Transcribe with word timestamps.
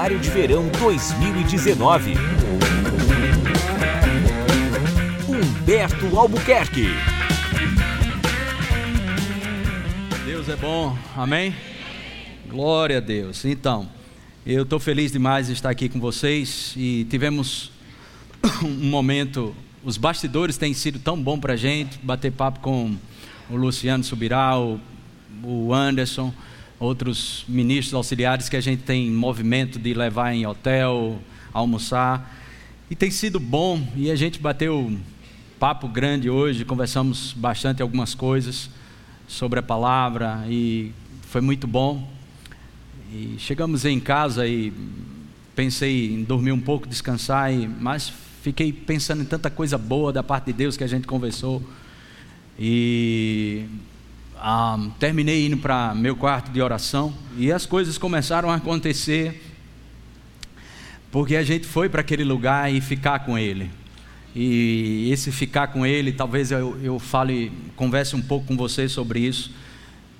Seminário 0.00 0.18
de 0.18 0.30
Verão 0.30 0.68
2019. 0.78 2.14
Humberto 5.28 6.18
Albuquerque. 6.18 6.86
Deus 10.24 10.48
é 10.48 10.56
bom, 10.56 10.96
amém? 11.14 11.54
Glória 12.48 12.96
a 12.96 13.00
Deus. 13.00 13.44
Então, 13.44 13.90
eu 14.46 14.62
estou 14.62 14.80
feliz 14.80 15.12
demais 15.12 15.48
de 15.48 15.52
estar 15.52 15.68
aqui 15.68 15.86
com 15.86 16.00
vocês 16.00 16.72
e 16.78 17.06
tivemos 17.10 17.70
um 18.64 18.88
momento. 18.88 19.54
Os 19.84 19.98
bastidores 19.98 20.56
têm 20.56 20.72
sido 20.72 20.98
tão 20.98 21.22
bom 21.22 21.38
para 21.38 21.52
a 21.52 21.58
gente 21.58 21.98
bater 21.98 22.32
papo 22.32 22.60
com 22.60 22.96
o 23.50 23.56
Luciano 23.56 24.02
Subiral, 24.02 24.80
o 25.42 25.74
Anderson, 25.74 26.32
outros 26.80 27.44
ministros 27.46 27.92
auxiliares 27.92 28.48
que 28.48 28.56
a 28.56 28.60
gente 28.60 28.82
tem 28.82 29.10
movimento 29.10 29.78
de 29.78 29.92
levar 29.92 30.32
em 30.32 30.46
hotel, 30.46 31.20
almoçar. 31.52 32.38
E 32.90 32.96
tem 32.96 33.10
sido 33.10 33.38
bom, 33.38 33.86
e 33.94 34.10
a 34.10 34.16
gente 34.16 34.40
bateu 34.40 34.98
papo 35.58 35.86
grande 35.86 36.30
hoje, 36.30 36.64
conversamos 36.64 37.34
bastante 37.34 37.82
algumas 37.82 38.14
coisas 38.14 38.70
sobre 39.28 39.58
a 39.58 39.62
palavra 39.62 40.42
e 40.48 40.90
foi 41.22 41.42
muito 41.42 41.66
bom. 41.66 42.08
E 43.12 43.36
chegamos 43.38 43.84
em 43.84 44.00
casa 44.00 44.46
e 44.46 44.72
pensei 45.54 46.14
em 46.14 46.24
dormir 46.24 46.52
um 46.52 46.60
pouco, 46.60 46.88
descansar, 46.88 47.52
e, 47.52 47.68
mas 47.68 48.10
fiquei 48.42 48.72
pensando 48.72 49.20
em 49.20 49.26
tanta 49.26 49.50
coisa 49.50 49.76
boa 49.76 50.12
da 50.12 50.22
parte 50.22 50.46
de 50.46 50.54
Deus 50.54 50.78
que 50.78 50.84
a 50.84 50.86
gente 50.86 51.06
conversou. 51.06 51.62
E 52.58 53.66
um, 54.42 54.90
terminei 54.90 55.46
indo 55.46 55.56
para 55.56 55.94
meu 55.94 56.16
quarto 56.16 56.50
de 56.50 56.62
oração 56.62 57.12
e 57.36 57.52
as 57.52 57.66
coisas 57.66 57.98
começaram 57.98 58.50
a 58.50 58.56
acontecer 58.56 59.50
porque 61.10 61.36
a 61.36 61.42
gente 61.42 61.66
foi 61.66 61.88
para 61.88 62.00
aquele 62.00 62.24
lugar 62.24 62.72
e 62.72 62.80
ficar 62.80 63.20
com 63.20 63.36
ele. 63.36 63.70
E 64.34 65.10
esse 65.10 65.32
ficar 65.32 65.68
com 65.68 65.84
ele, 65.84 66.12
talvez 66.12 66.52
eu, 66.52 66.78
eu 66.82 66.98
fale, 67.00 67.50
converse 67.74 68.14
um 68.14 68.22
pouco 68.22 68.46
com 68.46 68.56
você 68.56 68.88
sobre 68.88 69.20
isso. 69.20 69.52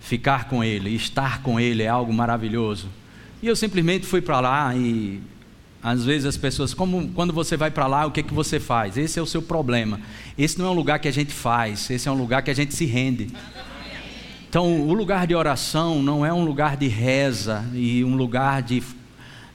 Ficar 0.01 0.49
com 0.49 0.65
ele, 0.65 0.91
estar 0.95 1.43
com 1.43 1.61
ele 1.61 1.85
é 1.85 1.89
algo 1.89 2.13
maravilhoso. 2.13 2.89
E 3.41 3.47
eu 3.47 3.55
simplesmente 3.55 4.05
fui 4.05 4.21
para 4.21 4.41
lá 4.41 4.75
e 4.75 5.21
às 5.83 6.05
vezes 6.05 6.27
as 6.27 6.37
pessoas, 6.37 6.75
como 6.75 7.09
quando 7.13 7.33
você 7.33 7.57
vai 7.57 7.71
para 7.71 7.87
lá, 7.87 8.05
o 8.05 8.11
que, 8.11 8.23
que 8.23 8.35
você 8.35 8.59
faz? 8.59 8.99
Esse 8.99 9.19
é 9.19 9.23
o 9.23 9.27
seu 9.27 9.41
problema. 9.41 10.01
Esse 10.37 10.59
não 10.59 10.67
é 10.67 10.71
um 10.71 10.75
lugar 10.75 10.99
que 10.99 11.07
a 11.09 11.13
gente 11.13 11.33
faz, 11.33 11.89
esse 11.89 12.09
é 12.09 12.11
um 12.11 12.17
lugar 12.17 12.43
que 12.43 12.51
a 12.51 12.55
gente 12.55 12.75
se 12.75 12.85
rende. 12.85 13.29
Então, 14.51 14.81
o 14.81 14.93
lugar 14.93 15.29
de 15.29 15.35
oração 15.37 16.03
não 16.03 16.27
é 16.27 16.33
um 16.33 16.45
lugar 16.45 16.77
de 16.77 16.89
reza 16.89 17.65
e 17.73 18.03
um 18.05 18.17
lugar 18.17 18.65
de, 18.65 18.83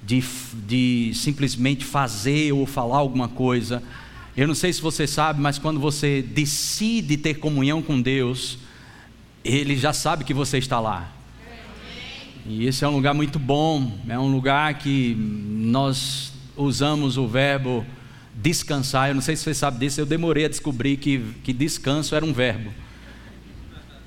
de, 0.02 0.24
de 0.66 1.12
simplesmente 1.14 1.84
fazer 1.84 2.54
ou 2.54 2.66
falar 2.66 3.00
alguma 3.00 3.28
coisa. 3.28 3.84
Eu 4.38 4.48
não 4.48 4.56
sei 4.56 4.72
se 4.72 4.82
você 4.82 5.06
sabe, 5.06 5.42
mas 5.42 5.60
quando 5.60 5.82
você 5.82 6.22
decide 6.22 7.18
ter 7.18 7.34
comunhão 7.34 7.82
com 7.82 8.02
Deus, 8.02 8.58
Ele 9.44 9.76
já 9.76 9.92
sabe 9.92 10.23
que 10.23 10.34
você 10.34 10.60
está 10.60 10.80
lá. 10.80 11.12
E 12.46 12.66
esse 12.66 12.86
é 12.86 12.88
um 12.88 12.96
lugar 12.96 13.14
muito 13.14 13.38
bom, 13.38 14.00
é 14.08 14.18
um 14.18 14.32
lugar 14.32 14.76
que 14.76 15.14
nós 15.14 16.32
usamos 16.56 17.18
o 17.18 17.28
verbo 17.28 17.86
descansar. 18.34 19.10
Eu 19.10 19.16
não 19.16 19.22
sei 19.22 19.36
se 19.36 19.44
você 19.44 19.54
sabe 19.54 19.78
disso, 19.78 20.00
eu 20.00 20.06
demorei 20.06 20.46
a 20.46 20.48
descobrir 20.48 20.96
que, 20.96 21.22
que 21.44 21.52
descanso 21.52 22.16
era 22.16 22.23
um 22.23 22.32
verbo. 22.32 22.84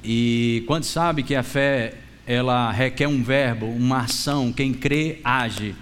E 0.02 0.62
quando 0.66 0.84
sabe 0.84 1.22
que 1.22 1.34
a 1.34 1.42
fé 1.42 1.94
ela 2.26 2.70
requer 2.70 3.08
um 3.08 3.22
verbo, 3.22 3.66
uma 3.66 4.00
ação, 4.00 4.52
quem 4.52 4.74
crê 4.74 5.18
age. 5.24 5.74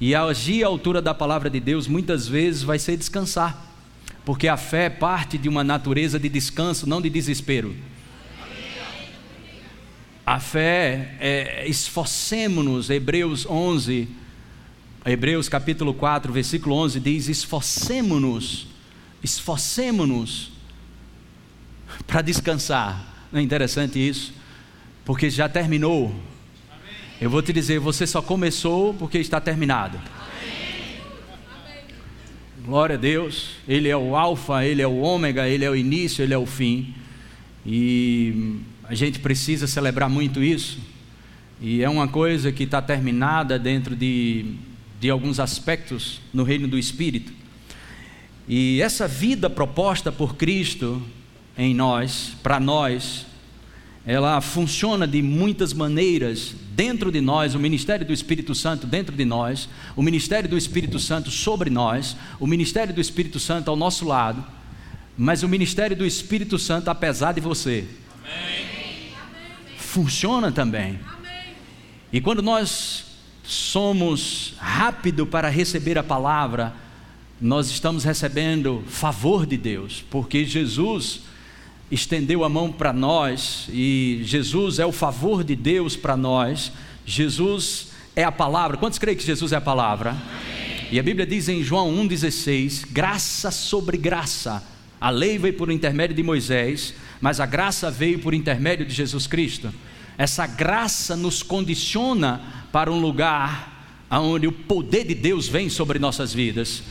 E 0.00 0.14
agir 0.14 0.64
à 0.64 0.66
altura 0.66 1.02
da 1.02 1.12
palavra 1.12 1.50
de 1.50 1.60
Deus 1.60 1.86
muitas 1.86 2.26
vezes 2.26 2.62
vai 2.62 2.78
ser 2.78 2.96
descansar, 2.96 3.66
porque 4.24 4.48
a 4.48 4.56
fé 4.56 4.88
parte 4.88 5.36
de 5.36 5.46
uma 5.46 5.62
natureza 5.62 6.18
de 6.18 6.28
descanso, 6.30 6.88
não 6.88 7.02
de 7.02 7.10
desespero. 7.10 7.76
A 10.24 10.40
fé 10.40 11.16
é 11.20 11.68
esforcemos-nos, 11.68 12.88
Hebreus 12.88 13.44
11, 13.44 14.08
Hebreus 15.04 15.48
capítulo 15.50 15.92
4, 15.92 16.32
versículo 16.32 16.76
11 16.76 16.98
diz: 17.00 17.28
esforcemos-nos, 17.28 18.68
esforcemos-nos 19.22 20.52
para 22.06 22.22
descansar. 22.22 23.09
Não 23.32 23.38
é 23.38 23.42
interessante 23.42 23.98
isso? 23.98 24.32
Porque 25.04 25.30
já 25.30 25.48
terminou. 25.48 26.14
Eu 27.20 27.30
vou 27.30 27.42
te 27.42 27.52
dizer, 27.52 27.78
você 27.78 28.06
só 28.06 28.20
começou 28.20 28.92
porque 28.94 29.18
está 29.18 29.40
terminado. 29.40 30.00
Glória 32.64 32.96
a 32.96 32.98
Deus. 32.98 33.50
Ele 33.68 33.88
é 33.88 33.96
o 33.96 34.16
alfa, 34.16 34.64
ele 34.64 34.82
é 34.82 34.86
o 34.86 34.98
ômega, 34.98 35.48
ele 35.48 35.64
é 35.64 35.70
o 35.70 35.76
início, 35.76 36.22
ele 36.22 36.34
é 36.34 36.38
o 36.38 36.46
fim. 36.46 36.94
E 37.64 38.56
a 38.84 38.94
gente 38.94 39.20
precisa 39.20 39.66
celebrar 39.66 40.10
muito 40.10 40.42
isso. 40.42 40.78
E 41.60 41.82
é 41.82 41.88
uma 41.88 42.08
coisa 42.08 42.50
que 42.50 42.64
está 42.64 42.82
terminada 42.82 43.58
dentro 43.58 43.94
de, 43.94 44.54
de 44.98 45.08
alguns 45.10 45.38
aspectos 45.38 46.20
no 46.32 46.42
reino 46.42 46.66
do 46.66 46.78
Espírito. 46.78 47.32
E 48.48 48.80
essa 48.82 49.06
vida 49.06 49.48
proposta 49.48 50.10
por 50.10 50.34
Cristo 50.34 51.00
em 51.60 51.74
nós, 51.74 52.32
para 52.42 52.58
nós, 52.58 53.26
ela 54.06 54.40
funciona 54.40 55.06
de 55.06 55.20
muitas 55.20 55.74
maneiras 55.74 56.54
dentro 56.72 57.12
de 57.12 57.20
nós, 57.20 57.54
o 57.54 57.58
ministério 57.58 58.06
do 58.06 58.14
Espírito 58.14 58.54
Santo 58.54 58.86
dentro 58.86 59.14
de 59.14 59.26
nós, 59.26 59.68
o 59.94 60.02
ministério 60.02 60.48
do 60.48 60.56
Espírito 60.56 60.98
Santo 60.98 61.30
sobre 61.30 61.68
nós, 61.68 62.16
o 62.38 62.46
ministério 62.46 62.94
do 62.94 63.00
Espírito 63.00 63.38
Santo 63.38 63.70
ao 63.70 63.76
nosso 63.76 64.06
lado, 64.06 64.42
mas 65.18 65.42
o 65.42 65.48
ministério 65.48 65.94
do 65.94 66.06
Espírito 66.06 66.58
Santo 66.58 66.88
apesar 66.88 67.32
de 67.32 67.42
você. 67.42 67.86
Amém. 68.24 69.12
Funciona 69.76 70.50
também. 70.50 70.98
E 72.10 72.22
quando 72.22 72.40
nós 72.40 73.04
somos 73.44 74.54
rápido 74.56 75.26
para 75.26 75.50
receber 75.50 75.98
a 75.98 76.02
palavra, 76.02 76.72
nós 77.38 77.68
estamos 77.68 78.02
recebendo 78.02 78.82
favor 78.86 79.44
de 79.44 79.58
Deus, 79.58 80.02
porque 80.10 80.46
Jesus 80.46 81.28
estendeu 81.90 82.44
a 82.44 82.48
mão 82.48 82.70
para 82.70 82.92
nós 82.92 83.68
e 83.72 84.20
Jesus 84.24 84.78
é 84.78 84.86
o 84.86 84.92
favor 84.92 85.42
de 85.42 85.56
Deus 85.56 85.96
para 85.96 86.16
nós. 86.16 86.72
Jesus 87.04 87.88
é 88.14 88.22
a 88.22 88.32
palavra. 88.32 88.76
Quantos 88.76 88.98
creem 88.98 89.16
que 89.16 89.24
Jesus 89.24 89.52
é 89.52 89.56
a 89.56 89.60
palavra? 89.60 90.10
Amém. 90.10 90.88
E 90.92 90.98
a 90.98 91.02
Bíblia 91.02 91.26
diz 91.26 91.48
em 91.48 91.62
João 91.62 91.92
1,16: 92.06 92.86
graça 92.90 93.50
sobre 93.50 93.96
graça. 93.96 94.62
A 95.00 95.10
lei 95.10 95.38
veio 95.38 95.54
por 95.54 95.70
intermédio 95.70 96.14
de 96.14 96.22
Moisés, 96.22 96.94
mas 97.20 97.40
a 97.40 97.46
graça 97.46 97.90
veio 97.90 98.18
por 98.18 98.34
intermédio 98.34 98.84
de 98.84 98.92
Jesus 98.92 99.26
Cristo. 99.26 99.72
Essa 100.18 100.46
graça 100.46 101.16
nos 101.16 101.42
condiciona 101.42 102.42
para 102.70 102.92
um 102.92 103.00
lugar 103.00 103.70
onde 104.10 104.46
o 104.46 104.52
poder 104.52 105.06
de 105.06 105.14
Deus 105.14 105.48
vem 105.48 105.68
sobre 105.68 105.98
nossas 105.98 106.34
vidas, 106.34 106.82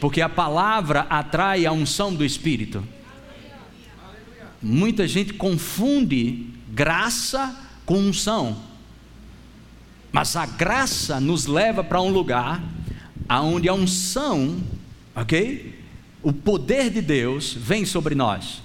porque 0.00 0.22
a 0.22 0.28
palavra 0.28 1.00
atrai 1.10 1.66
a 1.66 1.72
unção 1.72 2.14
do 2.14 2.24
Espírito. 2.24 2.82
Muita 4.62 5.06
gente 5.06 5.32
confunde 5.32 6.46
graça 6.72 7.56
com 7.86 7.98
unção. 7.98 8.60
Mas 10.10 10.36
a 10.36 10.46
graça 10.46 11.20
nos 11.20 11.46
leva 11.46 11.84
para 11.84 12.00
um 12.00 12.10
lugar 12.10 12.62
aonde 13.28 13.68
a 13.68 13.74
unção, 13.74 14.60
ok? 15.14 15.78
O 16.22 16.32
poder 16.32 16.90
de 16.90 17.00
Deus 17.00 17.52
vem 17.52 17.84
sobre 17.84 18.14
nós. 18.14 18.62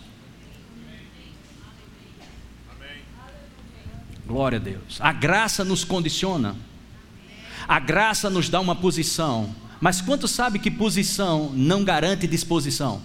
Glória 4.25 4.57
a 4.57 4.61
Deus. 4.61 4.99
A 4.99 5.11
graça 5.11 5.63
nos 5.63 5.84
condiciona. 5.84 6.55
A 7.67 7.79
graça 7.79 8.29
nos 8.29 8.49
dá 8.49 8.59
uma 8.59 8.75
posição. 8.75 9.53
Mas 9.79 10.01
quanto 10.01 10.28
sabe 10.28 10.59
que 10.59 10.72
posição 10.72 11.51
não 11.53 11.84
garante 11.84 12.25
disposição? 12.25 13.01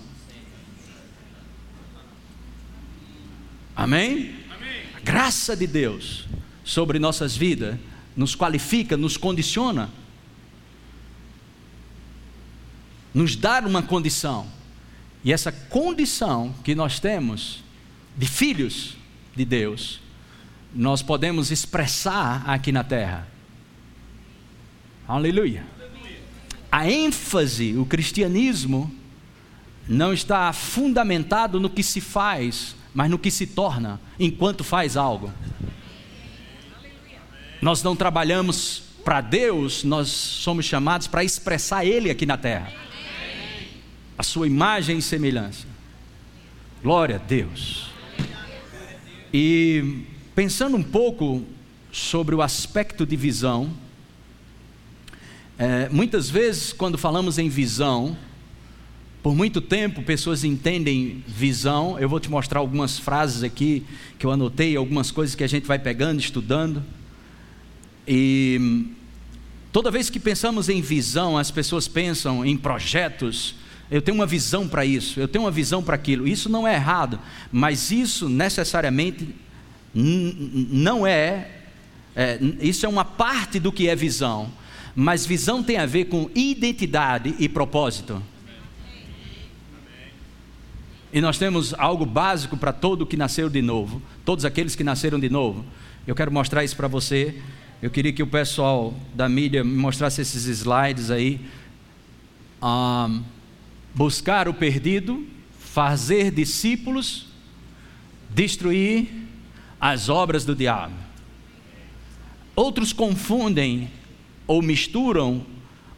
Amém? 3.78 4.34
Amém? 4.52 4.82
A 4.96 4.98
graça 4.98 5.56
de 5.56 5.64
Deus 5.64 6.26
sobre 6.64 6.98
nossas 6.98 7.36
vidas 7.36 7.78
nos 8.16 8.34
qualifica, 8.34 8.96
nos 8.96 9.16
condiciona, 9.16 9.88
nos 13.14 13.36
dá 13.36 13.60
uma 13.60 13.80
condição. 13.80 14.48
E 15.22 15.32
essa 15.32 15.52
condição 15.52 16.52
que 16.64 16.74
nós 16.74 16.98
temos 16.98 17.62
de 18.16 18.26
filhos 18.26 18.96
de 19.36 19.44
Deus, 19.44 20.00
nós 20.74 21.00
podemos 21.00 21.52
expressar 21.52 22.50
aqui 22.50 22.72
na 22.72 22.82
terra. 22.82 23.28
Aleluia. 25.06 25.64
A 26.70 26.90
ênfase, 26.90 27.76
o 27.76 27.86
cristianismo, 27.86 28.92
não 29.88 30.12
está 30.12 30.52
fundamentado 30.52 31.60
no 31.60 31.70
que 31.70 31.84
se 31.84 32.00
faz 32.00 32.74
mas 32.94 33.10
no 33.10 33.18
que 33.18 33.30
se 33.30 33.46
torna 33.46 34.00
enquanto 34.18 34.64
faz 34.64 34.96
algo. 34.96 35.32
Nós 37.60 37.82
não 37.82 37.96
trabalhamos 37.96 38.82
para 39.04 39.20
Deus, 39.20 39.84
nós 39.84 40.08
somos 40.08 40.64
chamados 40.64 41.06
para 41.06 41.24
expressar 41.24 41.84
Ele 41.84 42.10
aqui 42.10 42.26
na 42.26 42.36
terra. 42.36 42.72
A 44.16 44.22
sua 44.22 44.46
imagem 44.46 44.98
e 44.98 45.02
semelhança. 45.02 45.66
Glória 46.82 47.16
a 47.16 47.18
Deus. 47.18 47.90
E 49.32 50.04
pensando 50.34 50.76
um 50.76 50.82
pouco 50.82 51.44
sobre 51.90 52.34
o 52.34 52.42
aspecto 52.42 53.04
de 53.04 53.16
visão, 53.16 53.70
é, 55.58 55.88
muitas 55.88 56.30
vezes, 56.30 56.72
quando 56.72 56.96
falamos 56.96 57.38
em 57.38 57.48
visão, 57.48 58.16
por 59.28 59.36
muito 59.36 59.60
tempo 59.60 60.02
pessoas 60.02 60.42
entendem 60.42 61.22
visão. 61.26 61.98
Eu 61.98 62.08
vou 62.08 62.18
te 62.18 62.30
mostrar 62.30 62.60
algumas 62.60 62.98
frases 62.98 63.42
aqui 63.42 63.84
que 64.18 64.24
eu 64.24 64.32
anotei, 64.32 64.74
algumas 64.74 65.10
coisas 65.10 65.34
que 65.34 65.44
a 65.44 65.46
gente 65.46 65.66
vai 65.66 65.78
pegando, 65.78 66.18
estudando. 66.18 66.82
E 68.06 68.86
toda 69.70 69.90
vez 69.90 70.08
que 70.08 70.18
pensamos 70.18 70.70
em 70.70 70.80
visão, 70.80 71.36
as 71.36 71.50
pessoas 71.50 71.86
pensam 71.86 72.42
em 72.42 72.56
projetos. 72.56 73.54
Eu 73.90 74.00
tenho 74.00 74.14
uma 74.14 74.24
visão 74.24 74.66
para 74.66 74.86
isso, 74.86 75.20
eu 75.20 75.28
tenho 75.28 75.44
uma 75.44 75.50
visão 75.50 75.82
para 75.82 75.94
aquilo. 75.94 76.26
Isso 76.26 76.48
não 76.48 76.66
é 76.66 76.76
errado, 76.76 77.20
mas 77.52 77.90
isso 77.90 78.30
necessariamente 78.30 79.28
não 79.92 81.06
é, 81.06 81.50
é, 82.16 82.38
Isso 82.62 82.86
é 82.86 82.88
uma 82.88 83.04
parte 83.04 83.60
do 83.60 83.70
que 83.70 83.90
é 83.90 83.94
visão. 83.94 84.50
Mas 84.96 85.26
visão 85.26 85.62
tem 85.62 85.76
a 85.76 85.84
ver 85.84 86.06
com 86.06 86.30
identidade 86.34 87.34
e 87.38 87.46
propósito. 87.46 88.22
E 91.12 91.20
nós 91.20 91.38
temos 91.38 91.72
algo 91.74 92.04
básico 92.04 92.56
para 92.56 92.72
todo 92.72 93.06
que 93.06 93.16
nasceu 93.16 93.48
de 93.48 93.62
novo, 93.62 94.02
todos 94.24 94.44
aqueles 94.44 94.76
que 94.76 94.84
nasceram 94.84 95.18
de 95.18 95.30
novo. 95.30 95.64
Eu 96.06 96.14
quero 96.14 96.30
mostrar 96.30 96.64
isso 96.64 96.76
para 96.76 96.88
você. 96.88 97.40
Eu 97.80 97.90
queria 97.90 98.12
que 98.12 98.22
o 98.22 98.26
pessoal 98.26 98.94
da 99.14 99.28
mídia 99.28 99.64
me 99.64 99.76
mostrasse 99.76 100.20
esses 100.20 100.44
slides 100.46 101.10
aí. 101.10 101.40
Um, 102.62 103.22
buscar 103.94 104.48
o 104.48 104.54
perdido, 104.54 105.26
fazer 105.58 106.30
discípulos, 106.30 107.26
destruir 108.30 109.08
as 109.80 110.08
obras 110.08 110.44
do 110.44 110.54
diabo. 110.54 110.94
Outros 112.54 112.92
confundem 112.92 113.90
ou 114.46 114.60
misturam 114.60 115.46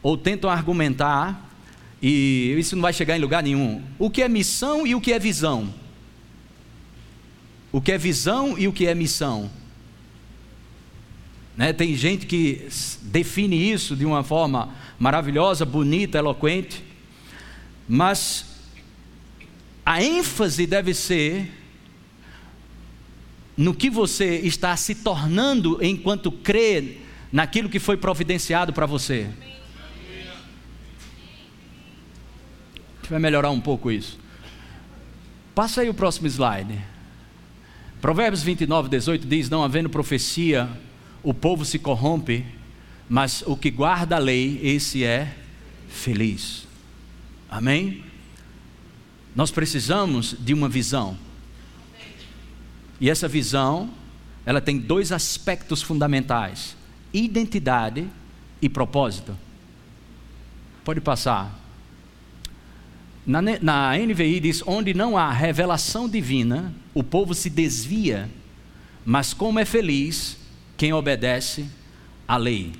ou 0.03 0.17
tentam 0.17 0.49
argumentar, 0.49 1.50
e 2.01 2.55
isso 2.57 2.75
não 2.75 2.81
vai 2.81 2.93
chegar 2.93 3.15
em 3.15 3.19
lugar 3.19 3.43
nenhum. 3.43 3.83
O 3.99 4.09
que 4.09 4.23
é 4.23 4.27
missão 4.27 4.87
e 4.87 4.95
o 4.95 5.01
que 5.01 5.13
é 5.13 5.19
visão? 5.19 5.73
O 7.71 7.79
que 7.79 7.91
é 7.91 7.97
visão 7.97 8.57
e 8.57 8.67
o 8.67 8.73
que 8.73 8.87
é 8.87 8.95
missão? 8.95 9.49
Né? 11.55 11.71
Tem 11.73 11.95
gente 11.95 12.25
que 12.25 12.67
define 13.03 13.55
isso 13.55 13.95
de 13.95 14.05
uma 14.05 14.23
forma 14.23 14.73
maravilhosa, 14.97 15.65
bonita, 15.65 16.17
eloquente, 16.17 16.83
mas 17.87 18.45
a 19.85 20.01
ênfase 20.01 20.65
deve 20.65 20.93
ser 20.93 21.51
no 23.55 23.73
que 23.73 23.89
você 23.89 24.37
está 24.37 24.75
se 24.75 24.95
tornando 24.95 25.77
enquanto 25.83 26.31
crê 26.31 26.97
naquilo 27.31 27.69
que 27.69 27.79
foi 27.79 27.97
providenciado 27.97 28.73
para 28.73 28.85
você. 28.85 29.27
A 29.29 29.60
vai 33.11 33.19
melhorar 33.19 33.51
um 33.51 33.59
pouco 33.59 33.91
isso. 33.91 34.17
Passa 35.53 35.81
aí 35.81 35.89
o 35.89 35.93
próximo 35.93 36.27
slide. 36.27 36.79
Provérbios 38.01 38.41
29, 38.41 38.89
18 38.89 39.27
diz: 39.27 39.49
Não 39.49 39.63
havendo 39.63 39.89
profecia, 39.89 40.69
o 41.21 41.33
povo 41.33 41.65
se 41.65 41.77
corrompe, 41.77 42.45
mas 43.09 43.43
o 43.45 43.55
que 43.55 43.69
guarda 43.69 44.15
a 44.15 44.19
lei, 44.19 44.59
esse 44.63 45.03
é 45.03 45.35
feliz. 45.89 46.65
Amém? 47.49 48.03
Nós 49.35 49.51
precisamos 49.51 50.33
de 50.39 50.53
uma 50.53 50.69
visão. 50.69 51.17
E 52.99 53.09
essa 53.09 53.27
visão, 53.27 53.89
ela 54.45 54.61
tem 54.61 54.79
dois 54.79 55.11
aspectos 55.11 55.81
fundamentais 55.81 56.77
identidade 57.13 58.07
e 58.61 58.69
propósito. 58.69 59.37
Pode 60.85 61.01
passar. 61.01 61.60
Na, 63.31 63.41
na 63.41 63.97
NVI 63.97 64.41
diz: 64.41 64.61
onde 64.67 64.93
não 64.93 65.17
há 65.17 65.31
revelação 65.31 66.09
divina, 66.09 66.73
o 66.93 67.01
povo 67.01 67.33
se 67.33 67.49
desvia, 67.49 68.29
mas 69.05 69.33
como 69.33 69.57
é 69.57 69.63
feliz 69.63 70.37
quem 70.75 70.91
obedece 70.91 71.65
à 72.27 72.35
lei. 72.35 72.73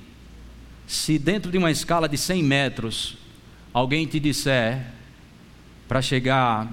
Se 0.86 1.18
dentro 1.18 1.50
de 1.50 1.56
uma 1.56 1.70
escala 1.70 2.06
de 2.06 2.18
100 2.18 2.42
metros, 2.42 3.16
alguém 3.72 4.06
te 4.06 4.20
disser 4.20 4.84
para 5.88 6.02
chegar 6.02 6.70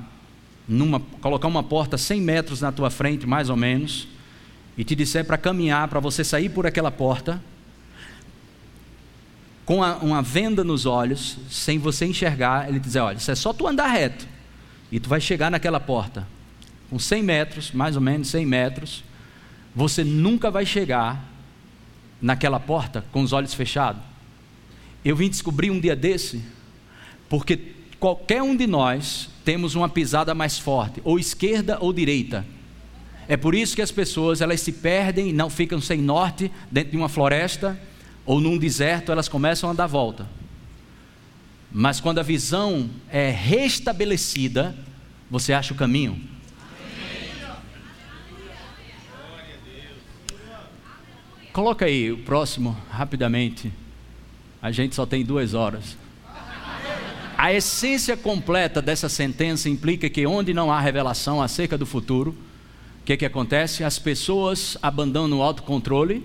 numa, 0.67 0.99
colocar 0.99 1.47
uma 1.47 1.63
porta 1.63 1.97
100 1.97 2.19
metros 2.19 2.59
na 2.59 2.73
tua 2.73 2.89
frente, 2.89 3.25
mais 3.25 3.49
ou 3.49 3.55
menos, 3.55 4.09
e 4.77 4.83
te 4.83 4.93
disser 4.93 5.23
para 5.23 5.37
caminhar, 5.37 5.87
para 5.87 6.01
você 6.01 6.21
sair 6.21 6.49
por 6.49 6.67
aquela 6.67 6.91
porta, 6.91 7.41
com 9.69 9.77
uma 9.77 10.19
venda 10.23 10.63
nos 10.63 10.87
olhos, 10.87 11.37
sem 11.47 11.77
você 11.77 12.03
enxergar, 12.03 12.67
ele 12.67 12.79
dizer: 12.79 13.01
olha, 13.01 13.17
isso 13.17 13.29
é 13.29 13.35
só 13.35 13.53
tu 13.53 13.67
andar 13.67 13.85
reto, 13.85 14.27
e 14.91 14.99
tu 14.99 15.07
vai 15.07 15.21
chegar 15.21 15.51
naquela 15.51 15.79
porta, 15.79 16.27
com 16.89 16.97
100 16.97 17.21
metros, 17.21 17.71
mais 17.71 17.95
ou 17.95 18.01
menos 18.01 18.29
100 18.29 18.47
metros, 18.47 19.03
você 19.75 20.03
nunca 20.03 20.49
vai 20.49 20.65
chegar 20.65 21.23
naquela 22.19 22.59
porta 22.59 23.05
com 23.11 23.21
os 23.21 23.31
olhos 23.31 23.53
fechados. 23.53 24.01
Eu 25.05 25.15
vim 25.15 25.29
descobrir 25.29 25.69
um 25.69 25.79
dia 25.79 25.95
desse, 25.95 26.43
porque 27.29 27.59
qualquer 27.99 28.41
um 28.41 28.55
de 28.55 28.65
nós 28.65 29.29
temos 29.45 29.75
uma 29.75 29.87
pisada 29.87 30.33
mais 30.33 30.57
forte, 30.57 30.99
ou 31.03 31.19
esquerda 31.19 31.77
ou 31.79 31.93
direita. 31.93 32.43
É 33.27 33.37
por 33.37 33.53
isso 33.53 33.75
que 33.75 33.83
as 33.83 33.91
pessoas 33.91 34.41
elas 34.41 34.61
se 34.61 34.71
perdem, 34.71 35.31
não 35.31 35.47
ficam 35.47 35.79
sem 35.79 36.01
norte 36.01 36.51
dentro 36.71 36.89
de 36.89 36.97
uma 36.97 37.07
floresta 37.07 37.79
ou 38.29 38.39
num 38.39 38.59
deserto, 38.59 39.11
elas 39.11 39.27
começam 39.27 39.71
a 39.71 39.73
dar 39.73 39.87
volta. 39.87 40.27
Mas 41.71 41.99
quando 41.99 42.19
a 42.19 42.23
visão 42.23 42.87
é 43.09 43.31
restabelecida, 43.31 44.75
você 45.31 45.51
acha 45.51 45.73
o 45.73 45.75
caminho. 45.75 46.21
Coloca 51.51 51.85
aí 51.85 52.11
o 52.11 52.19
próximo 52.19 52.77
rapidamente. 52.91 53.73
A 54.61 54.69
gente 54.71 54.93
só 54.93 55.07
tem 55.07 55.25
duas 55.25 55.55
horas. 55.55 55.97
A 57.35 57.51
essência 57.51 58.15
completa 58.15 58.79
dessa 58.79 59.09
sentença 59.09 59.67
implica 59.67 60.07
que 60.07 60.27
onde 60.27 60.53
não 60.53 60.71
há 60.71 60.79
revelação 60.79 61.41
acerca 61.41 61.75
do 61.75 61.85
futuro, 61.87 62.37
que, 63.09 63.17
que 63.17 63.25
acontece? 63.25 63.83
As 63.83 63.97
pessoas 63.97 64.77
abandonam 64.83 65.39
o 65.39 65.41
autocontrole, 65.41 66.23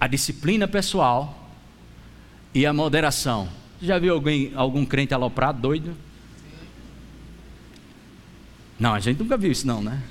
a 0.00 0.06
disciplina 0.06 0.68
pessoal 0.68 1.50
e 2.54 2.64
a 2.66 2.72
moderação. 2.72 3.48
Já 3.80 3.98
viu 3.98 4.14
alguém, 4.14 4.52
algum 4.54 4.84
crente 4.84 5.12
aloprado, 5.12 5.60
doido? 5.60 5.96
Não, 8.78 8.94
a 8.94 9.00
gente 9.00 9.18
nunca 9.18 9.36
viu 9.36 9.50
isso 9.50 9.66
não, 9.66 9.82
né? 9.82 10.02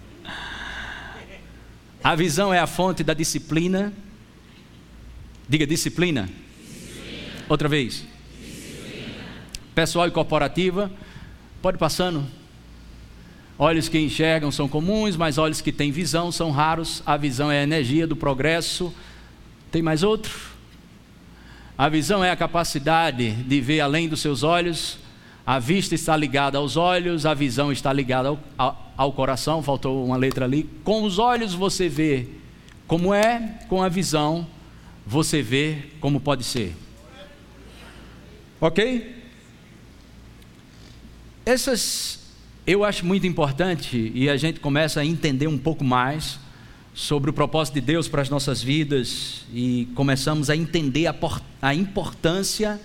A 2.06 2.14
visão 2.14 2.54
é 2.54 2.60
a 2.60 2.68
fonte 2.68 3.04
da 3.04 3.16
disciplina. 3.16 3.92
Diga 5.50 5.66
disciplina. 5.66 6.30
disciplina. 6.30 7.46
Outra 7.50 7.68
vez. 7.68 8.06
Disciplina. 8.40 9.14
Pessoal 9.74 10.08
e 10.08 10.12
corporativa. 10.12 10.92
Pode 11.64 11.80
passando. 11.80 12.24
Olhos 13.58 13.88
que 13.88 13.98
enxergam 13.98 14.52
são 14.52 14.68
comuns, 14.68 15.16
mas 15.16 15.38
olhos 15.38 15.62
que 15.62 15.72
têm 15.72 15.90
visão 15.90 16.30
são 16.32 16.52
raros. 16.52 17.02
A 17.06 17.16
visão 17.16 17.50
é 17.50 17.60
a 17.60 17.64
energia 17.64 18.06
do 18.06 18.16
progresso. 18.16 18.94
Tem 19.72 19.82
mais 19.82 20.04
outro? 20.04 20.34
A 21.78 21.88
visão 21.88 22.24
é 22.24 22.32
a 22.32 22.36
capacidade 22.36 23.32
de 23.32 23.62
ver 23.62 23.80
além 23.80 24.10
dos 24.10 24.20
seus 24.20 24.44
olhos. 24.44 24.98
A 25.48 25.58
vista 25.58 25.96
está 25.96 26.18
ligada 26.18 26.58
aos 26.58 26.76
olhos, 26.76 27.26
a 27.26 27.34
visão 27.34 27.72
está 27.72 27.94
ligada 27.94 28.38
ao, 28.58 28.92
ao, 28.98 29.14
coração. 29.14 29.64
Faltou 29.64 30.04
uma 30.06 30.18
letra 30.18 30.44
ali. 30.46 30.70
Com 30.84 31.04
os 31.04 31.18
olhos 31.18 31.54
você 31.54 31.88
vê 31.88 32.28
como 32.88 33.14
é, 33.14 33.60
com 33.70 33.82
a 33.82 33.88
visão 33.88 34.48
você 35.06 35.42
vê 35.42 35.78
como 36.02 36.20
pode 36.20 36.44
ser. 36.44 36.76
Ok? 38.60 39.16
Essas 41.46 42.25
eu 42.68 42.84
acho 42.84 43.06
muito 43.06 43.28
importante 43.28 44.12
e 44.16 44.28
a 44.28 44.38
gente 44.38 44.60
começa 44.60 45.00
a 45.00 45.06
entender 45.06 45.48
um 45.48 45.58
pouco 45.58 45.84
mais 45.84 46.40
sobre 46.96 47.30
o 47.30 47.34
propósito 47.34 47.76
de 47.76 47.82
Deus 47.82 48.08
para 48.08 48.22
as 48.24 48.30
nossas 48.30 48.64
vidas 48.64 49.46
e 49.54 49.88
começamos 49.94 50.50
a 50.50 50.56
entender 50.56 51.06
a, 51.06 51.16
a 51.62 51.76
importância 51.76 52.82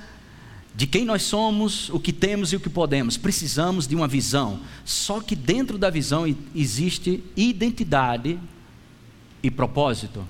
de 0.74 0.86
quem 0.86 1.04
nós 1.04 1.22
somos, 1.22 1.88
o 1.90 1.98
que 1.98 2.12
temos 2.12 2.52
e 2.52 2.56
o 2.56 2.60
que 2.60 2.68
podemos. 2.68 3.16
Precisamos 3.16 3.86
de 3.86 3.94
uma 3.94 4.06
visão. 4.06 4.60
Só 4.84 5.20
que 5.20 5.34
dentro 5.34 5.78
da 5.78 5.88
visão 5.88 6.24
existe 6.54 7.24
identidade 7.34 8.38
e 9.42 9.50
propósito. 9.50 10.28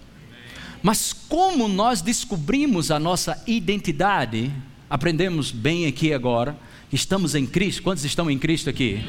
Mas 0.81 1.13
como 1.13 1.67
nós 1.67 2.01
descobrimos 2.01 2.91
a 2.91 3.01
nossa 3.01 3.43
identidade, 3.47 4.51
aprendemos 4.89 5.51
bem 5.51 5.87
aqui 5.87 6.13
agora, 6.13 6.57
estamos 6.93 7.35
em 7.35 7.47
Cristo. 7.47 7.83
Quantos 7.83 8.05
estão 8.05 8.31
em 8.31 8.39
Cristo 8.39 8.69
aqui? 8.69 9.05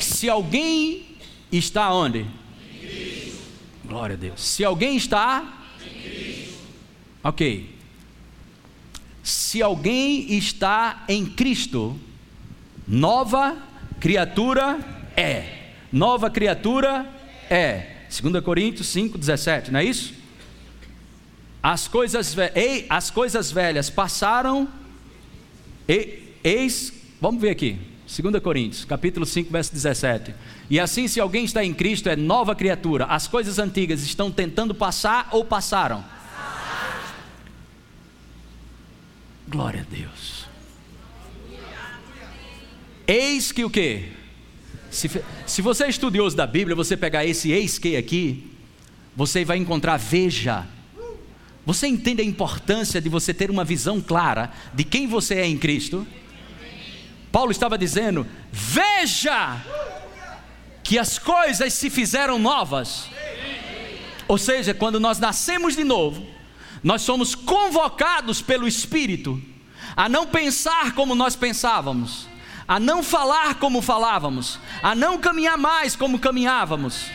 Se 0.00 0.28
alguém 0.28 1.06
está 1.50 1.92
onde? 1.92 2.26
Glória 3.84 4.14
a 4.14 4.18
Deus. 4.18 4.40
Se 4.40 4.64
alguém 4.64 4.96
está. 4.96 5.66
Ok. 7.22 7.74
Se 9.22 9.62
alguém 9.62 10.36
está 10.36 11.04
em 11.08 11.24
Cristo, 11.24 11.98
nova 12.86 13.56
criatura 14.00 14.78
é. 15.16 15.70
Nova 15.92 16.30
criatura 16.30 17.08
é. 17.48 17.94
2 18.20 18.44
Coríntios 18.44 18.88
5, 18.88 19.18
17, 19.18 19.70
não 19.72 19.80
é 19.80 19.84
isso? 19.84 20.14
As 21.62 21.88
coisas, 21.88 22.36
ei, 22.54 22.86
as 22.88 23.10
coisas 23.10 23.50
velhas 23.50 23.88
passaram, 23.88 24.68
e, 25.88 26.18
eis, 26.44 26.92
vamos 27.20 27.40
ver 27.40 27.50
aqui, 27.50 27.78
2 28.06 28.42
Coríntios, 28.42 28.84
capítulo 28.84 29.24
5, 29.24 29.50
verso 29.50 29.72
17. 29.72 30.34
E 30.68 30.78
assim, 30.78 31.08
se 31.08 31.20
alguém 31.20 31.44
está 31.44 31.64
em 31.64 31.72
Cristo, 31.72 32.08
é 32.08 32.16
nova 32.16 32.54
criatura. 32.54 33.06
As 33.06 33.26
coisas 33.26 33.58
antigas 33.58 34.02
estão 34.02 34.30
tentando 34.30 34.74
passar 34.74 35.28
ou 35.32 35.44
passaram? 35.44 36.04
Glória 39.48 39.80
a 39.80 39.94
Deus. 39.94 40.46
Eis 43.06 43.52
que 43.52 43.64
o 43.64 43.70
quê? 43.70 44.10
Se, 44.90 45.10
se 45.46 45.60
você 45.60 45.84
é 45.84 45.88
estudioso 45.88 46.36
da 46.36 46.46
Bíblia, 46.46 46.76
você 46.76 46.96
pegar 46.96 47.24
esse 47.24 47.50
eis 47.52 47.78
que 47.78 47.96
aqui, 47.96 48.50
você 49.16 49.44
vai 49.44 49.58
encontrar 49.58 49.96
veja. 49.96 50.66
Você 51.66 51.86
entende 51.86 52.20
a 52.20 52.24
importância 52.24 53.00
de 53.00 53.08
você 53.08 53.32
ter 53.32 53.50
uma 53.50 53.64
visão 53.64 54.00
clara 54.00 54.52
de 54.72 54.84
quem 54.84 55.06
você 55.06 55.36
é 55.36 55.46
em 55.46 55.56
Cristo? 55.56 56.06
Paulo 57.34 57.50
estava 57.50 57.76
dizendo: 57.76 58.24
veja 58.52 59.60
que 60.84 60.96
as 60.96 61.18
coisas 61.18 61.72
se 61.72 61.90
fizeram 61.90 62.38
novas. 62.38 63.08
Ou 64.28 64.38
seja, 64.38 64.72
quando 64.72 65.00
nós 65.00 65.18
nascemos 65.18 65.74
de 65.74 65.82
novo, 65.82 66.24
nós 66.80 67.02
somos 67.02 67.34
convocados 67.34 68.40
pelo 68.40 68.68
Espírito 68.68 69.42
a 69.96 70.08
não 70.08 70.28
pensar 70.28 70.94
como 70.94 71.16
nós 71.16 71.34
pensávamos, 71.34 72.28
a 72.68 72.78
não 72.78 73.02
falar 73.02 73.56
como 73.56 73.82
falávamos, 73.82 74.60
a 74.80 74.94
não 74.94 75.18
caminhar 75.18 75.58
mais 75.58 75.96
como 75.96 76.20
caminhávamos. 76.20 77.06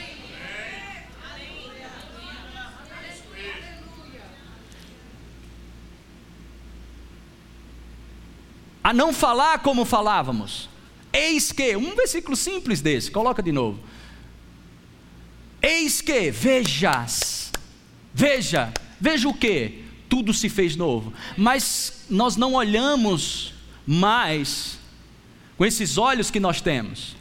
A 8.89 8.93
não 8.93 9.13
falar 9.13 9.59
como 9.59 9.85
falávamos. 9.85 10.67
Eis 11.13 11.51
que, 11.51 11.75
um 11.75 11.95
versículo 11.95 12.35
simples 12.35 12.81
desse, 12.81 13.11
coloca 13.11 13.43
de 13.43 13.51
novo. 13.51 13.79
Eis 15.61 16.01
que, 16.01 16.31
vejas, 16.31 17.51
veja, 18.11 18.73
veja 18.99 19.29
o 19.29 19.33
que? 19.35 19.83
Tudo 20.09 20.33
se 20.33 20.49
fez 20.49 20.75
novo. 20.75 21.13
Mas 21.37 22.05
nós 22.09 22.35
não 22.35 22.55
olhamos 22.55 23.53
mais 23.85 24.79
com 25.55 25.63
esses 25.63 25.99
olhos 25.99 26.31
que 26.31 26.39
nós 26.39 26.59
temos. 26.59 27.15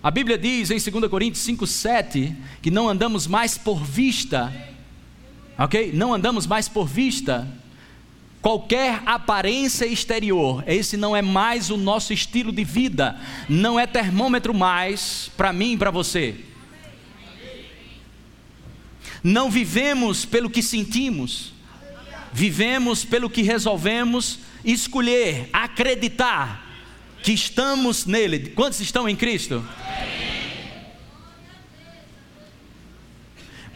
A 0.00 0.08
Bíblia 0.12 0.38
diz 0.38 0.70
em 0.70 0.78
2 0.78 1.10
Coríntios 1.10 1.44
5,7 1.44 2.32
que 2.62 2.70
não 2.70 2.88
andamos 2.88 3.26
mais 3.26 3.58
por 3.58 3.82
vista, 3.82 4.54
ok? 5.58 5.90
Não 5.92 6.14
andamos 6.14 6.46
mais 6.46 6.68
por 6.68 6.86
vista, 6.86 7.44
qualquer 8.46 9.02
aparência 9.06 9.84
exterior, 9.86 10.62
esse 10.68 10.96
não 10.96 11.16
é 11.16 11.20
mais 11.20 11.68
o 11.68 11.76
nosso 11.76 12.12
estilo 12.12 12.52
de 12.52 12.62
vida, 12.62 13.18
não 13.48 13.76
é 13.76 13.88
termômetro 13.88 14.54
mais 14.54 15.28
para 15.36 15.52
mim 15.52 15.72
e 15.72 15.76
para 15.76 15.90
você. 15.90 16.36
Não 19.20 19.50
vivemos 19.50 20.24
pelo 20.24 20.48
que 20.48 20.62
sentimos, 20.62 21.54
vivemos 22.32 23.04
pelo 23.04 23.28
que 23.28 23.42
resolvemos 23.42 24.38
escolher, 24.64 25.50
acreditar 25.52 26.64
que 27.24 27.32
estamos 27.32 28.06
nele. 28.06 28.50
Quantos 28.50 28.78
estão 28.78 29.08
em 29.08 29.16
Cristo? 29.16 29.66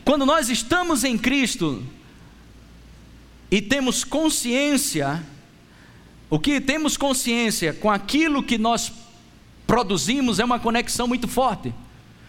Quando 0.04 0.24
nós 0.24 0.48
estamos 0.48 1.02
em 1.02 1.18
Cristo 1.18 1.84
e 3.50 3.60
temos 3.60 4.04
consciência, 4.04 5.22
o 6.28 6.38
que 6.38 6.60
temos 6.60 6.96
consciência 6.96 7.72
com 7.72 7.90
aquilo 7.90 8.42
que 8.42 8.56
nós 8.56 8.92
produzimos 9.66 10.38
é 10.38 10.44
uma 10.44 10.60
conexão 10.60 11.08
muito 11.08 11.26
forte. 11.26 11.74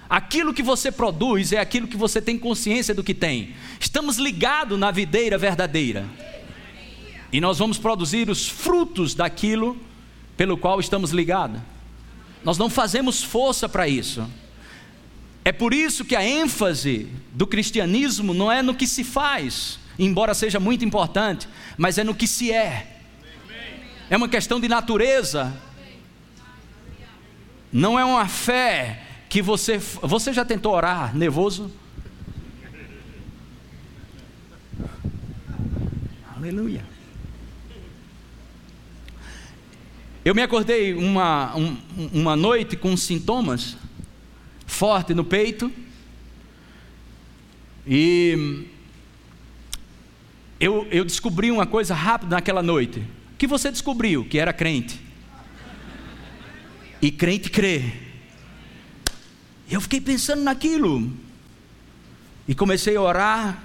Aquilo 0.09 0.53
que 0.53 0.63
você 0.63 0.91
produz 0.91 1.53
é 1.53 1.59
aquilo 1.59 1.87
que 1.87 1.95
você 1.95 2.21
tem 2.21 2.37
consciência 2.37 2.93
do 2.93 3.03
que 3.03 3.13
tem. 3.13 3.55
Estamos 3.79 4.17
ligados 4.17 4.77
na 4.77 4.91
videira 4.91 5.37
verdadeira. 5.37 6.05
E 7.31 7.39
nós 7.39 7.59
vamos 7.59 7.77
produzir 7.77 8.29
os 8.29 8.47
frutos 8.49 9.13
daquilo 9.13 9.77
pelo 10.35 10.57
qual 10.57 10.79
estamos 10.79 11.11
ligados. 11.11 11.61
Nós 12.43 12.57
não 12.57 12.69
fazemos 12.69 13.23
força 13.23 13.69
para 13.69 13.87
isso. 13.87 14.27
É 15.45 15.51
por 15.51 15.73
isso 15.73 16.03
que 16.03 16.15
a 16.15 16.23
ênfase 16.23 17.07
do 17.31 17.47
cristianismo 17.47 18.33
não 18.33 18.51
é 18.51 18.61
no 18.61 18.75
que 18.75 18.85
se 18.85 19.03
faz, 19.03 19.79
embora 19.97 20.33
seja 20.33 20.59
muito 20.59 20.85
importante, 20.85 21.47
mas 21.77 21.97
é 21.97 22.03
no 22.03 22.15
que 22.15 22.27
se 22.27 22.51
é. 22.51 22.99
É 24.09 24.17
uma 24.17 24.27
questão 24.27 24.59
de 24.59 24.67
natureza. 24.67 25.53
Não 27.71 27.97
é 27.97 28.03
uma 28.03 28.27
fé 28.27 29.03
que 29.29 29.41
você. 29.41 29.77
Você 29.77 30.33
já 30.33 30.43
tentou 30.43 30.73
orar 30.73 31.15
nervoso? 31.15 31.71
Aleluia. 36.35 36.83
Eu 40.25 40.35
me 40.35 40.41
acordei 40.41 40.93
uma, 40.93 41.55
um, 41.55 41.77
uma 42.13 42.35
noite 42.35 42.75
com 42.75 42.95
sintomas 42.97 43.77
fortes 44.67 45.15
no 45.15 45.23
peito. 45.23 45.71
E 47.87 48.67
eu, 50.61 50.87
eu 50.91 51.03
descobri 51.03 51.49
uma 51.49 51.65
coisa 51.65 51.95
rápida 51.95 52.35
naquela 52.35 52.61
noite. 52.61 52.99
O 53.33 53.37
que 53.37 53.47
você 53.47 53.71
descobriu? 53.71 54.23
Que 54.23 54.37
era 54.37 54.53
crente. 54.53 55.01
E 57.01 57.09
crente 57.09 57.49
crê. 57.49 57.91
Eu 59.67 59.81
fiquei 59.81 59.99
pensando 59.99 60.43
naquilo. 60.43 61.11
E 62.47 62.53
comecei 62.53 62.95
a 62.95 63.01
orar. 63.01 63.63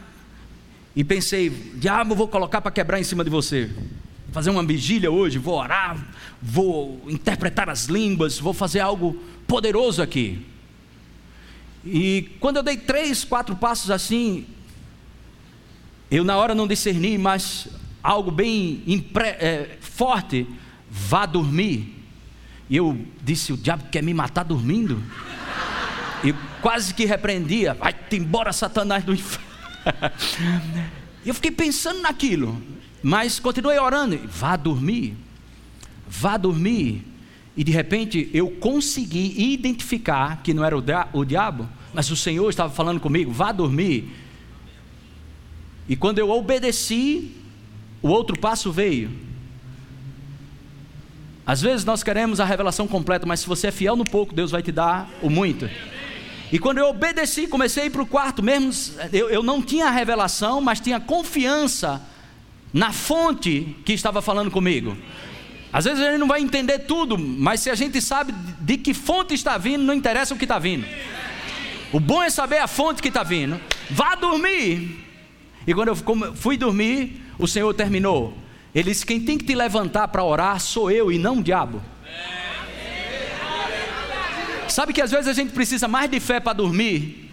E 0.96 1.04
pensei, 1.04 1.50
diabo, 1.50 2.14
vou 2.14 2.28
colocar 2.28 2.62
para 2.62 2.70
quebrar 2.70 2.98
em 2.98 3.04
cima 3.04 3.22
de 3.22 3.28
você 3.28 3.70
fazer 4.32 4.48
uma 4.48 4.62
vigília 4.62 5.10
hoje, 5.10 5.38
vou 5.38 5.58
orar, 5.58 5.96
vou 6.42 7.02
interpretar 7.08 7.68
as 7.70 7.86
línguas, 7.86 8.38
vou 8.38 8.52
fazer 8.52 8.80
algo 8.80 9.22
poderoso 9.46 10.02
aqui. 10.02 10.44
E 11.84 12.30
quando 12.40 12.56
eu 12.56 12.62
dei 12.62 12.76
três, 12.76 13.24
quatro 13.24 13.54
passos 13.56 13.90
assim, 13.90 14.46
eu 16.16 16.24
na 16.24 16.36
hora 16.36 16.54
não 16.54 16.66
discerni, 16.66 17.18
mas 17.18 17.68
algo 18.02 18.30
bem 18.30 18.82
impre, 18.86 19.26
é, 19.26 19.78
forte, 19.80 20.46
vá 20.90 21.26
dormir. 21.26 21.94
E 22.70 22.76
eu 22.76 22.98
disse: 23.22 23.52
o 23.52 23.56
diabo 23.56 23.84
quer 23.90 24.02
me 24.02 24.14
matar 24.14 24.44
dormindo? 24.44 25.02
E 26.24 26.32
quase 26.62 26.94
que 26.94 27.04
repreendia: 27.04 27.74
vai-te 27.74 28.16
embora, 28.16 28.52
Satanás 28.52 29.04
do 29.04 29.12
inferno. 29.12 29.46
Eu 31.26 31.34
fiquei 31.34 31.50
pensando 31.50 32.00
naquilo. 32.00 32.62
Mas 33.02 33.38
continuei 33.38 33.78
orando, 33.78 34.18
vá 34.28 34.56
dormir, 34.56 35.16
vá 36.08 36.36
dormir. 36.36 37.04
E 37.56 37.62
de 37.62 37.72
repente 37.72 38.28
eu 38.32 38.50
consegui 38.50 39.52
identificar 39.52 40.42
que 40.42 40.52
não 40.52 40.64
era 40.64 40.76
o, 41.12 41.24
diabo, 41.24 41.68
mas 41.92 42.10
o 42.10 42.16
Senhor 42.16 42.48
estava 42.48 42.72
falando 42.72 43.00
comigo, 43.00 43.30
vá 43.30 43.52
dormir. 43.52 44.12
E 45.88 45.96
quando 45.96 46.18
eu 46.18 46.30
obedeci, 46.30 47.32
o 48.02 48.08
outro 48.08 48.38
passo 48.38 48.72
veio. 48.72 49.10
Às 51.46 51.62
vezes 51.62 51.84
nós 51.84 52.02
queremos 52.02 52.40
a 52.40 52.44
revelação 52.44 52.88
completa, 52.88 53.24
mas 53.24 53.40
se 53.40 53.46
você 53.46 53.68
é 53.68 53.70
fiel 53.70 53.94
no 53.94 54.04
pouco, 54.04 54.34
Deus 54.34 54.50
vai 54.50 54.62
te 54.62 54.72
dar 54.72 55.08
o 55.22 55.30
muito. 55.30 55.70
E 56.50 56.58
quando 56.58 56.78
eu 56.78 56.88
obedeci, 56.88 57.46
comecei 57.46 57.84
a 57.84 57.86
ir 57.86 57.90
para 57.90 58.02
o 58.02 58.06
quarto, 58.06 58.42
mesmo 58.42 58.72
eu, 59.12 59.28
eu 59.28 59.42
não 59.42 59.62
tinha 59.62 59.86
a 59.86 59.90
revelação, 59.90 60.60
mas 60.60 60.80
tinha 60.80 60.98
confiança 60.98 62.02
na 62.72 62.92
fonte 62.92 63.76
que 63.84 63.92
estava 63.92 64.20
falando 64.20 64.50
comigo. 64.50 64.96
Às 65.72 65.84
vezes 65.84 66.00
a 66.00 66.10
gente 66.10 66.18
não 66.18 66.28
vai 66.28 66.40
entender 66.40 66.80
tudo, 66.80 67.18
mas 67.18 67.60
se 67.60 67.70
a 67.70 67.74
gente 67.74 68.00
sabe 68.00 68.32
de 68.60 68.76
que 68.76 68.94
fonte 68.94 69.34
está 69.34 69.58
vindo, 69.58 69.82
não 69.82 69.94
interessa 69.94 70.34
o 70.34 70.38
que 70.38 70.44
está 70.44 70.58
vindo. 70.58 70.86
O 71.92 72.00
bom 72.00 72.22
é 72.22 72.30
saber 72.30 72.58
a 72.58 72.66
fonte 72.66 73.02
que 73.02 73.08
está 73.08 73.22
vindo. 73.22 73.60
Vá 73.90 74.14
dormir. 74.14 75.04
E 75.66 75.74
quando 75.74 75.88
eu 75.88 75.96
fui 76.34 76.56
dormir, 76.56 77.22
o 77.38 77.46
Senhor 77.46 77.72
terminou. 77.74 78.36
Ele 78.74 78.90
disse: 78.90 79.04
Quem 79.04 79.20
tem 79.20 79.36
que 79.36 79.44
te 79.44 79.54
levantar 79.54 80.08
para 80.08 80.22
orar 80.22 80.60
sou 80.60 80.90
eu 80.90 81.10
e 81.10 81.18
não 81.18 81.38
o 81.38 81.42
diabo. 81.42 81.82
Sabe 84.68 84.92
que 84.92 85.00
às 85.00 85.10
vezes 85.10 85.28
a 85.28 85.32
gente 85.32 85.52
precisa 85.52 85.88
mais 85.88 86.10
de 86.10 86.20
fé 86.20 86.38
para 86.38 86.52
dormir 86.52 87.26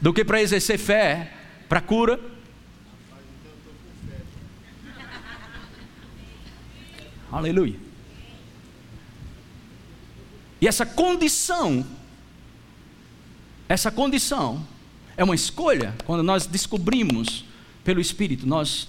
do 0.00 0.12
que 0.12 0.24
para 0.24 0.40
exercer 0.40 0.78
fé 0.78 1.32
para 1.68 1.80
cura. 1.80 2.18
Aleluia. 7.30 7.76
E 10.60 10.66
essa 10.66 10.84
condição, 10.84 11.86
essa 13.70 13.88
condição 13.88 14.66
é 15.16 15.22
uma 15.22 15.36
escolha 15.36 15.94
quando 16.04 16.24
nós 16.24 16.44
descobrimos 16.44 17.44
pelo 17.84 18.00
Espírito, 18.00 18.44
nós 18.44 18.88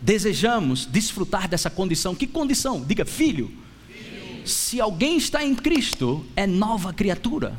desejamos 0.00 0.84
desfrutar 0.84 1.46
dessa 1.46 1.70
condição. 1.70 2.12
Que 2.12 2.26
condição? 2.26 2.84
Diga, 2.84 3.04
filho. 3.04 3.52
filho. 3.86 4.44
Se 4.44 4.80
alguém 4.80 5.16
está 5.16 5.44
em 5.44 5.54
Cristo, 5.54 6.26
é 6.34 6.44
nova 6.44 6.92
criatura. 6.92 7.56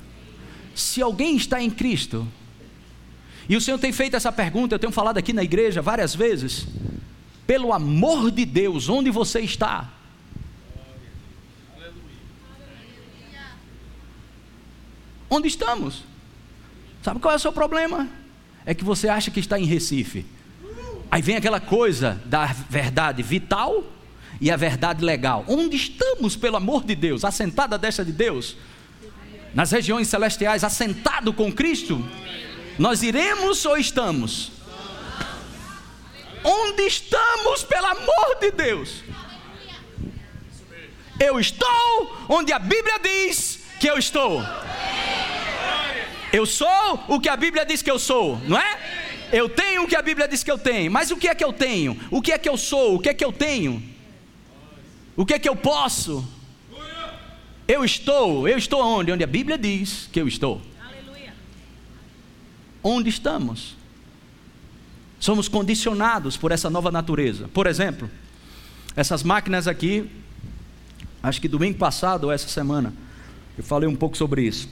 Se 0.75 1.01
alguém 1.01 1.37
está 1.37 1.63
em 1.63 1.69
Cristo, 1.69 2.27
e 3.47 3.55
o 3.55 3.61
Senhor 3.61 3.77
tem 3.77 3.93
feito 3.93 4.17
essa 4.17 4.29
pergunta, 4.29 4.75
eu 4.75 4.79
tenho 4.79 4.91
falado 4.91 5.17
aqui 5.17 5.31
na 5.31 5.45
igreja 5.45 5.81
várias 5.81 6.13
vezes. 6.13 6.67
Pelo 7.47 7.71
amor 7.71 8.29
de 8.29 8.43
Deus, 8.43 8.89
onde 8.89 9.09
você 9.09 9.39
está? 9.39 9.89
Onde 15.29 15.47
estamos? 15.47 16.10
Sabe 17.01 17.19
qual 17.19 17.33
é 17.33 17.37
o 17.37 17.39
seu 17.39 17.51
problema? 17.51 18.07
É 18.65 18.73
que 18.73 18.83
você 18.83 19.09
acha 19.09 19.31
que 19.31 19.39
está 19.39 19.59
em 19.59 19.65
Recife. 19.65 20.25
Aí 21.09 21.21
vem 21.21 21.35
aquela 21.35 21.59
coisa 21.59 22.21
da 22.25 22.45
verdade 22.45 23.23
vital 23.23 23.83
e 24.39 24.49
a 24.51 24.55
verdade 24.55 25.03
legal. 25.03 25.43
Onde 25.47 25.75
estamos, 25.75 26.35
pelo 26.35 26.57
amor 26.57 26.83
de 26.83 26.95
Deus? 26.95 27.25
Assentada 27.25 27.77
desta 27.77 28.05
de 28.05 28.11
Deus? 28.11 28.55
Nas 29.53 29.71
regiões 29.71 30.07
celestiais, 30.07 30.63
assentado 30.63 31.33
com 31.33 31.51
Cristo? 31.51 32.03
Nós 32.77 33.03
iremos 33.03 33.65
ou 33.65 33.77
estamos? 33.77 34.51
Onde 36.43 36.83
estamos, 36.83 37.63
pelo 37.63 37.85
amor 37.87 38.37
de 38.39 38.51
Deus? 38.51 39.03
Eu 41.19 41.39
estou 41.39 42.25
onde 42.29 42.53
a 42.53 42.57
Bíblia 42.57 42.99
diz 42.99 43.59
que 43.79 43.87
eu 43.87 43.97
estou. 43.97 44.41
Eu 46.31 46.45
sou 46.45 47.03
o 47.07 47.19
que 47.19 47.27
a 47.27 47.35
Bíblia 47.35 47.65
diz 47.65 47.81
que 47.81 47.91
eu 47.91 47.99
sou, 47.99 48.39
não 48.47 48.57
é? 48.57 48.79
Eu 49.33 49.49
tenho 49.49 49.83
o 49.83 49.87
que 49.87 49.95
a 49.95 50.01
Bíblia 50.01 50.27
diz 50.27 50.43
que 50.43 50.51
eu 50.51 50.57
tenho. 50.57 50.91
Mas 50.91 51.11
o 51.11 51.17
que 51.17 51.27
é 51.27 51.35
que 51.35 51.43
eu 51.43 51.53
tenho? 51.53 51.97
O 52.09 52.21
que 52.21 52.31
é 52.31 52.37
que 52.37 52.47
eu 52.47 52.57
sou? 52.57 52.95
O 52.95 52.99
que 52.99 53.09
é 53.09 53.13
que 53.13 53.23
eu 53.23 53.31
tenho? 53.31 53.81
O 55.15 55.25
que 55.25 55.33
é 55.33 55.39
que 55.39 55.47
eu 55.47 55.55
posso? 55.55 56.27
Eu 57.67 57.85
estou, 57.85 58.47
eu 58.47 58.57
estou 58.57 58.81
onde? 58.81 59.11
Onde 59.11 59.23
a 59.23 59.27
Bíblia 59.27 59.57
diz 59.57 60.09
que 60.11 60.19
eu 60.19 60.27
estou. 60.27 60.61
Aleluia. 60.81 61.33
Onde 62.83 63.09
estamos? 63.09 63.77
Somos 65.19 65.47
condicionados 65.47 66.35
por 66.35 66.51
essa 66.51 66.69
nova 66.69 66.91
natureza. 66.91 67.47
Por 67.53 67.67
exemplo, 67.67 68.09
essas 68.95 69.23
máquinas 69.23 69.67
aqui, 69.67 70.09
acho 71.21 71.39
que 71.39 71.47
domingo 71.47 71.77
passado 71.77 72.25
ou 72.25 72.31
essa 72.31 72.47
semana, 72.47 72.93
eu 73.57 73.63
falei 73.63 73.87
um 73.87 73.95
pouco 73.95 74.17
sobre 74.17 74.43
isso. 74.43 74.67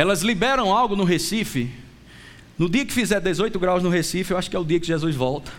Elas 0.00 0.22
liberam 0.22 0.74
algo 0.74 0.96
no 0.96 1.04
Recife. 1.04 1.70
No 2.56 2.70
dia 2.70 2.86
que 2.86 2.92
fizer 2.92 3.20
18 3.20 3.58
graus 3.58 3.82
no 3.82 3.90
Recife, 3.90 4.30
eu 4.30 4.38
acho 4.38 4.48
que 4.48 4.56
é 4.56 4.58
o 4.58 4.64
dia 4.64 4.80
que 4.80 4.86
Jesus 4.86 5.14
volta. 5.14 5.52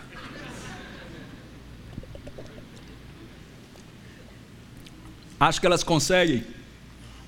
Acho 5.38 5.60
que 5.60 5.66
elas 5.66 5.84
conseguem, 5.84 6.44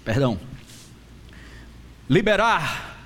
perdão, 0.04 0.40
liberar 2.10 2.98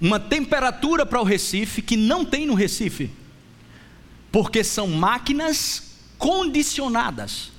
uma 0.00 0.20
temperatura 0.20 1.04
para 1.04 1.20
o 1.20 1.24
Recife 1.24 1.82
que 1.82 1.96
não 1.96 2.24
tem 2.24 2.46
no 2.46 2.54
Recife, 2.54 3.10
porque 4.30 4.62
são 4.62 4.86
máquinas 4.86 5.96
condicionadas. 6.18 7.50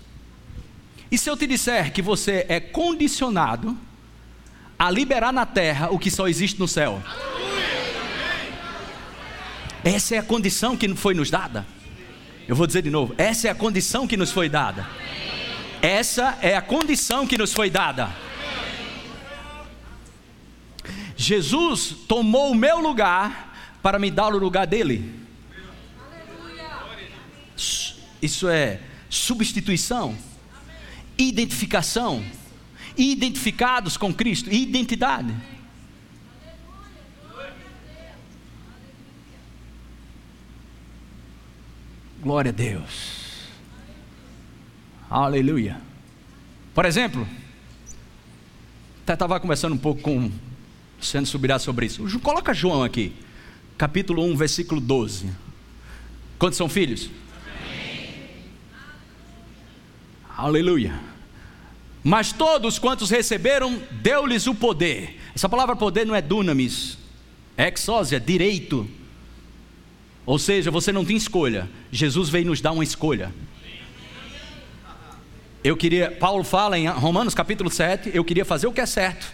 E 1.12 1.18
se 1.18 1.30
eu 1.30 1.36
te 1.36 1.46
disser 1.46 1.92
que 1.92 2.02
você 2.02 2.46
é 2.48 2.62
condicionado, 2.62 3.78
a 4.82 4.90
liberar 4.90 5.32
na 5.32 5.46
terra 5.46 5.92
o 5.92 6.00
que 6.00 6.10
só 6.10 6.28
existe 6.28 6.60
no 6.60 6.68
céu. 6.68 7.04
Essa 9.84 10.16
é 10.16 10.18
a 10.18 10.24
condição 10.24 10.76
que 10.76 10.92
foi 10.96 11.14
nos 11.14 11.30
dada. 11.30 11.68
Eu 12.48 12.56
vou 12.56 12.66
dizer 12.66 12.82
de 12.82 12.90
novo: 12.90 13.14
essa 13.16 13.48
é 13.48 13.52
a 13.52 13.54
condição 13.54 14.08
que 14.08 14.18
nos 14.18 14.32
foi 14.32 14.50
dada. 14.50 14.88
Essa 15.84 16.36
é 16.42 16.56
a 16.56 16.64
condição 16.64 17.28
que 17.28 17.38
nos 17.38 17.54
foi 17.54 17.70
dada. 17.70 18.10
Jesus 21.16 21.96
tomou 22.08 22.50
o 22.50 22.56
meu 22.56 22.80
lugar 22.80 23.78
para 23.84 24.00
me 24.00 24.10
dar 24.10 24.34
o 24.34 24.40
lugar 24.40 24.66
dele. 24.66 25.14
Isso 28.20 28.50
é 28.50 28.80
substituição, 29.08 30.18
identificação 31.20 32.26
identificados 33.02 33.98
com 33.98 34.14
Cristo, 34.14 34.52
identidade. 34.52 35.34
Glória 42.22 42.50
a 42.50 42.54
Deus. 42.54 43.48
Aleluia. 45.10 45.82
Por 46.74 46.86
exemplo, 46.86 47.28
estava 49.02 49.40
conversando 49.40 49.74
um 49.74 49.78
pouco 49.78 50.02
com 50.02 50.32
sendo 51.02 51.26
subirá 51.26 51.58
sobre 51.58 51.88
isso. 51.88 52.20
Coloca 52.20 52.54
João 52.54 52.84
aqui, 52.84 53.12
capítulo 53.78 54.24
1, 54.24 54.38
versículo 54.38 54.80
12. 54.80 55.32
Quantos 56.38 56.58
são 56.58 56.70
filhos? 56.70 57.10
Amém. 57.44 58.24
Aleluia. 60.38 61.11
Mas 62.04 62.32
todos 62.32 62.80
quantos 62.80 63.10
receberam, 63.10 63.82
deu-lhes 63.92 64.48
o 64.48 64.56
poder. 64.56 65.20
Essa 65.36 65.48
palavra 65.48 65.76
poder 65.76 66.06
não 66.06 66.16
é 66.16 66.22
dunamis, 66.22 66.98
é 67.56 67.72
exósia, 67.72 68.20
direito. 68.20 68.90
Ou 70.26 70.40
seja, 70.40 70.72
você 70.72 70.92
não 70.92 71.06
tem 71.06 71.16
escolha. 71.16 71.70
Jesus 71.92 72.30
veio 72.30 72.46
nos 72.48 72.62
dar 72.62 72.72
uma 72.72 72.84
escolha. 72.84 73.34
Eu 75.64 75.78
queria, 75.78 76.10
Paulo 76.10 76.44
fala 76.44 76.78
em 76.78 76.88
Romanos 76.88 77.36
capítulo 77.36 77.70
7, 77.70 78.12
eu 78.14 78.24
queria 78.24 78.44
fazer 78.44 78.66
o 78.66 78.74
que 78.74 78.82
é 78.82 78.86
certo. 78.86 79.32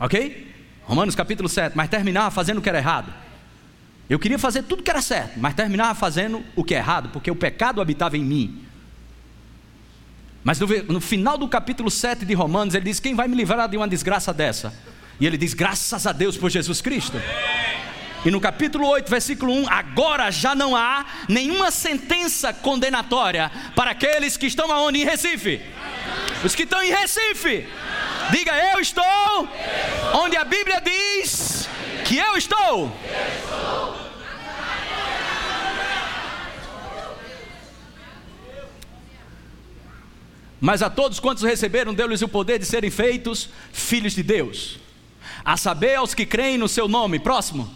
OK? 0.00 0.46
Romanos 0.84 1.14
capítulo 1.14 1.48
7, 1.48 1.76
mas 1.76 1.90
terminava 1.90 2.30
fazendo 2.30 2.58
o 2.58 2.62
que 2.62 2.68
era 2.70 2.78
errado. 2.78 3.12
Eu 4.08 4.18
queria 4.18 4.38
fazer 4.38 4.62
tudo 4.62 4.82
que 4.82 4.90
era 4.90 5.02
certo, 5.02 5.38
mas 5.38 5.52
terminava 5.52 5.94
fazendo 5.94 6.42
o 6.56 6.64
que 6.64 6.74
é 6.74 6.78
errado, 6.78 7.10
porque 7.10 7.30
o 7.30 7.36
pecado 7.36 7.82
habitava 7.82 8.16
em 8.16 8.24
mim. 8.24 8.64
Mas 10.48 10.58
no, 10.58 10.66
no, 10.66 10.98
final 10.98 11.36
do 11.36 11.46
capítulo 11.46 11.90
7 11.90 12.24
de 12.24 12.32
Romanos, 12.32 12.74
ele 12.74 12.86
diz: 12.86 12.98
Quem 12.98 13.14
vai 13.14 13.28
me 13.28 13.36
livrar 13.36 13.68
de 13.68 13.76
uma 13.76 13.86
desgraça 13.86 14.32
dessa? 14.32 14.72
E 15.20 15.26
ele 15.26 15.36
diz: 15.36 15.52
Graças 15.52 16.06
a 16.06 16.10
Deus 16.10 16.38
por 16.38 16.48
Jesus 16.48 16.80
Cristo. 16.80 17.20
E 18.24 18.30
no 18.30 18.40
capítulo 18.40 18.88
8, 18.88 19.10
versículo 19.10 19.52
1: 19.52 19.68
Agora 19.68 20.30
já 20.30 20.54
não 20.54 20.74
há 20.74 21.04
nenhuma 21.28 21.70
sentença 21.70 22.50
condenatória 22.50 23.52
para 23.76 23.90
aqueles 23.90 24.38
que 24.38 24.46
estão 24.46 24.72
aonde? 24.72 25.02
Em 25.02 25.04
Recife. 25.04 25.60
Os 26.42 26.54
que 26.54 26.62
estão 26.62 26.82
em 26.82 26.92
Recife. 26.92 27.68
Diga: 28.30 28.52
Eu 28.72 28.80
estou 28.80 29.46
onde 30.14 30.38
a 30.38 30.46
Bíblia 30.46 30.80
diz 30.80 31.68
que 32.06 32.16
eu 32.16 32.38
estou. 32.38 32.90
Mas 40.60 40.82
a 40.82 40.90
todos 40.90 41.20
quantos 41.20 41.44
receberam, 41.44 41.94
deu-lhes 41.94 42.22
o 42.22 42.28
poder 42.28 42.58
de 42.58 42.64
serem 42.64 42.90
feitos 42.90 43.48
filhos 43.72 44.12
de 44.12 44.22
Deus. 44.22 44.78
A 45.44 45.56
saber, 45.56 45.94
aos 45.94 46.14
que 46.14 46.26
creem 46.26 46.58
no 46.58 46.68
seu 46.68 46.88
nome. 46.88 47.18
Próximo. 47.18 47.70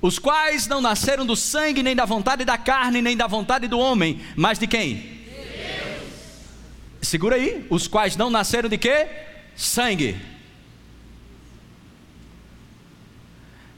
Os 0.00 0.18
quais 0.18 0.66
não 0.66 0.80
nasceram 0.80 1.26
do 1.26 1.36
sangue, 1.36 1.82
nem 1.82 1.94
da 1.94 2.04
vontade 2.04 2.44
da 2.44 2.56
carne, 2.56 3.02
nem 3.02 3.16
da 3.16 3.26
vontade 3.26 3.68
do 3.68 3.78
homem, 3.78 4.20
mas 4.36 4.58
de 4.58 4.66
quem? 4.66 4.94
Deus. 4.94 6.10
Segura 7.02 7.36
aí. 7.36 7.66
Os 7.68 7.86
quais 7.86 8.16
não 8.16 8.30
nasceram 8.30 8.68
de 8.68 8.78
quê? 8.78 9.06
Sangue. 9.54 10.16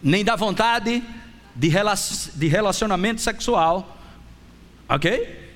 Nem 0.03 0.25
da 0.25 0.37
vontade 0.37 1.03
de 1.55 2.49
relacionamento 2.49 3.21
sexual. 3.21 3.99
Ok? 4.89 5.48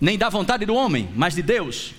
Nem 0.00 0.16
da 0.16 0.28
vontade 0.28 0.64
do 0.64 0.74
homem, 0.74 1.08
mas 1.14 1.34
de 1.34 1.42
Deus. 1.42 1.94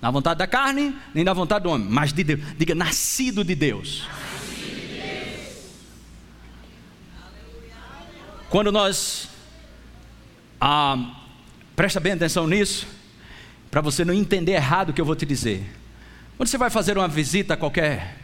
Na 0.00 0.10
vontade 0.10 0.38
da 0.38 0.46
carne, 0.46 0.94
nem 1.14 1.24
na 1.24 1.32
vontade 1.32 1.62
do 1.62 1.70
homem, 1.70 1.86
mas 1.88 2.12
de 2.12 2.24
Deus. 2.24 2.40
Diga, 2.58 2.74
nascido 2.74 3.44
de 3.44 3.54
Deus. 3.54 4.06
Quando 8.50 8.70
nós. 8.70 9.28
Ah, 10.60 10.96
presta 11.74 11.98
bem 12.00 12.12
atenção 12.12 12.46
nisso, 12.46 12.86
para 13.70 13.80
você 13.80 14.04
não 14.04 14.14
entender 14.14 14.52
errado 14.52 14.90
o 14.90 14.92
que 14.92 15.00
eu 15.00 15.04
vou 15.04 15.16
te 15.16 15.26
dizer. 15.26 15.64
Quando 16.36 16.48
você 16.48 16.58
vai 16.58 16.70
fazer 16.70 16.96
uma 16.96 17.08
visita 17.08 17.56
qualquer. 17.56 18.18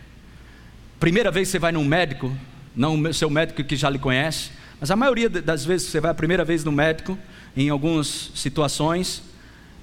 Primeira 0.98 1.30
vez 1.30 1.48
que 1.48 1.52
você 1.52 1.58
vai 1.58 1.72
num 1.72 1.84
médico, 1.84 2.36
não 2.76 3.00
o 3.00 3.14
seu 3.14 3.30
médico 3.30 3.64
que 3.64 3.74
já 3.74 3.88
lhe 3.88 3.98
conhece, 3.98 4.50
mas 4.78 4.90
a 4.90 4.96
maioria 4.96 5.28
das 5.28 5.64
vezes 5.64 5.86
que 5.86 5.92
você 5.92 6.00
vai 6.00 6.10
a 6.10 6.14
primeira 6.14 6.44
vez 6.44 6.62
no 6.62 6.70
médico, 6.70 7.18
em 7.56 7.68
algumas 7.68 8.30
situações, 8.34 9.22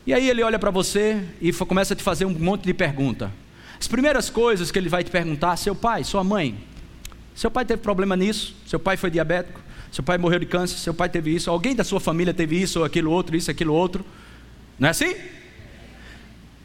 e 0.06 0.14
aí 0.14 0.30
ele 0.30 0.42
olha 0.42 0.58
para 0.58 0.72
você 0.72 1.22
e 1.42 1.52
começa 1.52 1.94
a 1.94 1.98
te 1.98 2.02
fazer 2.02 2.26
um 2.26 2.30
monte 2.30 2.64
de 2.64 2.74
pergunta. 2.74 3.32
As 3.80 3.88
primeiras 3.88 4.30
coisas 4.30 4.72
que 4.72 4.80
ele 4.80 4.90
vai 4.90 5.04
te 5.04 5.12
perguntar: 5.12 5.58
seu 5.58 5.76
pai, 5.76 6.04
sua 6.04 6.24
mãe, 6.24 6.58
seu 7.36 7.52
pai 7.52 7.66
teve 7.66 7.82
problema 7.82 8.16
nisso? 8.16 8.56
Seu 8.66 8.80
pai 8.80 8.98
foi 8.98 9.12
diabético? 9.12 9.62
Seu 9.92 10.04
pai 10.04 10.18
morreu 10.18 10.40
de 10.40 10.46
câncer? 10.46 10.78
Seu 10.78 10.94
pai 10.94 11.10
teve 11.10 11.36
isso? 11.36 11.50
Alguém 11.50 11.76
da 11.76 11.84
sua 11.84 12.00
família 12.00 12.34
teve 12.34 12.60
isso 12.62 12.80
ou 12.80 12.86
aquilo 12.86 13.12
outro, 13.12 13.36
isso, 13.36 13.52
aquilo 13.52 13.74
outro? 13.74 14.06
Não 14.80 14.88
é 14.88 14.92
assim? 14.92 15.16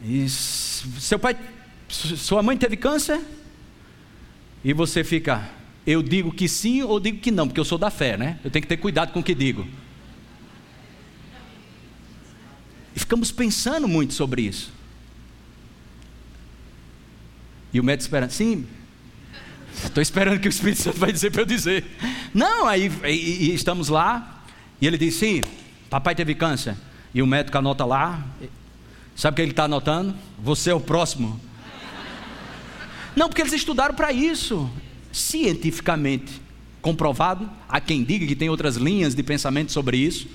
E 0.03 0.27
seu 0.29 1.19
pai, 1.19 1.37
sua 1.87 2.41
mãe 2.41 2.57
teve 2.57 2.75
câncer? 2.75 3.19
E 4.63 4.73
você 4.73 5.03
fica, 5.03 5.49
eu 5.85 6.01
digo 6.01 6.31
que 6.31 6.47
sim 6.47 6.81
ou 6.81 6.99
digo 6.99 7.19
que 7.19 7.31
não, 7.31 7.47
porque 7.47 7.59
eu 7.59 7.65
sou 7.65 7.77
da 7.77 7.89
fé, 7.89 8.17
né? 8.17 8.39
Eu 8.43 8.49
tenho 8.49 8.61
que 8.61 8.69
ter 8.69 8.77
cuidado 8.77 9.11
com 9.11 9.19
o 9.19 9.23
que 9.23 9.35
digo. 9.35 9.67
E 12.95 12.99
ficamos 12.99 13.31
pensando 13.31 13.87
muito 13.87 14.13
sobre 14.13 14.43
isso. 14.43 14.71
E 17.73 17.79
o 17.79 17.83
médico 17.83 18.03
espera, 18.03 18.29
sim, 18.29 18.67
estou 19.83 20.01
esperando 20.01 20.39
que 20.39 20.47
o 20.47 20.49
Espírito 20.49 20.81
Santo 20.81 20.99
vai 20.99 21.11
dizer 21.11 21.31
para 21.31 21.41
eu 21.41 21.45
dizer. 21.45 21.83
Não, 22.33 22.67
aí 22.67 22.91
e, 23.05 23.49
e 23.49 23.53
estamos 23.55 23.89
lá, 23.89 24.43
e 24.79 24.85
ele 24.85 24.97
diz, 24.97 25.15
sim, 25.15 25.41
papai 25.89 26.13
teve 26.13 26.35
câncer. 26.35 26.75
E 27.13 27.21
o 27.21 27.27
médico 27.27 27.57
anota 27.57 27.83
lá, 27.83 28.23
sabe 29.15 29.33
o 29.33 29.35
que 29.37 29.41
ele 29.41 29.51
está 29.51 29.63
anotando? 29.63 30.15
Você 30.39 30.69
é 30.69 30.73
o 30.73 30.79
próximo. 30.79 31.39
Não, 33.15 33.27
porque 33.27 33.41
eles 33.41 33.53
estudaram 33.53 33.93
para 33.93 34.11
isso, 34.11 34.69
cientificamente 35.11 36.41
comprovado. 36.81 37.49
Há 37.69 37.79
quem 37.79 38.03
diga 38.03 38.27
que 38.27 38.35
tem 38.35 38.49
outras 38.49 38.75
linhas 38.75 39.15
de 39.15 39.23
pensamento 39.23 39.71
sobre 39.71 39.97
isso. 39.97 40.27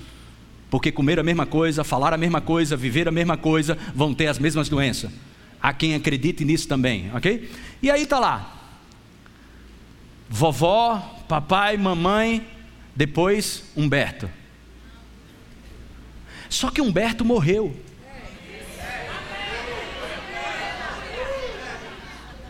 Porque 0.69 0.91
comer 0.91 1.19
a 1.19 1.23
mesma 1.23 1.45
coisa, 1.45 1.83
falar 1.83 2.13
a 2.13 2.17
mesma 2.17 2.39
coisa, 2.41 2.77
viver 2.77 3.07
a 3.07 3.11
mesma 3.11 3.35
coisa, 3.35 3.77
vão 3.95 4.13
ter 4.13 4.27
as 4.27 4.37
mesmas 4.37 4.69
doenças. 4.69 5.11
Há 5.61 5.73
quem 5.73 5.95
acredite 5.95 6.45
nisso 6.45 6.67
também, 6.67 7.11
ok? 7.13 7.49
E 7.81 7.89
aí 7.89 8.03
está 8.03 8.19
lá. 8.19 8.55
Vovó, 10.29 11.23
papai, 11.27 11.75
mamãe, 11.75 12.45
depois 12.95 13.71
Humberto. 13.75 14.29
Só 16.47 16.69
que 16.69 16.81
Humberto 16.81 17.25
morreu. 17.25 17.75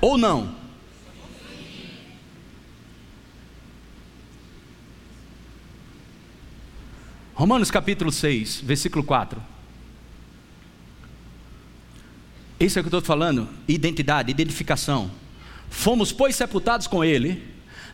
Ou 0.02 0.18
não? 0.18 0.59
Romanos 7.40 7.72
capítulo 7.72 8.12
6, 8.12 8.60
versículo 8.66 9.02
4. 9.02 9.42
Isso 12.60 12.78
é 12.78 12.82
o 12.82 12.84
que 12.84 12.94
eu 12.94 13.00
estou 13.00 13.02
falando: 13.02 13.48
identidade, 13.66 14.30
identificação. 14.30 15.10
Fomos, 15.70 16.12
pois, 16.12 16.36
sepultados 16.36 16.86
com 16.86 17.02
Ele, 17.02 17.42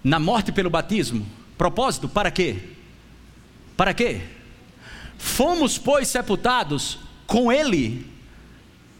na 0.03 0.17
morte 0.17 0.51
pelo 0.51 0.71
batismo. 0.71 1.27
Propósito, 1.59 2.09
para 2.09 2.31
quê? 2.31 2.57
Para 3.77 3.93
quê? 3.93 4.21
Fomos, 5.19 5.77
pois, 5.77 6.07
sepultados 6.07 6.97
com 7.27 7.51
Ele. 7.51 8.03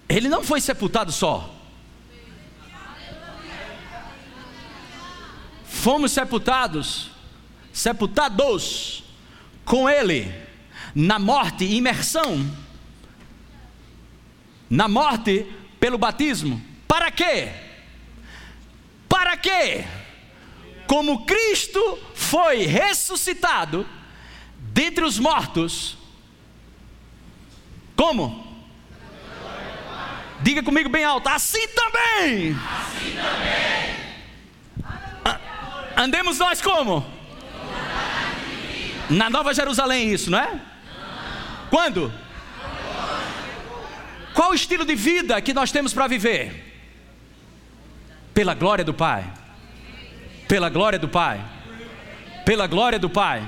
Ele 0.08 0.30
não 0.30 0.44
foi 0.44 0.62
sepultado 0.62 1.12
só. 1.12 1.52
Fomos 5.66 6.12
sepultados, 6.12 7.10
sepultados 7.74 9.05
com 9.66 9.90
Ele 9.90 10.32
na 10.94 11.20
morte, 11.20 11.66
imersão, 11.66 12.50
na 14.70 14.88
morte 14.88 15.46
pelo 15.80 15.98
batismo. 15.98 16.62
Para 16.88 17.12
quê? 17.12 17.50
Para 19.10 19.36
quê? 19.36 19.84
Como 20.88 21.26
Cristo 21.26 22.00
foi 22.14 22.66
ressuscitado 22.66 23.86
dentre 24.58 25.04
os 25.04 25.18
mortos, 25.20 25.98
como? 27.96 28.46
Diga 30.42 30.62
comigo 30.62 30.90
bem 30.90 31.04
alto, 31.04 31.28
assim 31.28 31.68
também. 31.70 32.52
Assim 32.52 33.16
também. 33.16 33.96
Andemos 35.98 36.38
nós 36.38 36.62
como? 36.62 37.06
Na 39.10 39.30
Nova 39.30 39.54
Jerusalém, 39.54 40.12
isso, 40.12 40.32
não 40.32 40.40
é? 40.40 40.60
Quando? 41.70 42.12
Qual 44.34 44.52
o 44.52 44.56
estilo 44.56 44.86
de 44.86 44.96
vida 44.96 45.40
que 45.42 45.54
nós 45.54 45.72
temos 45.72 45.94
para 45.94 46.08
viver? 46.08 46.64
Pela 48.34 48.54
glória 48.54 48.84
do 48.84 48.94
Pai. 48.94 49.32
Pela 50.48 50.70
glória 50.70 51.00
do 51.00 51.08
Pai. 51.08 51.44
Pela 52.46 52.68
glória 52.68 53.00
do 53.00 53.10
Pai. 53.10 53.48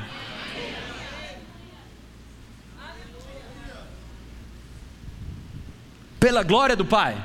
Pela 6.20 6.44
glória 6.44 6.76
do 6.76 6.86
Pai. 6.86 7.16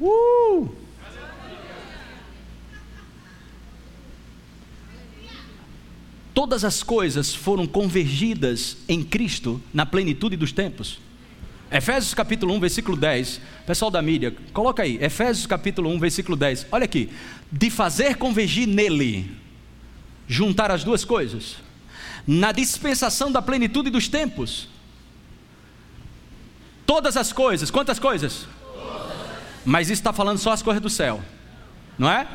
Uh! 0.00 0.85
Todas 6.36 6.64
as 6.64 6.82
coisas 6.82 7.34
foram 7.34 7.66
convergidas 7.66 8.76
em 8.86 9.02
Cristo 9.02 9.58
na 9.72 9.86
plenitude 9.86 10.36
dos 10.36 10.52
tempos. 10.52 10.98
Efésios 11.72 12.12
capítulo 12.12 12.52
1, 12.52 12.60
versículo 12.60 12.94
10. 12.94 13.40
Pessoal 13.66 13.90
da 13.90 14.02
mídia, 14.02 14.36
coloca 14.52 14.82
aí. 14.82 15.02
Efésios 15.02 15.46
capítulo 15.46 15.88
1, 15.88 15.98
versículo 15.98 16.36
10. 16.36 16.66
Olha 16.70 16.84
aqui. 16.84 17.08
De 17.50 17.70
fazer 17.70 18.16
convergir 18.16 18.68
nele, 18.68 19.34
juntar 20.28 20.70
as 20.70 20.84
duas 20.84 21.06
coisas, 21.06 21.56
na 22.26 22.52
dispensação 22.52 23.32
da 23.32 23.40
plenitude 23.40 23.88
dos 23.88 24.06
tempos. 24.06 24.68
Todas 26.84 27.16
as 27.16 27.32
coisas, 27.32 27.70
quantas 27.70 27.98
coisas? 27.98 28.46
Todas. 28.62 29.16
Mas 29.64 29.86
isso 29.88 30.00
está 30.00 30.12
falando 30.12 30.36
só 30.36 30.52
as 30.52 30.60
coisas 30.60 30.82
do 30.82 30.90
céu, 30.90 31.22
não 31.98 32.10
é? 32.10 32.28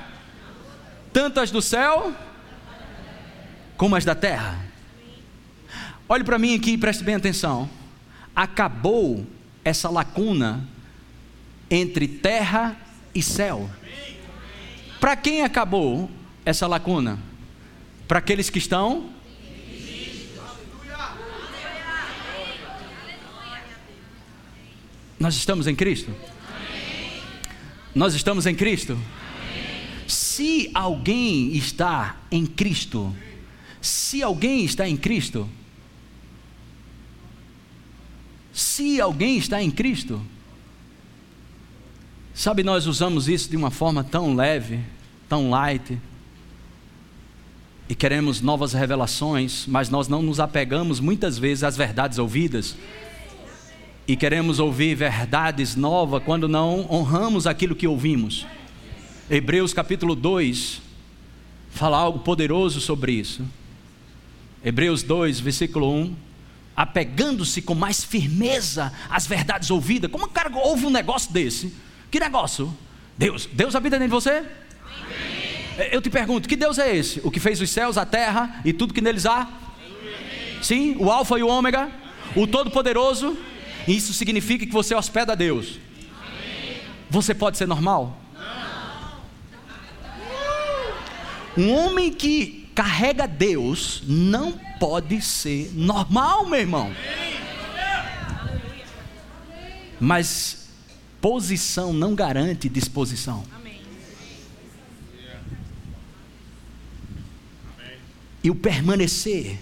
Tantas 1.14 1.52
do 1.52 1.62
céu 1.62 2.16
como 3.82 3.96
as 3.96 4.06
da 4.06 4.14
terra. 4.14 4.64
Olhe 6.08 6.24
para 6.24 6.38
mim 6.38 6.56
aqui 6.56 6.74
e 6.74 6.78
preste 6.78 7.04
bem 7.04 7.16
atenção. 7.16 7.68
Acabou 8.36 9.26
essa 9.66 9.90
lacuna 9.90 10.70
entre 11.68 12.08
terra 12.08 12.78
e 13.16 13.24
céu. 13.24 13.68
Para 15.00 15.16
quem 15.16 15.42
acabou 15.42 16.12
essa 16.46 16.68
lacuna? 16.68 17.18
Para 18.08 18.20
aqueles 18.20 18.52
que 18.52 18.60
estão. 18.60 19.10
Nós 25.20 25.36
estamos 25.36 25.66
em 25.66 25.74
Cristo? 25.74 26.14
Nós 27.96 28.14
estamos 28.14 28.46
em 28.46 28.54
Cristo? 28.54 28.96
Se 30.08 30.70
alguém 30.72 31.56
está 31.56 32.18
em 32.30 32.46
Cristo, 32.46 33.12
se 33.82 34.22
alguém 34.22 34.64
está 34.64 34.88
em 34.88 34.96
Cristo, 34.96 35.50
se 38.54 39.02
alguém 39.02 39.38
está 39.38 39.62
em 39.62 39.72
Cristo, 39.72 40.22
sabe, 42.34 42.62
nós 42.64 42.86
usamos 42.86 43.28
isso 43.28 43.50
de 43.50 43.58
uma 43.58 43.72
forma 43.72 44.04
tão 44.04 44.36
leve, 44.36 44.80
tão 45.28 45.50
light, 45.50 45.98
e 47.90 47.96
queremos 47.96 48.40
novas 48.40 48.72
revelações, 48.72 49.66
mas 49.68 49.90
nós 49.90 50.08
não 50.08 50.22
nos 50.22 50.40
apegamos 50.40 51.00
muitas 51.00 51.38
vezes 51.38 51.64
às 51.64 51.76
verdades 51.76 52.20
ouvidas, 52.20 52.76
e 54.08 54.16
queremos 54.16 54.60
ouvir 54.60 54.94
verdades 54.94 55.76
novas 55.76 56.24
quando 56.24 56.48
não 56.48 56.86
honramos 56.92 57.48
aquilo 57.48 57.76
que 57.76 57.88
ouvimos. 57.88 58.46
Hebreus 59.30 59.74
capítulo 59.74 60.14
2 60.16 60.82
fala 61.72 61.98
algo 61.98 62.20
poderoso 62.20 62.82
sobre 62.82 63.14
isso. 63.14 63.44
Hebreus 64.64 65.02
2, 65.02 65.40
versículo 65.40 65.92
1, 65.92 66.16
apegando-se 66.76 67.62
com 67.62 67.74
mais 67.74 68.04
firmeza 68.04 68.94
às 69.10 69.26
verdades 69.26 69.72
ouvidas. 69.72 70.12
Como 70.12 70.26
o 70.26 70.30
cara 70.30 70.52
ouve 70.56 70.86
um 70.86 70.90
negócio 70.90 71.34
desse? 71.34 71.74
Que 72.10 72.20
negócio? 72.20 72.76
Deus, 73.18 73.48
Deus 73.52 73.76
habita 73.76 73.98
dentro 73.98 74.16
de 74.16 74.24
você? 74.24 74.38
Amém. 74.38 75.90
Eu 75.92 76.02
te 76.02 76.10
pergunto, 76.10 76.48
que 76.48 76.56
Deus 76.56 76.78
é 76.78 76.96
esse? 76.96 77.20
O 77.24 77.32
que 77.32 77.40
fez 77.40 77.60
os 77.60 77.70
céus, 77.70 77.98
a 77.98 78.06
terra 78.06 78.62
e 78.64 78.72
tudo 78.72 78.94
que 78.94 79.02
neles 79.02 79.26
há? 79.26 79.42
Amém. 79.42 80.62
Sim, 80.62 80.96
o 81.00 81.10
Alfa 81.10 81.40
e 81.40 81.44
o 81.44 81.48
Ômega, 81.48 81.90
o 82.36 82.46
Todo-Poderoso. 82.46 83.38
Isso 83.88 84.14
significa 84.14 84.66
que 84.66 84.72
você 84.72 84.94
hospeda 84.94 85.34
a 85.34 85.36
Deus. 85.36 85.80
Você 87.10 87.34
pode 87.34 87.58
ser 87.58 87.68
normal? 87.68 88.18
Não. 91.58 91.64
Um 91.66 91.74
homem 91.74 92.14
que 92.14 92.61
carrega 92.74 93.28
Deus 93.28 94.04
não 94.08 94.54
pode 94.80 95.22
ser 95.22 95.72
normal, 95.74 96.48
meu 96.48 96.60
irmão. 96.60 96.94
Mas 100.00 100.70
posição 101.20 101.94
não 101.94 102.16
garante 102.16 102.68
disposição. 102.68 103.44
E 108.44 108.50
o 108.50 108.56
permanecer 108.56 109.60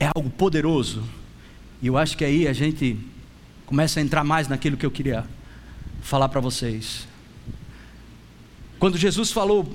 é 0.00 0.10
algo 0.14 0.30
poderoso. 0.30 1.04
E 1.82 1.86
eu 1.86 1.98
acho 1.98 2.16
que 2.16 2.24
aí 2.24 2.48
a 2.48 2.52
gente 2.52 2.98
começa 3.66 4.00
a 4.00 4.02
entrar 4.02 4.24
mais 4.24 4.48
naquilo 4.48 4.76
que 4.76 4.86
eu 4.86 4.90
queria 4.90 5.26
falar 6.00 6.28
para 6.30 6.40
vocês. 6.40 7.06
Quando 8.78 8.96
Jesus 8.96 9.30
falou 9.30 9.70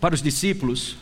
para 0.00 0.14
os 0.14 0.22
discípulos. 0.22 0.96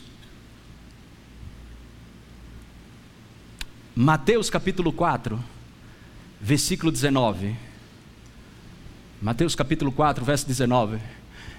Mateus 3.95 4.49
capítulo 4.49 4.91
4, 4.91 5.39
versículo 6.39 6.91
19. 6.91 7.55
Mateus 9.21 9.55
capítulo 9.55 9.91
4, 9.91 10.23
verso 10.23 10.47
19. 10.47 10.99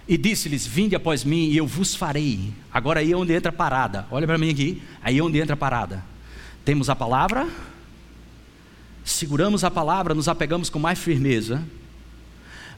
E 0.06 0.16
disse-lhes: 0.16 0.66
Vinde 0.66 0.94
após 0.94 1.24
mim 1.24 1.48
e 1.48 1.56
eu 1.56 1.66
vos 1.66 1.94
farei. 1.94 2.52
Agora 2.72 3.00
aí 3.00 3.12
é 3.12 3.16
onde 3.16 3.32
entra 3.32 3.50
a 3.50 3.52
parada. 3.54 4.06
Olha 4.10 4.26
para 4.26 4.38
mim 4.38 4.50
aqui. 4.50 4.82
Aí 5.02 5.18
é 5.18 5.22
onde 5.22 5.38
entra 5.38 5.54
a 5.54 5.56
parada. 5.56 6.04
Temos 6.64 6.88
a 6.88 6.94
palavra, 6.94 7.48
seguramos 9.04 9.64
a 9.64 9.70
palavra, 9.70 10.14
nos 10.14 10.28
apegamos 10.28 10.68
com 10.68 10.78
mais 10.78 10.98
firmeza, 10.98 11.66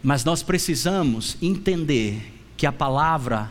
mas 0.02 0.24
nós 0.24 0.42
precisamos 0.42 1.36
entender 1.42 2.32
que 2.56 2.66
a 2.66 2.72
palavra 2.72 3.50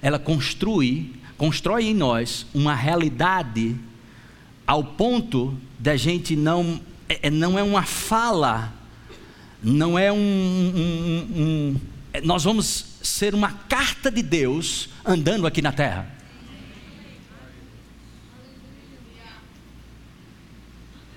ela 0.00 0.18
construi, 0.18 1.12
constrói 1.36 1.86
em 1.86 1.94
nós 1.94 2.46
uma 2.54 2.74
realidade 2.74 3.76
ao 4.66 4.84
ponto 4.84 5.58
da 5.78 5.96
gente 5.96 6.36
não, 6.36 6.80
é, 7.08 7.28
é, 7.28 7.30
não 7.30 7.58
é 7.58 7.62
uma 7.62 7.82
fala, 7.84 8.72
não 9.62 9.98
é 9.98 10.12
um, 10.12 10.16
um, 10.16 11.40
um 11.40 11.80
é, 12.12 12.20
nós 12.20 12.44
vamos 12.44 12.98
ser 13.02 13.34
uma 13.34 13.52
carta 13.52 14.10
de 14.10 14.22
Deus 14.22 14.90
andando 15.04 15.46
aqui 15.46 15.62
na 15.62 15.72
terra. 15.72 16.14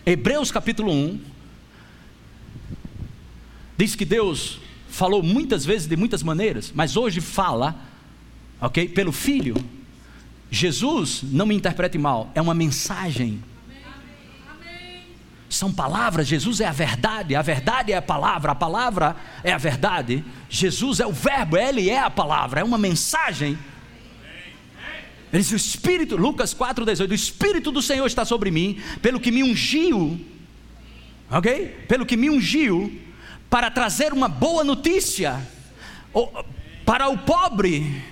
Hebreus 0.06 0.52
capítulo 0.52 0.92
1 0.92 1.22
diz 3.78 3.96
que 3.96 4.06
Deus 4.06 4.60
falou 4.90 5.22
muitas 5.22 5.64
vezes 5.66 5.88
de 5.88 5.96
muitas 5.96 6.24
maneiras, 6.24 6.72
mas 6.74 6.98
hoje 6.98 7.22
fala 7.22 7.91
ok? 8.62 8.88
Pelo 8.90 9.12
Filho. 9.12 9.56
Jesus, 10.50 11.24
não 11.24 11.46
me 11.46 11.56
interprete 11.56 11.98
mal, 11.98 12.30
é 12.36 12.42
uma 12.42 12.54
mensagem. 12.54 13.42
São 15.50 15.72
palavras, 15.72 16.28
Jesus 16.28 16.62
é 16.62 16.66
a 16.66 16.72
verdade, 16.72 17.36
a 17.36 17.42
verdade 17.42 17.92
é 17.92 17.98
a 17.98 18.02
palavra, 18.02 18.54
a 18.54 18.56
palavra 18.56 19.16
é 19.44 19.52
a 19.52 19.58
verdade, 19.58 20.24
Jesus 20.50 21.02
é 21.02 21.08
o 21.08 21.12
Verbo, 21.12 21.58
Ele 21.58 21.90
é 21.90 22.00
a 22.00 22.10
palavra, 22.10 22.62
é 22.62 22.64
uma 22.64 22.78
mensagem. 22.78 23.58
Ele 25.32 25.42
diz: 25.42 25.52
O 25.52 25.56
Espírito, 25.56 26.16
Lucas 26.16 26.54
4,18: 26.54 27.10
O 27.10 27.14
Espírito 27.14 27.72
do 27.72 27.82
Senhor 27.82 28.06
está 28.06 28.24
sobre 28.24 28.52
mim, 28.52 28.82
pelo 29.02 29.20
que 29.20 29.32
me 29.32 29.44
ungiu, 29.44 30.20
ok? 31.30 31.86
Pelo 31.88 32.06
que 32.06 32.16
me 32.16 32.30
ungiu, 32.30 33.02
para 33.50 33.70
trazer 33.70 34.14
uma 34.14 34.30
boa 34.30 34.64
notícia 34.64 35.42
para 36.86 37.10
o 37.10 37.18
pobre 37.18 38.04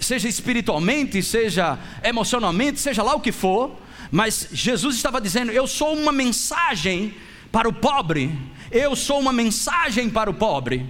seja 0.00 0.28
espiritualmente, 0.28 1.22
seja 1.22 1.78
emocionalmente, 2.02 2.80
seja 2.80 3.02
lá 3.02 3.14
o 3.14 3.20
que 3.20 3.30
for, 3.30 3.76
mas 4.10 4.48
Jesus 4.52 4.96
estava 4.96 5.20
dizendo: 5.20 5.52
Eu 5.52 5.66
sou 5.66 5.96
uma 5.96 6.10
mensagem 6.10 7.14
para 7.52 7.68
o 7.68 7.72
pobre, 7.72 8.36
eu 8.70 8.96
sou 8.96 9.20
uma 9.20 9.32
mensagem 9.32 10.08
para 10.10 10.30
o 10.30 10.34
pobre. 10.34 10.86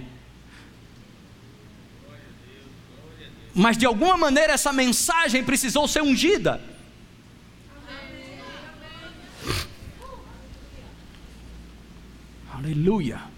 Mas 3.53 3.77
de 3.77 3.85
alguma 3.85 4.15
maneira 4.15 4.53
essa 4.53 4.71
mensagem 4.71 5.43
precisou 5.43 5.87
ser 5.87 6.01
ungida. 6.01 6.61
Aleluia. 12.53 13.30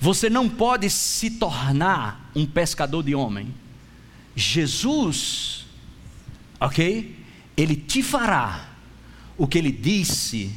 Você 0.00 0.28
não 0.28 0.48
pode 0.48 0.90
se 0.90 1.30
tornar 1.30 2.30
um 2.34 2.46
pescador 2.46 3.02
de 3.02 3.14
homem. 3.14 3.54
Jesus, 4.34 5.66
ok? 6.60 7.16
Ele 7.56 7.74
te 7.74 8.02
fará 8.02 8.68
o 9.38 9.46
que 9.46 9.56
ele 9.58 9.72
disse 9.72 10.54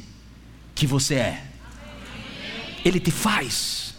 que 0.74 0.86
você 0.86 1.14
é. 1.14 1.46
Ele 2.84 3.00
te 3.00 3.10
faz. 3.10 3.94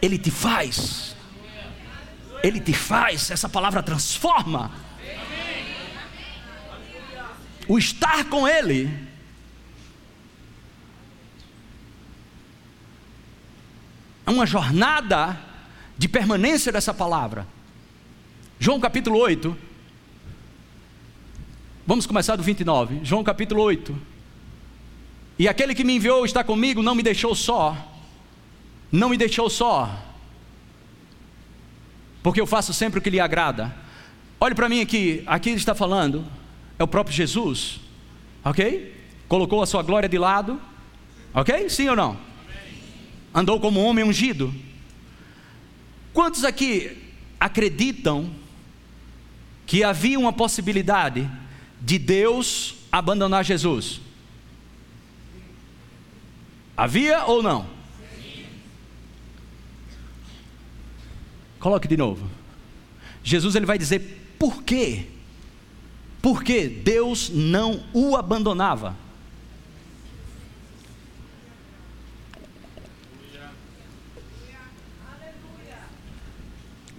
Ele 0.00 0.18
te 0.18 0.30
faz. 0.30 1.14
Ele 2.42 2.60
te 2.60 2.72
faz. 2.72 3.30
Essa 3.30 3.48
palavra 3.48 3.82
transforma. 3.82 4.72
O 7.68 7.78
estar 7.78 8.24
com 8.24 8.48
Ele 8.48 9.09
é 14.30 14.32
uma 14.32 14.46
jornada 14.46 15.36
de 15.98 16.08
permanência 16.08 16.70
dessa 16.70 16.94
palavra. 16.94 17.46
João 18.60 18.78
capítulo 18.78 19.18
8. 19.18 19.56
Vamos 21.84 22.06
começar 22.06 22.36
do 22.36 22.42
29. 22.42 23.00
João 23.02 23.24
capítulo 23.24 23.60
8. 23.60 23.96
E 25.36 25.48
aquele 25.48 25.74
que 25.74 25.82
me 25.82 25.96
enviou 25.96 26.24
está 26.24 26.44
comigo, 26.44 26.80
não 26.80 26.94
me 26.94 27.02
deixou 27.02 27.34
só. 27.34 27.76
Não 28.92 29.08
me 29.08 29.16
deixou 29.16 29.50
só. 29.50 29.90
Porque 32.22 32.40
eu 32.40 32.46
faço 32.46 32.72
sempre 32.72 33.00
o 33.00 33.02
que 33.02 33.10
lhe 33.10 33.18
agrada. 33.18 33.74
Olhe 34.38 34.54
para 34.54 34.68
mim 34.68 34.80
aqui, 34.80 35.24
aqui 35.26 35.50
ele 35.50 35.56
está 35.56 35.74
falando, 35.74 36.24
é 36.78 36.84
o 36.84 36.88
próprio 36.88 37.14
Jesus, 37.14 37.80
ok? 38.44 38.94
Colocou 39.28 39.62
a 39.62 39.66
sua 39.66 39.82
glória 39.82 40.08
de 40.08 40.16
lado, 40.16 40.60
ok? 41.34 41.68
Sim 41.68 41.88
ou 41.88 41.96
não? 41.96 42.29
Andou 43.34 43.60
como 43.60 43.80
homem 43.80 44.04
ungido. 44.04 44.54
Quantos 46.12 46.44
aqui 46.44 46.96
acreditam 47.38 48.30
que 49.66 49.84
havia 49.84 50.18
uma 50.18 50.32
possibilidade 50.32 51.30
de 51.80 51.98
Deus 51.98 52.74
abandonar 52.90 53.44
Jesus? 53.44 54.00
Havia 56.76 57.24
ou 57.26 57.42
não? 57.42 57.66
Coloque 61.58 61.86
de 61.86 61.96
novo. 61.96 62.28
Jesus 63.22 63.54
ele 63.54 63.66
vai 63.66 63.78
dizer 63.78 64.34
por 64.38 64.62
quê? 64.62 65.06
Porque 66.22 66.66
Deus 66.66 67.28
não 67.28 67.84
o 67.92 68.16
abandonava. 68.16 68.96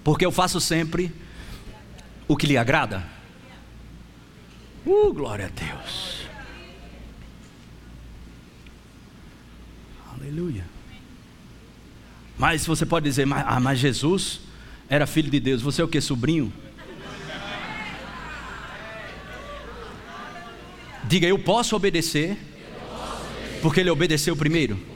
Porque 0.03 0.25
eu 0.25 0.31
faço 0.31 0.59
sempre 0.59 1.11
o 2.27 2.35
que 2.35 2.47
lhe 2.47 2.57
agrada. 2.57 3.03
Uh, 4.85 5.13
glória 5.13 5.45
a 5.45 5.49
Deus. 5.49 6.21
Aleluia. 10.19 10.65
Mas 12.37 12.65
você 12.65 12.85
pode 12.85 13.03
dizer, 13.03 13.27
ah, 13.31 13.59
mas 13.59 13.79
Jesus 13.79 14.41
era 14.89 15.05
filho 15.05 15.29
de 15.29 15.39
Deus, 15.39 15.61
você 15.61 15.81
é 15.81 15.85
o 15.85 15.87
que, 15.87 16.01
sobrinho? 16.01 16.51
Diga, 21.03 21.27
eu 21.27 21.37
posso 21.37 21.75
obedecer, 21.75 22.37
porque 23.61 23.81
ele 23.81 23.89
obedeceu 23.89 24.35
primeiro. 24.35 24.90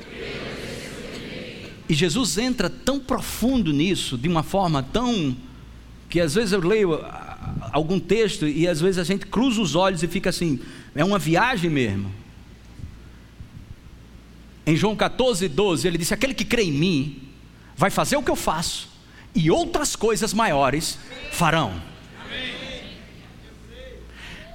E 1.87 1.93
Jesus 1.93 2.37
entra 2.37 2.69
tão 2.69 2.99
profundo 2.99 3.71
nisso, 3.71 4.17
de 4.17 4.27
uma 4.27 4.43
forma 4.43 4.81
tão. 4.81 5.35
que 6.09 6.19
às 6.19 6.33
vezes 6.35 6.51
eu 6.51 6.59
leio 6.59 6.99
algum 7.71 7.99
texto 7.99 8.47
e 8.47 8.67
às 8.67 8.79
vezes 8.81 8.97
a 8.97 9.03
gente 9.03 9.25
cruza 9.25 9.61
os 9.61 9.75
olhos 9.75 10.01
e 10.01 10.07
fica 10.07 10.29
assim, 10.29 10.59
é 10.95 11.03
uma 11.03 11.19
viagem 11.19 11.69
mesmo. 11.69 12.11
Em 14.65 14.75
João 14.75 14.95
14, 14.95 15.47
12, 15.47 15.87
ele 15.87 15.97
disse: 15.97 16.13
Aquele 16.13 16.33
que 16.33 16.43
crê 16.43 16.63
em 16.63 16.71
mim 16.71 17.21
vai 17.77 17.91
fazer 17.91 18.15
o 18.15 18.23
que 18.23 18.31
eu 18.31 18.35
faço, 18.35 18.89
e 19.35 19.51
outras 19.51 19.95
coisas 19.95 20.33
maiores 20.33 20.97
farão. 21.31 21.79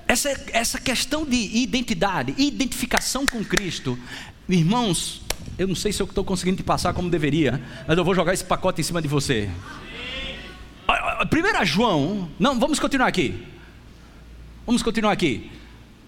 Essa, 0.08 0.30
essa 0.52 0.80
questão 0.80 1.24
de 1.24 1.36
identidade, 1.36 2.34
identificação 2.36 3.24
com 3.24 3.44
Cristo, 3.44 3.96
irmãos, 4.48 5.22
eu 5.59 5.68
não 5.68 5.74
sei 5.74 5.92
se 5.92 6.03
eu 6.03 6.07
estou 6.07 6.24
conseguindo 6.24 6.57
te 6.57 6.62
passar 6.62 6.94
como 6.94 7.11
deveria, 7.11 7.61
mas 7.87 7.96
eu 7.98 8.05
vou 8.05 8.14
jogar 8.14 8.33
esse 8.33 8.44
pacote 8.44 8.81
em 8.81 8.85
cima 8.85 9.03
de 9.03 9.09
você. 9.09 9.50
1 10.88 11.64
João, 11.64 12.29
não, 12.38 12.59
vamos 12.59 12.79
continuar 12.79 13.07
aqui. 13.07 13.46
Vamos 14.66 14.83
continuar 14.83 15.12
aqui. 15.12 15.50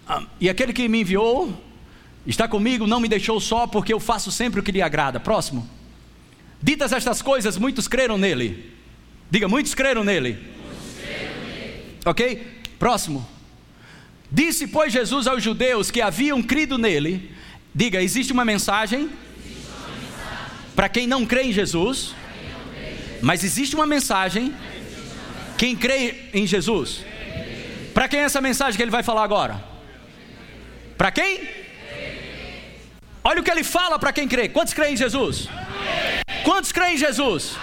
Ah, 0.08 0.24
e 0.40 0.48
aquele 0.48 0.72
que 0.72 0.88
me 0.88 1.00
enviou 1.00 1.52
está 2.26 2.48
comigo, 2.48 2.86
não 2.86 3.00
me 3.00 3.08
deixou 3.08 3.40
só, 3.40 3.66
porque 3.66 3.92
eu 3.92 4.00
faço 4.00 4.30
sempre 4.30 4.60
o 4.60 4.62
que 4.62 4.72
lhe 4.72 4.82
agrada. 4.82 5.20
Próximo. 5.20 5.68
Ditas 6.62 6.92
estas 6.92 7.20
coisas, 7.20 7.58
muitos 7.58 7.88
creram 7.88 8.16
nele. 8.16 8.72
Diga, 9.30 9.48
muitos 9.48 9.74
creram 9.74 10.04
nele. 10.04 10.32
Muitos 10.32 11.04
creram 11.04 11.34
nele. 11.44 11.98
Ok? 12.04 12.46
Próximo. 12.78 13.26
Disse, 14.30 14.66
pois, 14.66 14.92
Jesus 14.92 15.26
aos 15.26 15.42
judeus 15.42 15.90
que 15.90 16.00
haviam 16.00 16.42
crido 16.42 16.78
nele: 16.78 17.30
Diga, 17.74 18.02
existe 18.02 18.32
uma 18.32 18.44
mensagem, 18.44 19.10
para 20.76 20.88
quem 20.88 21.06
não 21.06 21.24
crê 21.24 21.44
em 21.44 21.52
Jesus, 21.52 22.14
mas 23.22 23.42
existe 23.42 23.74
uma 23.74 23.86
mensagem, 23.86 24.54
quem 25.56 25.74
crê 25.74 26.28
em 26.34 26.46
Jesus. 26.46 27.04
Para 27.94 28.08
quem 28.08 28.20
é 28.20 28.24
essa 28.24 28.40
mensagem 28.40 28.76
que 28.76 28.82
ele 28.82 28.90
vai 28.90 29.02
falar 29.02 29.22
agora? 29.22 29.62
Para 30.98 31.10
quem? 31.10 31.48
Olha 33.24 33.40
o 33.40 33.44
que 33.44 33.50
ele 33.50 33.64
fala 33.64 33.98
para 33.98 34.12
quem 34.12 34.28
crê. 34.28 34.48
Quantos 34.48 34.74
creem 34.74 34.94
em 34.94 34.96
Jesus? 34.96 35.48
Quantos 36.44 36.72
creem 36.72 36.94
em 36.94 36.98
Jesus? 36.98 37.56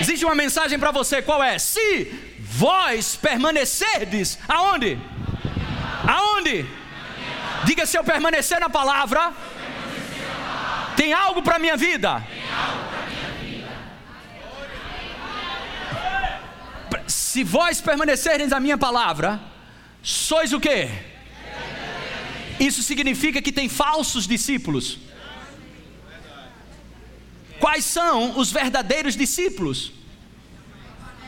Existe 0.00 0.24
uma 0.24 0.34
mensagem 0.34 0.78
para 0.78 0.92
você, 0.92 1.20
qual 1.20 1.42
é? 1.42 1.58
Se 1.58 2.12
vós 2.38 3.16
permanecerdes, 3.16 4.38
aonde? 4.46 4.98
Aonde? 6.06 6.66
Diga 7.64 7.86
se 7.86 7.96
eu 7.98 8.04
permanecer 8.04 8.60
na 8.60 8.70
palavra, 8.70 9.32
tem 10.96 11.12
algo 11.12 11.42
para 11.42 11.58
minha 11.58 11.76
vida. 11.76 12.24
Se 17.06 17.44
vós 17.44 17.80
permanecerem 17.80 18.46
na 18.46 18.60
minha 18.60 18.78
palavra, 18.78 19.40
sois 20.02 20.52
o 20.52 20.60
quê? 20.60 20.88
Isso 22.58 22.82
significa 22.82 23.40
que 23.40 23.52
tem 23.52 23.68
falsos 23.68 24.26
discípulos. 24.26 24.98
Quais 27.60 27.84
são 27.84 28.38
os 28.38 28.50
verdadeiros 28.50 29.16
discípulos? 29.16 29.92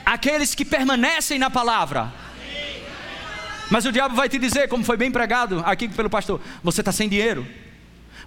Aqueles 0.05 0.55
que 0.55 0.65
permanecem 0.65 1.39
na 1.39 1.51
palavra. 1.51 2.13
Mas 3.71 3.85
o 3.85 3.93
diabo 3.93 4.17
vai 4.17 4.29
te 4.29 4.37
dizer, 4.37 4.69
como 4.69 4.85
foi 4.85 4.97
bem 4.97 5.13
pregado 5.13 5.63
aqui 5.65 5.89
pelo 5.89 6.11
pastor: 6.11 6.41
você 6.63 6.81
está 6.81 6.91
sem 6.91 7.09
dinheiro, 7.09 7.47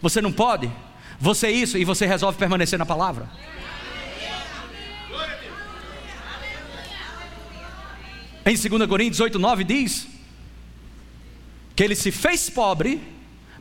você 0.02 0.22
não 0.22 0.32
pode, 0.32 0.72
você 1.20 1.48
é 1.48 1.52
isso, 1.52 1.78
e 1.78 1.84
você 1.84 2.06
resolve 2.06 2.38
permanecer 2.38 2.80
na 2.80 2.86
palavra. 2.86 3.30
Em 8.46 8.56
2 8.56 8.88
Coríntios 8.88 9.20
8, 9.20 9.40
9 9.40 9.64
diz 9.64 10.08
que 11.76 11.84
ele 11.84 11.96
se 11.96 12.12
fez 12.12 12.50
pobre 12.50 13.02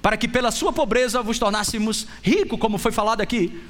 para 0.00 0.16
que 0.16 0.26
pela 0.26 0.50
sua 0.50 0.72
pobreza 0.72 1.22
vos 1.22 1.38
tornássemos 1.38 2.06
ricos, 2.22 2.58
como 2.58 2.78
foi 2.78 2.90
falado 2.90 3.20
aqui. 3.20 3.62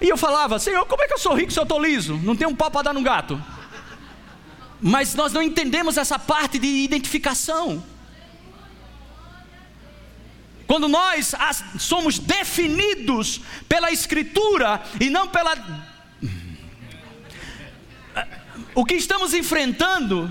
E 0.00 0.08
eu 0.08 0.16
falava, 0.16 0.58
Senhor, 0.58 0.84
como 0.86 1.02
é 1.02 1.06
que 1.08 1.14
eu 1.14 1.18
sou 1.18 1.34
rico 1.34 1.50
se 1.50 1.58
eu 1.58 1.62
estou 1.64 1.82
liso? 1.82 2.18
Não 2.18 2.36
tenho 2.36 2.50
um 2.50 2.54
pau 2.54 2.70
para 2.70 2.82
dar 2.82 2.92
no 2.92 3.02
gato. 3.02 3.42
Mas 4.80 5.14
nós 5.14 5.32
não 5.32 5.42
entendemos 5.42 5.96
essa 5.96 6.18
parte 6.18 6.58
de 6.58 6.66
identificação. 6.66 7.82
Quando 10.66 10.86
nós 10.86 11.34
somos 11.78 12.18
definidos 12.18 13.40
pela 13.68 13.90
Escritura 13.90 14.82
e 15.00 15.08
não 15.08 15.26
pela. 15.26 15.56
O 18.74 18.84
que 18.84 18.94
estamos 18.94 19.32
enfrentando 19.32 20.30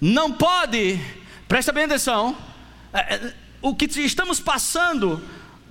não 0.00 0.32
pode, 0.32 1.00
presta 1.48 1.72
bem 1.72 1.84
atenção, 1.84 2.36
é, 2.92 3.14
é, 3.14 3.34
o 3.62 3.74
que 3.74 3.86
estamos 4.00 4.38
passando 4.38 5.22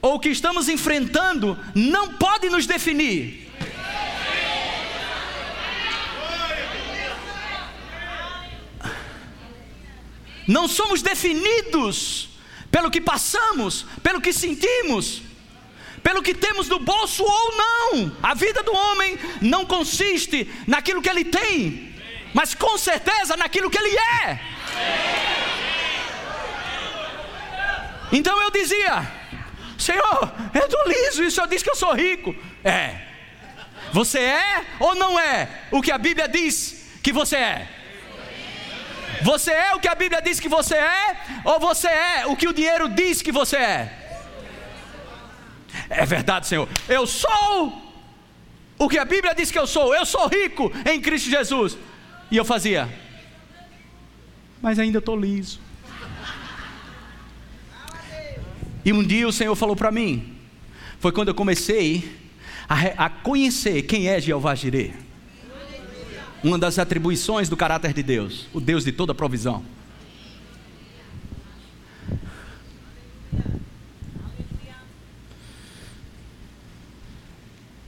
ou 0.01 0.15
o 0.15 0.19
que 0.19 0.29
estamos 0.29 0.67
enfrentando 0.69 1.57
não 1.75 2.09
pode 2.13 2.49
nos 2.49 2.65
definir. 2.65 3.48
Não 10.49 10.67
somos 10.67 11.03
definidos 11.03 12.27
pelo 12.71 12.89
que 12.89 12.99
passamos, 12.99 13.85
pelo 14.01 14.19
que 14.19 14.33
sentimos, 14.33 15.21
pelo 16.01 16.23
que 16.23 16.33
temos 16.33 16.67
no 16.67 16.79
bolso 16.79 17.23
ou 17.23 17.55
não. 17.55 18.17
A 18.23 18.33
vida 18.33 18.63
do 18.63 18.73
homem 18.73 19.15
não 19.41 19.63
consiste 19.63 20.51
naquilo 20.65 21.03
que 21.03 21.09
ele 21.09 21.23
tem, 21.23 21.95
mas 22.33 22.55
com 22.55 22.79
certeza 22.79 23.37
naquilo 23.37 23.69
que 23.69 23.77
ele 23.77 23.95
é. 24.25 24.39
Então 28.11 28.41
eu 28.41 28.49
dizia: 28.49 29.07
Senhor, 29.77 30.33
eu 30.51 30.65
estou 30.65 30.87
liso 30.87 31.23
e 31.23 31.27
o 31.27 31.31
Senhor 31.31 31.47
diz 31.47 31.61
que 31.61 31.69
eu 31.69 31.75
sou 31.75 31.93
rico. 31.93 32.35
É. 32.63 33.01
Você 33.93 34.17
é 34.17 34.65
ou 34.79 34.95
não 34.95 35.19
é 35.19 35.47
o 35.69 35.79
que 35.79 35.91
a 35.91 35.97
Bíblia 35.99 36.27
diz 36.27 36.87
que 37.03 37.13
você 37.13 37.35
é? 37.35 37.78
Você 39.21 39.51
é 39.51 39.75
o 39.75 39.79
que 39.79 39.87
a 39.87 39.95
Bíblia 39.95 40.21
diz 40.21 40.39
que 40.39 40.49
você 40.49 40.75
é, 40.75 41.17
ou 41.43 41.59
você 41.59 41.87
é 41.87 42.25
o 42.27 42.35
que 42.35 42.47
o 42.47 42.53
dinheiro 42.53 42.87
diz 42.89 43.21
que 43.21 43.31
você 43.31 43.57
é? 43.57 43.99
É 45.89 46.05
verdade, 46.05 46.47
Senhor. 46.47 46.67
Eu 46.87 47.05
sou 47.05 47.89
o 48.77 48.87
que 48.87 48.97
a 48.97 49.05
Bíblia 49.05 49.33
diz 49.35 49.51
que 49.51 49.59
eu 49.59 49.67
sou. 49.67 49.93
Eu 49.93 50.05
sou 50.05 50.27
rico 50.27 50.71
em 50.89 51.01
Cristo 51.01 51.29
Jesus. 51.29 51.77
E 52.31 52.37
eu 52.37 52.45
fazia, 52.45 52.87
mas 54.61 54.77
ainda 54.77 54.99
estou 54.99 55.17
liso. 55.17 55.59
E 58.85 58.93
um 58.93 59.03
dia 59.03 59.27
o 59.27 59.33
Senhor 59.33 59.55
falou 59.55 59.75
para 59.75 59.91
mim, 59.91 60.37
foi 60.99 61.11
quando 61.11 61.29
eu 61.29 61.35
comecei 61.35 62.17
a, 62.67 63.05
a 63.05 63.09
conhecer 63.09 63.81
quem 63.83 64.07
é 64.07 64.21
Jeová 64.21 64.55
Jireh 64.55 65.08
uma 66.43 66.57
das 66.57 66.79
atribuições 66.79 67.49
do 67.49 67.57
caráter 67.57 67.93
de 67.93 68.03
Deus, 68.03 68.47
o 68.53 68.61
Deus 68.61 68.83
de 68.83 68.91
toda 68.91 69.13
provisão. 69.13 69.63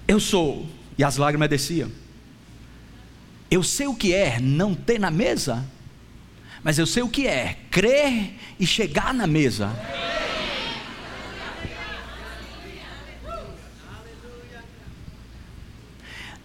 Eu 0.07 0.19
sou, 0.19 0.67
e 0.97 1.03
as 1.03 1.15
lágrimas 1.15 1.49
desciam. 1.49 1.89
Eu 3.49 3.63
sei 3.63 3.87
o 3.87 3.95
que 3.95 4.13
é 4.13 4.39
não 4.39 4.75
ter 4.75 4.99
na 4.99 5.09
mesa, 5.09 5.65
mas 6.63 6.77
eu 6.77 6.85
sei 6.85 7.01
o 7.01 7.09
que 7.09 7.27
é 7.27 7.57
crer 7.69 8.33
e 8.59 8.65
chegar 8.65 9.13
na 9.13 9.25
mesa. 9.25 9.73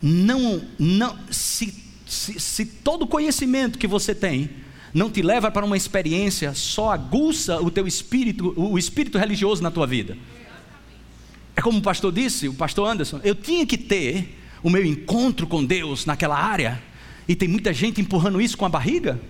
Não, 0.00 0.64
não, 0.78 1.18
se 1.30 1.85
se, 2.16 2.40
se 2.40 2.64
todo 2.64 3.06
conhecimento 3.06 3.78
que 3.78 3.86
você 3.86 4.14
tem 4.14 4.50
não 4.92 5.10
te 5.10 5.20
leva 5.20 5.50
para 5.50 5.64
uma 5.64 5.76
experiência, 5.76 6.54
só 6.54 6.90
aguça 6.90 7.60
o 7.60 7.70
teu 7.70 7.86
espírito, 7.86 8.54
o 8.56 8.78
espírito 8.78 9.18
religioso 9.18 9.62
na 9.62 9.70
tua 9.70 9.86
vida. 9.86 10.16
É 11.54 11.60
como 11.60 11.78
o 11.78 11.82
pastor 11.82 12.12
disse, 12.12 12.48
o 12.48 12.54
pastor 12.54 12.88
Anderson, 12.88 13.20
eu 13.22 13.34
tinha 13.34 13.66
que 13.66 13.76
ter 13.76 14.38
o 14.62 14.70
meu 14.70 14.84
encontro 14.84 15.46
com 15.46 15.64
Deus 15.64 16.06
naquela 16.06 16.38
área, 16.38 16.82
e 17.28 17.34
tem 17.34 17.48
muita 17.48 17.72
gente 17.72 18.00
empurrando 18.00 18.40
isso 18.40 18.56
com 18.56 18.64
a 18.64 18.68
barriga. 18.68 19.20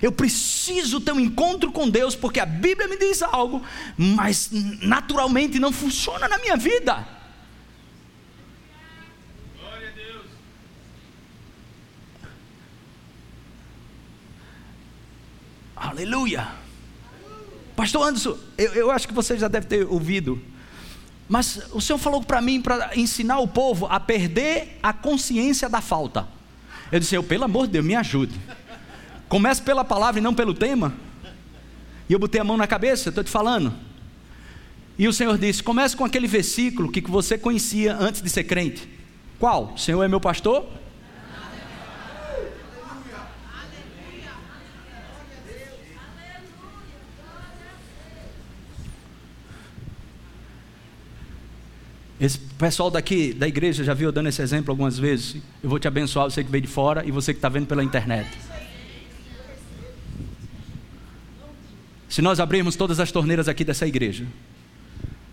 Eu 0.00 0.12
preciso 0.12 1.00
ter 1.00 1.12
um 1.12 1.20
encontro 1.20 1.72
com 1.72 1.88
Deus, 1.88 2.14
porque 2.14 2.38
a 2.38 2.46
Bíblia 2.46 2.86
me 2.86 2.98
diz 2.98 3.22
algo, 3.22 3.62
mas 3.96 4.50
naturalmente 4.82 5.58
não 5.58 5.72
funciona 5.72 6.28
na 6.28 6.38
minha 6.38 6.56
vida. 6.56 7.15
Aleluia. 15.88 16.48
Pastor 17.76 18.08
Anderson, 18.08 18.36
eu, 18.58 18.72
eu 18.72 18.90
acho 18.90 19.06
que 19.06 19.14
você 19.14 19.38
já 19.38 19.46
deve 19.46 19.66
ter 19.66 19.86
ouvido. 19.86 20.40
Mas 21.28 21.60
o 21.72 21.80
Senhor 21.80 21.98
falou 21.98 22.22
para 22.22 22.40
mim 22.40 22.60
para 22.60 22.96
ensinar 22.96 23.38
o 23.38 23.46
povo 23.46 23.86
a 23.86 24.00
perder 24.00 24.78
a 24.82 24.92
consciência 24.92 25.68
da 25.68 25.80
falta. 25.80 26.26
Eu 26.90 26.98
disse: 26.98 27.14
eu, 27.14 27.22
pelo 27.22 27.44
amor 27.44 27.66
de 27.66 27.74
Deus, 27.74 27.84
me 27.84 27.94
ajude. 27.94 28.34
Comece 29.28 29.62
pela 29.62 29.84
palavra 29.84 30.20
e 30.20 30.22
não 30.22 30.34
pelo 30.34 30.54
tema. 30.54 30.94
E 32.08 32.12
eu 32.12 32.18
botei 32.18 32.40
a 32.40 32.44
mão 32.44 32.56
na 32.56 32.66
cabeça, 32.66 33.08
estou 33.08 33.22
te 33.22 33.30
falando. 33.30 33.72
E 34.98 35.06
o 35.06 35.12
Senhor 35.12 35.38
disse: 35.38 35.62
comece 35.62 35.96
com 35.96 36.04
aquele 36.04 36.26
versículo 36.26 36.90
que 36.90 37.00
você 37.00 37.38
conhecia 37.38 37.96
antes 37.96 38.22
de 38.22 38.30
ser 38.30 38.44
crente. 38.44 38.88
Qual? 39.38 39.74
O 39.74 39.78
Senhor 39.78 40.02
é 40.02 40.08
meu 40.08 40.20
pastor? 40.20 40.66
Esse 52.18 52.38
pessoal 52.38 52.90
daqui 52.90 53.34
da 53.34 53.46
igreja 53.46 53.84
já 53.84 53.92
viu 53.92 54.08
eu 54.08 54.12
dando 54.12 54.28
esse 54.28 54.40
exemplo 54.40 54.70
algumas 54.70 54.98
vezes. 54.98 55.36
Eu 55.62 55.68
vou 55.68 55.78
te 55.78 55.86
abençoar, 55.86 56.30
você 56.30 56.42
que 56.42 56.50
veio 56.50 56.62
de 56.62 56.68
fora 56.68 57.04
e 57.04 57.10
você 57.10 57.34
que 57.34 57.38
está 57.38 57.48
vendo 57.48 57.66
pela 57.66 57.84
internet. 57.84 58.26
Se 62.08 62.22
nós 62.22 62.40
abrirmos 62.40 62.76
todas 62.76 62.98
as 62.98 63.12
torneiras 63.12 63.48
aqui 63.48 63.64
dessa 63.64 63.86
igreja, 63.86 64.26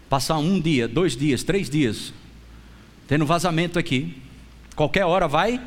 passar 0.09 0.37
um 0.37 0.59
dia, 0.59 0.85
dois 0.85 1.15
dias, 1.15 1.41
três 1.41 1.69
dias, 1.69 2.13
tendo 3.07 3.25
vazamento 3.25 3.79
aqui, 3.79 4.21
qualquer 4.75 5.05
hora 5.05 5.27
vai. 5.27 5.61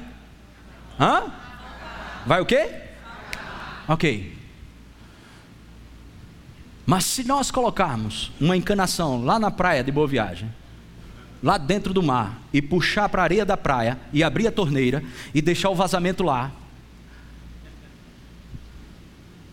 Hã? 1.00 1.32
Vai 2.26 2.42
o 2.42 2.46
quê? 2.46 2.68
Ok. 3.88 4.36
Mas 6.84 7.04
se 7.04 7.24
nós 7.24 7.50
colocarmos 7.50 8.30
uma 8.38 8.56
encanação 8.56 9.24
lá 9.24 9.38
na 9.38 9.50
praia 9.50 9.82
de 9.82 9.90
Boa 9.90 10.06
Viagem, 10.06 10.52
lá 11.42 11.58
dentro 11.58 11.92
do 11.92 12.02
mar 12.02 12.40
e 12.52 12.60
puxar 12.62 13.08
para 13.08 13.22
a 13.22 13.24
areia 13.24 13.44
da 13.44 13.56
praia 13.56 13.98
e 14.12 14.22
abrir 14.22 14.46
a 14.46 14.52
torneira 14.52 15.02
e 15.34 15.42
deixar 15.42 15.70
o 15.70 15.74
vazamento 15.74 16.22
lá. 16.22 16.50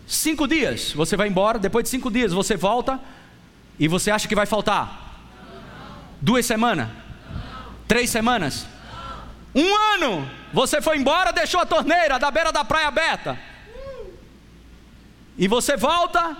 Cinco 0.06 0.46
dias 0.46 0.92
você 0.92 1.16
vai 1.16 1.28
embora, 1.28 1.58
depois 1.58 1.84
de 1.84 1.90
cinco 1.90 2.10
dias 2.10 2.32
você 2.32 2.56
volta 2.56 3.00
e 3.78 3.88
você 3.88 4.10
acha 4.10 4.28
que 4.28 4.34
vai 4.34 4.46
faltar? 4.46 5.02
Duas 6.20 6.46
semanas? 6.46 6.88
Três 7.86 8.10
semanas? 8.10 8.66
Um 9.54 9.74
ano! 9.94 10.28
Você 10.52 10.80
foi 10.80 10.98
embora, 10.98 11.32
deixou 11.32 11.60
a 11.60 11.66
torneira 11.66 12.18
da 12.18 12.30
beira 12.30 12.52
da 12.52 12.64
praia 12.64 12.88
aberta. 12.88 13.38
E 15.36 15.48
você 15.48 15.76
volta. 15.76 16.36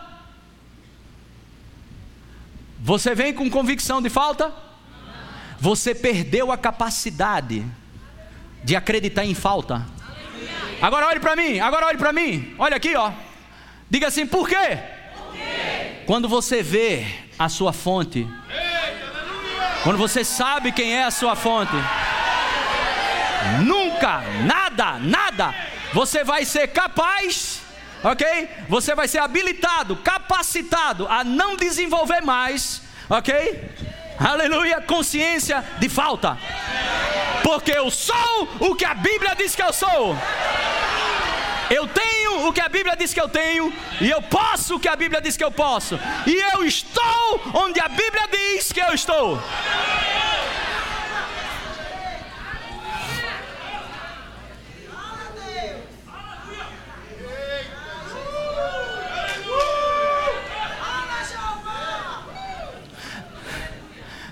Você 2.80 3.14
vem 3.14 3.32
com 3.32 3.48
convicção 3.50 4.00
de 4.00 4.08
falta? 4.08 4.52
Você 5.64 5.94
perdeu 5.94 6.52
a 6.52 6.58
capacidade 6.58 7.64
de 8.62 8.76
acreditar 8.76 9.24
em 9.24 9.32
falta. 9.32 9.82
Agora 10.78 11.06
olhe 11.06 11.20
para 11.20 11.34
mim, 11.34 11.58
agora 11.58 11.86
olhe 11.86 11.96
para 11.96 12.12
mim. 12.12 12.54
Olha 12.58 12.76
aqui, 12.76 12.94
ó. 12.94 13.10
Diga 13.88 14.08
assim, 14.08 14.26
por 14.26 14.46
quê? 14.46 14.78
Quando 16.04 16.28
você 16.28 16.62
vê 16.62 17.06
a 17.38 17.48
sua 17.48 17.72
fonte, 17.72 18.28
quando 19.82 19.96
você 19.96 20.22
sabe 20.22 20.70
quem 20.70 20.94
é 20.94 21.04
a 21.04 21.10
sua 21.10 21.34
fonte, 21.34 21.72
nunca, 23.62 24.20
nada, 24.44 24.98
nada, 24.98 25.54
você 25.94 26.22
vai 26.22 26.44
ser 26.44 26.68
capaz, 26.68 27.62
ok? 28.02 28.50
Você 28.68 28.94
vai 28.94 29.08
ser 29.08 29.20
habilitado, 29.20 29.96
capacitado 29.96 31.08
a 31.08 31.24
não 31.24 31.56
desenvolver 31.56 32.20
mais, 32.20 32.82
ok? 33.08 34.03
Aleluia, 34.18 34.80
consciência 34.80 35.64
de 35.78 35.88
falta, 35.88 36.38
porque 37.42 37.72
eu 37.72 37.90
sou 37.90 38.48
o 38.60 38.74
que 38.74 38.84
a 38.84 38.94
Bíblia 38.94 39.34
diz 39.36 39.54
que 39.54 39.62
eu 39.62 39.72
sou. 39.72 40.16
Eu 41.70 41.86
tenho 41.88 42.46
o 42.46 42.52
que 42.52 42.60
a 42.60 42.68
Bíblia 42.68 42.94
diz 42.96 43.14
que 43.14 43.20
eu 43.20 43.28
tenho, 43.28 43.72
e 44.00 44.10
eu 44.10 44.20
posso 44.22 44.76
o 44.76 44.80
que 44.80 44.88
a 44.88 44.96
Bíblia 44.96 45.20
diz 45.20 45.36
que 45.36 45.44
eu 45.44 45.50
posso, 45.50 45.98
e 46.26 46.34
eu 46.52 46.64
estou 46.64 47.40
onde 47.54 47.80
a 47.80 47.88
Bíblia 47.88 48.28
diz 48.30 48.70
que 48.70 48.80
eu 48.80 48.92
estou. 48.92 49.40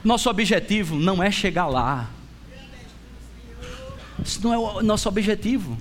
Nosso 0.05 0.29
objetivo 0.29 0.97
não 0.97 1.23
é 1.23 1.31
chegar 1.31 1.67
lá. 1.67 2.11
Isso 4.25 4.41
não 4.43 4.53
é 4.53 4.59
o 4.59 4.83
nosso 4.83 5.09
objetivo. 5.09 5.79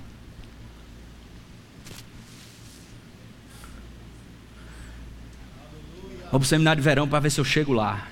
Vou 6.30 6.40
para 6.40 6.46
o 6.46 6.48
seminário 6.48 6.80
de 6.80 6.88
verão 6.88 7.06
para 7.06 7.20
ver 7.20 7.30
se 7.30 7.40
eu 7.40 7.44
chego 7.44 7.72
lá. 7.72 8.08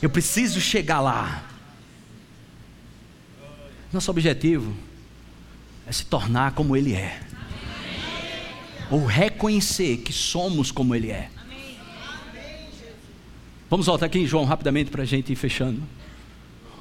Eu 0.00 0.08
preciso 0.08 0.60
chegar 0.60 1.00
lá. 1.00 1.42
Nosso 3.92 4.10
objetivo 4.10 4.76
é 5.86 5.92
se 5.92 6.04
tornar 6.04 6.52
como 6.52 6.76
Ele 6.76 6.94
é. 6.94 7.20
Ou 8.90 9.04
reconhecer 9.04 9.98
que 9.98 10.12
somos 10.12 10.70
como 10.70 10.94
Ele 10.94 11.10
é. 11.10 11.30
Vamos 13.68 13.86
voltar 13.86 14.06
aqui 14.06 14.20
em 14.20 14.26
João 14.26 14.44
rapidamente 14.44 14.92
para 14.92 15.02
a 15.02 15.06
gente 15.06 15.32
ir 15.32 15.36
fechando. 15.36 15.82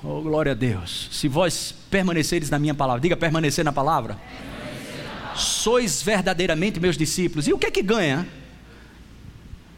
Oh, 0.03 0.21
glória 0.21 0.51
a 0.51 0.55
Deus. 0.55 1.09
Se 1.11 1.27
vós 1.27 1.73
permaneceres 1.89 2.51
na 2.51 2.59
minha 2.59 2.75
palavra, 2.75 3.01
diga 3.01 3.17
permanecer 3.17 3.65
na 3.65 3.73
palavra. 3.73 4.19
Sois 5.35 6.03
verdadeiramente 6.03 6.79
meus 6.79 6.95
discípulos. 6.95 7.47
E 7.47 7.53
o 7.53 7.57
que 7.57 7.65
é 7.65 7.71
que 7.71 7.81
ganha? 7.81 8.27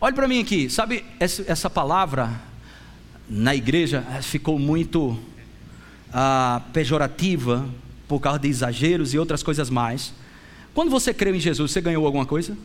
Olhe 0.01 0.13
para 0.13 0.27
mim 0.27 0.41
aqui, 0.41 0.69
sabe, 0.69 1.03
essa, 1.17 1.45
essa, 1.47 1.69
palavra 1.69 2.29
na 3.27 3.55
igreja 3.55 4.03
ficou 4.21 4.59
muito 4.59 5.17
ah, 6.13 6.61
pejorativa 6.73 7.67
por 8.05 8.19
causa 8.19 8.37
de 8.37 8.49
exageros 8.49 9.13
e 9.13 9.17
outras 9.17 9.41
coisas 9.41 9.69
mais. 9.69 10.13
Quando 10.73 10.91
você 10.91 11.13
creu 11.13 11.33
em 11.33 11.39
Jesus, 11.39 11.71
você 11.71 11.79
ganhou 11.79 12.05
alguma 12.05 12.25
coisa? 12.25 12.55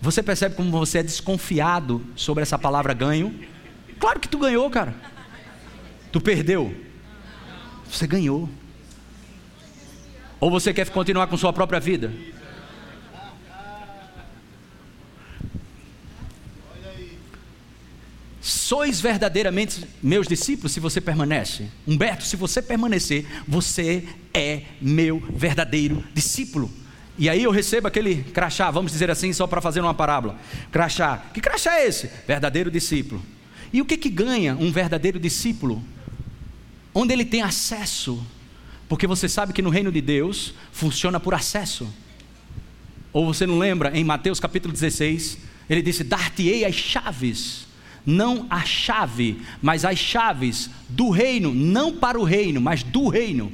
Você 0.00 0.22
percebe 0.22 0.54
como 0.54 0.70
você 0.70 0.98
é 0.98 1.02
desconfiado 1.02 2.04
sobre 2.14 2.42
essa 2.42 2.58
palavra 2.58 2.94
ganho? 2.94 3.34
Claro 3.98 4.20
que 4.20 4.28
tu 4.28 4.38
ganhou, 4.38 4.70
cara. 4.70 4.94
Tu 6.12 6.20
perdeu. 6.20 6.74
Você 7.90 8.06
ganhou. 8.06 8.48
Ou 10.40 10.50
você 10.50 10.72
quer 10.72 10.88
continuar 10.90 11.26
com 11.26 11.36
sua 11.36 11.52
própria 11.52 11.80
vida? 11.80 12.12
Sois 18.40 19.00
verdadeiramente 19.00 19.84
meus 20.02 20.28
discípulos 20.28 20.72
se 20.72 20.80
você 20.80 21.00
permanece. 21.00 21.68
Humberto, 21.86 22.24
se 22.24 22.36
você 22.36 22.62
permanecer, 22.62 23.26
você 23.46 24.06
é 24.32 24.62
meu 24.80 25.20
verdadeiro 25.30 26.04
discípulo. 26.14 26.70
E 27.18 27.28
aí 27.28 27.42
eu 27.42 27.50
recebo 27.50 27.88
aquele 27.88 28.22
crachá, 28.22 28.70
vamos 28.70 28.92
dizer 28.92 29.10
assim, 29.10 29.32
só 29.32 29.46
para 29.46 29.60
fazer 29.60 29.80
uma 29.80 29.92
parábola. 29.92 30.38
Crachá. 30.70 31.24
Que 31.34 31.40
crachá 31.40 31.80
é 31.80 31.86
esse? 31.86 32.08
Verdadeiro 32.26 32.70
discípulo. 32.70 33.20
E 33.72 33.80
o 33.80 33.84
que 33.84 33.96
que 33.96 34.08
ganha 34.08 34.54
um 34.54 34.70
verdadeiro 34.70 35.18
discípulo? 35.18 35.82
Onde 36.94 37.12
ele 37.12 37.24
tem 37.24 37.42
acesso. 37.42 38.24
Porque 38.88 39.06
você 39.06 39.28
sabe 39.28 39.52
que 39.52 39.60
no 39.60 39.68
reino 39.68 39.90
de 39.90 40.00
Deus 40.00 40.54
funciona 40.72 41.18
por 41.18 41.34
acesso. 41.34 41.92
Ou 43.12 43.26
você 43.26 43.46
não 43.46 43.58
lembra 43.58 43.90
em 43.98 44.04
Mateus 44.04 44.38
capítulo 44.38 44.72
16, 44.72 45.38
ele 45.68 45.82
disse: 45.82 46.04
"Dar-te-ei 46.04 46.64
as 46.64 46.74
chaves" 46.74 47.68
não 48.08 48.46
a 48.48 48.64
chave, 48.64 49.42
mas 49.60 49.84
as 49.84 49.98
chaves 49.98 50.70
do 50.88 51.10
reino, 51.10 51.52
não 51.52 51.94
para 51.94 52.18
o 52.18 52.24
reino, 52.24 52.58
mas 52.58 52.82
do 52.82 53.08
reino. 53.08 53.52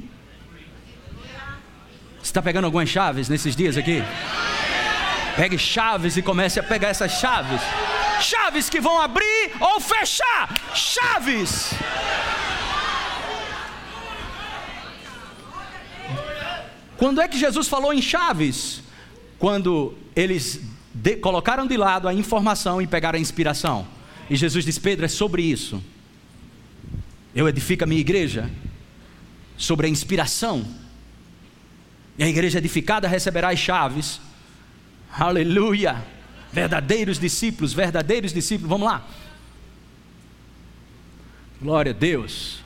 Você 2.25 2.31
está 2.31 2.41
pegando 2.41 2.65
algumas 2.65 2.89
chaves 2.89 3.29
nesses 3.29 3.55
dias 3.55 3.77
aqui? 3.77 4.01
Pegue 5.35 5.59
chaves 5.59 6.17
e 6.17 6.23
comece 6.23 6.59
a 6.59 6.63
pegar 6.63 6.87
essas 6.87 7.11
chaves. 7.19 7.61
Chaves 8.19 8.67
que 8.67 8.81
vão 8.81 8.99
abrir 8.99 9.51
ou 9.59 9.79
fechar. 9.79 10.51
Chaves. 10.73 11.75
Quando 16.97 17.21
é 17.21 17.27
que 17.27 17.37
Jesus 17.37 17.67
falou 17.67 17.93
em 17.93 18.01
chaves? 18.01 18.81
Quando 19.37 19.93
eles 20.15 20.61
de, 20.95 21.17
colocaram 21.17 21.67
de 21.67 21.77
lado 21.77 22.07
a 22.07 22.13
informação 22.13 22.81
e 22.81 22.87
pegaram 22.87 23.17
a 23.19 23.21
inspiração. 23.21 23.87
E 24.27 24.35
Jesus 24.35 24.65
disse: 24.65 24.81
Pedro, 24.81 25.05
é 25.05 25.09
sobre 25.09 25.43
isso. 25.43 25.79
Eu 27.35 27.47
edifico 27.47 27.83
a 27.83 27.87
minha 27.87 28.01
igreja 28.01 28.49
sobre 29.55 29.85
a 29.85 29.89
inspiração 29.91 30.65
e 32.17 32.23
a 32.23 32.27
igreja 32.27 32.59
edificada 32.59 33.07
receberá 33.07 33.49
as 33.49 33.59
chaves. 33.59 34.21
Aleluia! 35.11 36.03
Verdadeiros 36.51 37.19
discípulos, 37.19 37.73
verdadeiros 37.73 38.31
discípulos. 38.31 38.69
Vamos 38.69 38.87
lá. 38.87 39.05
Glória 41.61 41.91
a 41.91 41.95
Deus. 41.95 42.63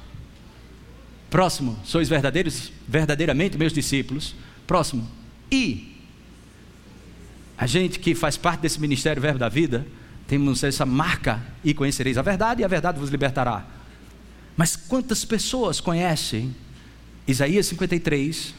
Próximo, 1.29 1.79
sois 1.83 2.09
verdadeiros, 2.09 2.71
verdadeiramente 2.87 3.57
meus 3.57 3.73
discípulos. 3.73 4.35
Próximo, 4.65 5.09
e 5.51 5.95
a 7.57 7.65
gente 7.65 7.99
que 7.99 8.15
faz 8.15 8.37
parte 8.37 8.61
desse 8.61 8.79
ministério 8.79 9.21
Verbo 9.21 9.39
da 9.39 9.49
Vida, 9.49 9.85
temos 10.27 10.63
essa 10.63 10.85
marca 10.85 11.41
e 11.63 11.73
conhecereis 11.73 12.17
a 12.17 12.21
verdade 12.21 12.61
e 12.61 12.65
a 12.65 12.67
verdade 12.67 12.99
vos 12.99 13.09
libertará. 13.09 13.65
Mas 14.55 14.75
quantas 14.75 15.25
pessoas 15.25 15.79
conhecem 15.79 16.55
Isaías 17.27 17.65
53, 17.67 18.53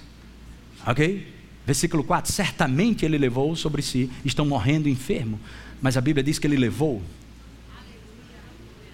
ok? 0.87 1.27
Versículo 1.67 2.03
4: 2.03 2.33
Certamente 2.33 3.05
ele 3.05 3.19
levou 3.19 3.55
sobre 3.55 3.83
si, 3.83 4.11
estão 4.25 4.47
morrendo 4.47 4.89
enfermo, 4.89 5.39
mas 5.81 5.97
a 5.97 6.01
Bíblia 6.01 6.23
diz 6.23 6.39
que 6.39 6.47
ele 6.47 6.57
levou. 6.57 7.03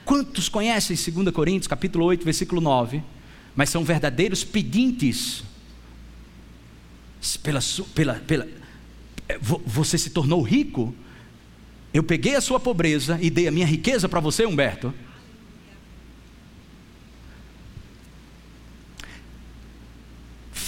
Quantos 0.05 0.49
conhecem 0.49 0.97
2 0.97 1.35
Coríntios, 1.35 1.67
capítulo 1.67 2.05
8, 2.05 2.25
versículo 2.25 2.61
9? 2.61 3.03
Mas 3.57 3.71
são 3.71 3.83
verdadeiros 3.85 4.45
pedintes. 4.45 5.43
Pela, 7.43 7.59
pela, 7.93 8.15
pela, 8.15 8.47
é, 9.29 9.39
você 9.39 9.99
se 9.99 10.11
tornou 10.11 10.43
rico. 10.43 10.95
Eu 11.93 12.05
peguei 12.05 12.37
a 12.37 12.41
sua 12.41 12.61
pobreza 12.61 13.19
e 13.21 13.31
dei 13.31 13.49
a 13.49 13.51
minha 13.51 13.67
riqueza 13.67 14.09
para 14.09 14.21
você, 14.21 14.47
Humberto. 14.47 14.95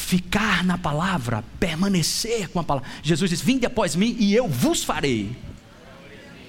Ficar 0.09 0.65
na 0.65 0.79
palavra, 0.79 1.45
permanecer 1.61 2.49
com 2.49 2.59
a 2.59 2.65
palavra. 2.65 2.89
Jesus 3.03 3.29
diz: 3.29 3.43
Vinde 3.43 3.67
após 3.67 3.95
mim 3.95 4.17
e 4.19 4.35
eu 4.35 4.49
vos 4.49 4.83
farei. 4.83 5.37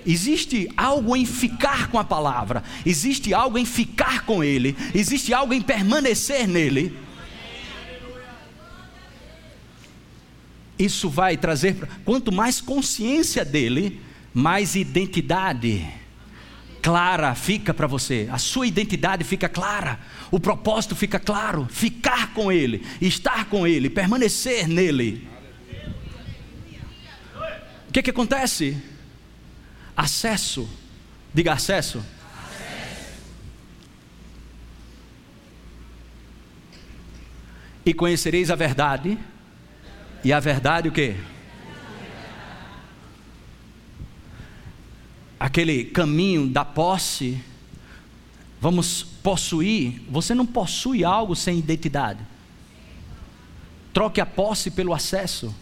Existe 0.05 0.72
algo 0.78 1.14
em 1.14 1.26
ficar 1.26 1.91
com 1.91 1.99
a 1.99 2.03
palavra, 2.05 2.64
existe 2.86 3.34
algo 3.34 3.57
em 3.57 3.66
ficar 3.66 4.26
com 4.26 4.41
Ele, 4.41 4.78
existe 4.95 5.34
algo 5.34 5.53
em 5.53 5.62
permanecer 5.62 6.47
nele. 6.47 6.97
Isso 10.78 11.10
vai 11.10 11.36
trazer, 11.36 11.76
quanto 12.05 12.32
mais 12.32 12.62
consciência 12.62 13.43
dele, 13.43 13.99
mais 14.34 14.76
identidade 14.76 15.86
clara 16.82 17.36
fica 17.36 17.73
para 17.73 17.88
você, 17.88 18.27
a 18.32 18.38
sua 18.38 18.67
identidade 18.67 19.23
fica 19.23 19.47
clara, 19.47 19.99
o 20.32 20.39
propósito 20.39 20.95
fica 20.95 21.19
claro, 21.19 21.67
ficar 21.69 22.34
com 22.34 22.51
Ele, 22.51 22.86
estar 23.01 23.45
com 23.45 23.67
Ele, 23.67 23.89
permanecer 23.89 24.67
nele. 24.67 25.27
O 27.88 27.91
que, 27.91 28.03
que 28.03 28.09
acontece? 28.09 28.77
Acesso, 29.95 30.69
diga 31.34 31.53
acesso. 31.53 31.97
acesso. 31.97 32.05
E 37.86 37.93
conhecereis 37.93 38.51
a 38.51 38.55
verdade, 38.55 39.17
e 40.23 40.32
a 40.32 40.39
verdade 40.39 40.88
o 40.88 40.91
que? 40.91 41.15
Aquele 45.40 45.86
caminho 45.86 46.48
da 46.48 46.66
posse, 46.66 47.42
vamos 48.60 49.04
possuir, 49.04 50.02
você 50.10 50.36
não 50.36 50.46
possui 50.46 51.04
algo 51.04 51.36
sem 51.36 51.60
identidade. 51.60 52.20
Troque 53.94 54.20
a 54.20 54.26
posse 54.26 54.70
pelo 54.70 54.94
acesso. 54.94 55.56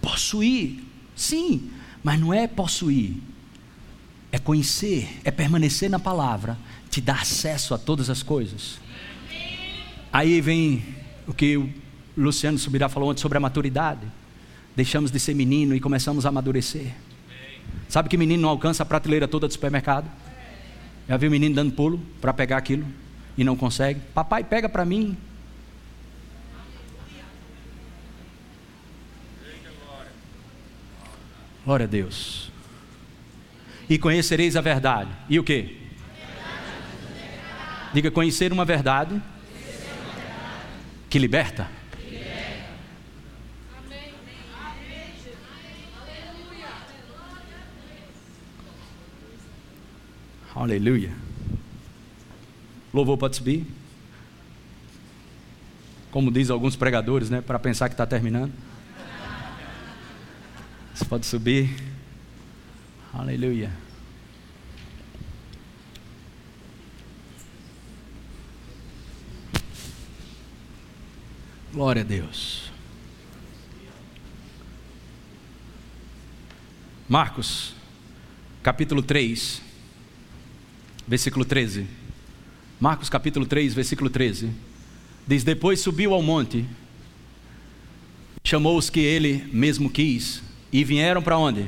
Possuir, 0.00 0.82
sim, 1.16 1.70
mas 2.02 2.18
não 2.20 2.32
é 2.32 2.46
possuir, 2.46 3.16
é 4.30 4.38
conhecer, 4.38 5.20
é 5.24 5.30
permanecer 5.30 5.90
na 5.90 5.98
palavra, 5.98 6.56
te 6.88 7.00
dá 7.00 7.14
acesso 7.14 7.74
a 7.74 7.78
todas 7.78 8.08
as 8.08 8.22
coisas. 8.22 8.78
Aí 10.12 10.40
vem 10.40 10.82
o 11.26 11.34
que 11.34 11.72
Luciano 12.20 12.58
Subirá 12.58 12.88
falou 12.88 13.10
antes 13.10 13.22
sobre 13.22 13.38
a 13.38 13.40
maturidade. 13.40 14.06
Deixamos 14.76 15.10
de 15.10 15.18
ser 15.18 15.34
menino 15.34 15.74
e 15.74 15.80
começamos 15.80 16.26
a 16.26 16.28
amadurecer. 16.28 16.94
Sabe 17.88 18.08
que 18.08 18.16
menino 18.16 18.42
não 18.42 18.48
alcança 18.48 18.82
a 18.82 18.86
prateleira 18.86 19.26
toda 19.26 19.46
do 19.48 19.52
supermercado? 19.52 20.08
Já 21.08 21.16
viu 21.16 21.30
menino 21.30 21.54
dando 21.54 21.72
pulo 21.72 22.00
para 22.20 22.32
pegar 22.32 22.56
aquilo 22.56 22.86
e 23.36 23.42
não 23.42 23.56
consegue? 23.56 24.00
Papai, 24.14 24.44
pega 24.44 24.68
para 24.68 24.84
mim. 24.84 25.16
Glória 31.64 31.84
a 31.84 31.88
Deus. 31.88 32.50
E 33.88 33.98
conhecereis 33.98 34.56
a 34.56 34.60
verdade. 34.60 35.10
E 35.28 35.38
o 35.38 35.44
que? 35.44 35.78
Diga 37.92 38.10
conhecer 38.10 38.52
uma 38.52 38.64
verdade 38.64 39.20
que 41.08 41.18
liberta. 41.18 41.79
Aleluia. 50.60 51.10
Louvor 52.92 53.16
pode 53.16 53.34
subir. 53.34 53.66
Como 56.10 56.30
diz 56.30 56.50
alguns 56.50 56.76
pregadores, 56.76 57.30
né? 57.30 57.40
Para 57.40 57.58
pensar 57.58 57.88
que 57.88 57.94
está 57.94 58.06
terminando. 58.06 58.52
Você 60.94 61.06
pode 61.06 61.24
subir. 61.24 61.74
Aleluia. 63.10 63.72
Glória 71.72 72.02
a 72.02 72.04
Deus. 72.04 72.70
Marcos, 77.08 77.74
capítulo 78.62 79.02
3 79.02 79.69
versículo 81.06 81.44
13. 81.44 81.86
Marcos 82.78 83.08
capítulo 83.08 83.46
3, 83.46 83.74
versículo 83.74 84.08
13. 84.08 84.50
Diz: 85.26 85.44
Depois 85.44 85.80
subiu 85.80 86.14
ao 86.14 86.22
monte, 86.22 86.64
chamou 88.44 88.76
os 88.76 88.88
que 88.90 89.00
ele 89.00 89.48
mesmo 89.52 89.90
quis, 89.90 90.42
e 90.72 90.84
vieram 90.84 91.22
para 91.22 91.38
onde? 91.38 91.66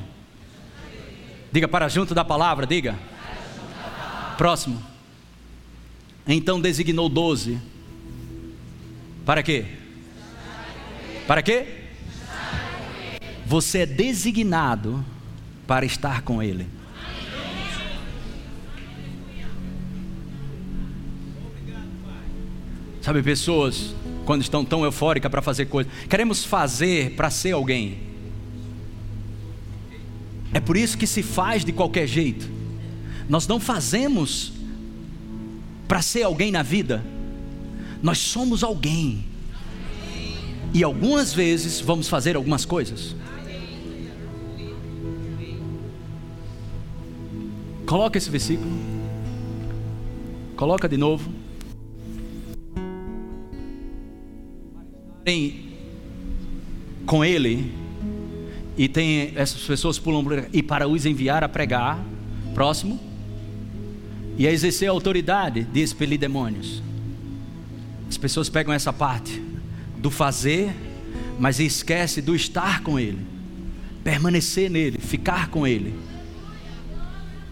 Diga 1.51 1.69
para 1.69 1.89
junto 1.89 2.15
da 2.15 2.25
palavra, 2.25 2.67
diga. 2.67 2.99
Próximo. 4.39 4.83
Então 6.27 6.61
designou 6.61 7.09
doze. 7.09 7.59
Para 9.25 9.43
quê? 9.43 9.67
Para 11.27 11.43
quê? 11.43 11.67
Você 13.47 13.81
é 13.81 13.87
designado 13.87 15.05
para 15.67 15.85
estar 15.85 16.23
com 16.23 16.43
Ele. 16.43 16.67
Sabe, 23.03 23.21
pessoas, 23.21 23.97
quando 24.25 24.43
estão 24.43 24.65
tão 24.65 24.85
eufóricas 24.85 25.29
para 25.29 25.43
fazer 25.43 25.67
coisas, 25.67 25.93
queremos 26.09 26.45
fazer 26.45 27.17
para 27.17 27.31
ser 27.31 27.51
alguém. 27.51 27.99
É 30.55 30.61
por 30.61 30.77
isso 30.77 30.97
que 30.97 31.07
se 31.07 31.21
faz 31.21 31.65
de 31.65 31.73
qualquer 31.73 32.07
jeito. 32.07 32.49
Nós 33.29 33.49
não 33.49 33.59
fazemos 33.59 34.53
para 35.89 36.01
ser 36.01 36.23
alguém 36.23 36.53
na 36.53 36.63
vida, 36.63 37.05
nós 38.01 38.19
somos 38.19 38.63
alguém. 38.63 39.25
E 40.73 40.85
algumas 40.85 41.35
vezes 41.35 41.81
vamos 41.81 42.09
fazer 42.09 42.37
algumas 42.37 42.65
coisas. 42.65 43.17
Coloca 47.85 48.17
esse 48.17 48.31
versículo. 48.31 48.71
Coloca 50.57 50.89
de 50.89 50.97
novo. 50.97 51.42
Tem 55.25 55.73
com 57.07 57.25
ele 57.25 57.73
e 58.77 58.89
tem 58.89 59.33
essas 59.37 59.63
pessoas 59.63 59.99
pulam 59.99 60.25
e 60.53 60.63
para 60.63 60.89
os 60.89 61.05
enviar 61.07 61.45
a 61.45 61.49
pregar, 61.49 62.03
próximo, 62.55 62.99
e 64.37 64.47
a 64.47 64.53
exercer 64.53 64.89
a 64.89 64.93
autoridade 64.93 65.65
de 65.65 65.81
expelir 65.81 66.19
demônios. 66.19 66.83
As 68.09 68.17
pessoas 68.17 68.49
pegam 68.49 68.73
essa 68.73 68.93
parte 68.93 69.43
do 69.99 70.11
fazer, 70.11 70.75
mas 71.39 71.61
esquece 71.61 72.21
do 72.21 72.35
estar 72.35 72.83
com 72.83 72.99
ele, 72.99 73.19
permanecer 74.03 74.71
nele, 74.71 74.99
ficar 74.99 75.49
com 75.49 75.67
ele. 75.67 75.95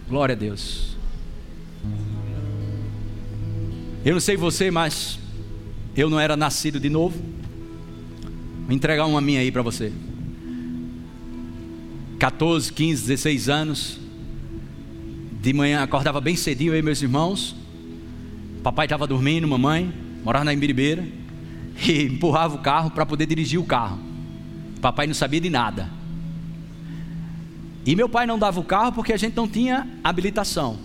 Glória 0.09 0.33
a 0.33 0.37
Deus. 0.37 0.97
Eu 4.03 4.13
não 4.13 4.19
sei 4.19 4.35
você, 4.35 4.71
mas 4.71 5.19
eu 5.95 6.09
não 6.09 6.19
era 6.19 6.35
nascido 6.35 6.79
de 6.79 6.89
novo. 6.89 7.40
Vou 8.65 8.71
entregar 8.71 9.05
uma 9.05 9.21
minha 9.21 9.39
aí 9.39 9.51
para 9.51 9.61
você. 9.61 9.91
14, 12.19 12.71
15, 12.71 13.01
16 13.07 13.49
anos. 13.49 13.99
De 15.41 15.53
manhã 15.53 15.81
acordava 15.81 16.21
bem 16.21 16.35
cedinho, 16.35 16.75
e 16.75 16.81
meus 16.81 17.01
irmãos. 17.01 17.55
Papai 18.61 18.85
estava 18.85 19.07
dormindo, 19.07 19.47
mamãe, 19.47 19.91
morava 20.23 20.45
na 20.45 20.53
Embiribeira. 20.53 21.03
E 21.87 22.03
empurrava 22.03 22.55
o 22.55 22.59
carro 22.59 22.91
para 22.91 23.05
poder 23.05 23.25
dirigir 23.25 23.59
o 23.59 23.63
carro. 23.63 23.97
Papai 24.81 25.07
não 25.07 25.13
sabia 25.13 25.41
de 25.41 25.49
nada. 25.49 25.89
E 27.85 27.95
meu 27.95 28.07
pai 28.07 28.27
não 28.27 28.37
dava 28.37 28.59
o 28.59 28.63
carro 28.63 28.91
porque 28.91 29.13
a 29.13 29.17
gente 29.17 29.35
não 29.35 29.47
tinha 29.47 29.87
habilitação. 30.03 30.77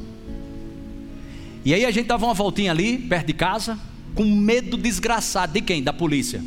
E 1.64 1.74
aí 1.74 1.84
a 1.84 1.90
gente 1.90 2.06
dava 2.06 2.24
uma 2.24 2.32
voltinha 2.32 2.70
ali, 2.70 2.96
perto 2.96 3.26
de 3.26 3.32
casa, 3.34 3.78
com 4.14 4.24
medo 4.24 4.76
desgraçado 4.76 5.52
de 5.52 5.60
quem? 5.60 5.82
Da 5.82 5.92
polícia. 5.92 6.42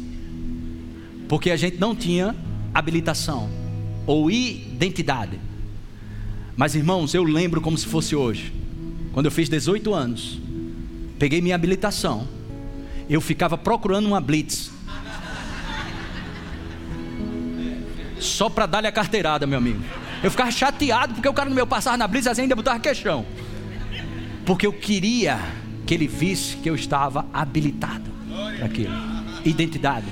Porque 1.29 1.51
a 1.51 1.55
gente 1.55 1.77
não 1.77 1.95
tinha 1.95 2.35
habilitação 2.73 3.49
ou 4.07 4.31
identidade. 4.31 5.39
Mas 6.57 6.73
irmãos, 6.73 7.13
eu 7.13 7.23
lembro 7.23 7.61
como 7.61 7.77
se 7.77 7.85
fosse 7.85 8.15
hoje. 8.15 8.51
Quando 9.13 9.27
eu 9.27 9.31
fiz 9.31 9.47
18 9.47 9.93
anos, 9.93 10.39
peguei 11.19 11.39
minha 11.39 11.53
habilitação. 11.53 12.27
Eu 13.07 13.21
ficava 13.21 13.57
procurando 13.57 14.07
uma 14.07 14.19
blitz. 14.19 14.71
Só 18.19 18.49
para 18.49 18.65
dar-lhe 18.65 18.87
a 18.87 18.91
carteirada, 18.91 19.45
meu 19.45 19.59
amigo. 19.59 19.81
Eu 20.23 20.31
ficava 20.31 20.51
chateado 20.51 21.13
porque 21.13 21.29
o 21.29 21.33
cara 21.33 21.47
no 21.47 21.55
meu 21.55 21.67
passava 21.67 21.95
na 21.95 22.07
blitz 22.07 22.27
ainda 22.27 22.55
botava 22.55 22.79
questão. 22.79 23.23
Porque 24.45 24.65
eu 24.65 24.73
queria 24.73 25.39
que 25.85 25.93
ele 25.93 26.07
visse 26.07 26.57
que 26.57 26.69
eu 26.69 26.75
estava 26.75 27.25
habilitado 27.31 28.09
para 28.57 28.65
aquilo. 28.65 28.93
Identidade. 29.45 30.07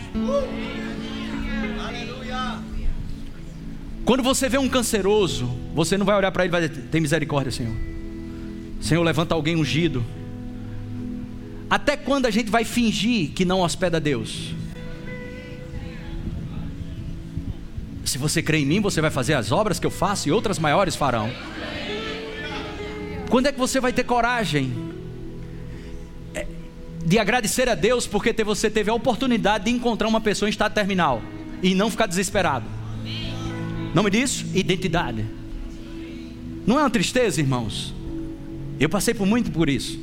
Quando 4.07 4.23
você 4.23 4.47
vê 4.47 4.57
um 4.57 4.69
canceroso, 4.69 5.47
você 5.75 5.97
não 5.97 6.05
vai 6.05 6.15
olhar 6.15 6.31
para 6.31 6.45
ele 6.45 6.49
e 6.49 6.57
vai 6.57 6.65
dizer: 6.65 6.83
tem 6.83 7.01
misericórdia, 7.01 7.51
Senhor. 7.51 7.75
Senhor, 8.79 9.03
levanta 9.03 9.35
alguém 9.35 9.57
ungido. 9.57 10.01
Até 11.69 11.97
quando 11.97 12.25
a 12.25 12.31
gente 12.31 12.49
vai 12.49 12.63
fingir 12.63 13.31
que 13.31 13.43
não 13.43 13.59
hospeda 13.59 13.99
Deus? 13.99 14.55
Se 18.05 18.17
você 18.17 18.41
crê 18.41 18.59
em 18.59 18.65
mim, 18.65 18.79
você 18.79 19.01
vai 19.01 19.11
fazer 19.11 19.33
as 19.33 19.51
obras 19.51 19.77
que 19.77 19.85
eu 19.85 19.91
faço 19.91 20.29
e 20.29 20.31
outras 20.31 20.57
maiores 20.57 20.95
farão. 20.95 21.29
Quando 23.29 23.47
é 23.47 23.51
que 23.51 23.59
você 23.59 23.81
vai 23.81 23.91
ter 23.91 24.05
coragem 24.05 24.71
é, 26.33 26.47
de 27.05 27.19
agradecer 27.19 27.67
a 27.67 27.75
Deus 27.75 28.07
porque 28.07 28.31
você 28.41 28.69
teve 28.69 28.89
a 28.89 28.93
oportunidade 28.93 29.65
de 29.65 29.71
encontrar 29.71 30.07
uma 30.07 30.21
pessoa 30.21 30.47
em 30.47 30.51
estado 30.51 30.73
terminal 30.73 31.21
e 31.61 31.75
não 31.75 31.91
ficar 31.91 32.05
desesperado? 32.05 32.76
Nome 33.97 34.11
disso? 34.11 34.45
Identidade. 34.53 35.25
Não 36.67 36.77
é 36.77 36.83
uma 36.83 36.89
tristeza, 36.91 37.41
irmãos? 37.41 37.95
Eu 38.79 38.87
passei 38.87 39.11
por 39.11 39.25
muito 39.25 39.51
por 39.51 39.67
isso. 39.67 39.99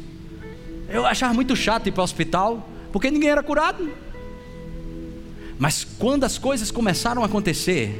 Eu 0.88 1.06
achava 1.06 1.32
muito 1.32 1.54
chato 1.54 1.86
ir 1.86 1.92
para 1.92 2.00
o 2.00 2.04
hospital, 2.04 2.68
porque 2.90 3.08
ninguém 3.08 3.30
era 3.30 3.40
curado. 3.40 3.88
Mas 5.56 5.84
quando 5.84 6.24
as 6.24 6.36
coisas 6.38 6.72
começaram 6.72 7.22
a 7.22 7.26
acontecer, 7.26 7.94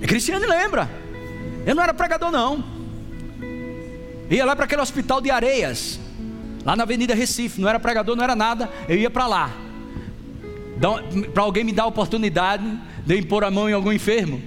Cristiano 0.00 0.46
lembra, 0.48 0.88
eu 1.66 1.74
não 1.74 1.82
era 1.82 1.92
pregador 1.92 2.30
não. 2.30 2.64
Ia 4.30 4.46
lá 4.46 4.56
para 4.56 4.64
aquele 4.64 4.80
hospital 4.80 5.20
de 5.20 5.30
areias, 5.30 6.00
lá 6.64 6.74
na 6.74 6.84
Avenida 6.84 7.14
Recife, 7.14 7.60
não 7.60 7.68
era 7.68 7.78
pregador, 7.78 8.16
não 8.16 8.24
era 8.24 8.34
nada, 8.34 8.70
eu 8.88 8.96
ia 8.96 9.10
para 9.10 9.26
lá. 9.26 9.67
Para 11.34 11.42
alguém 11.42 11.64
me 11.64 11.72
dar 11.72 11.84
a 11.84 11.86
oportunidade 11.86 12.64
de 13.04 13.18
impor 13.18 13.44
a 13.44 13.50
mão 13.50 13.68
em 13.68 13.72
algum 13.72 13.92
enfermo. 13.92 14.40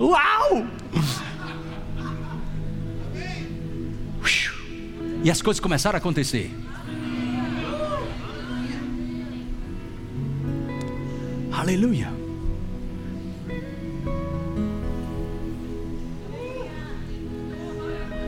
Uau! 0.00 0.66
E 5.22 5.30
as 5.30 5.42
coisas 5.42 5.60
começaram 5.60 5.96
a 5.96 5.98
acontecer. 5.98 6.50
Aleluia. 11.52 12.10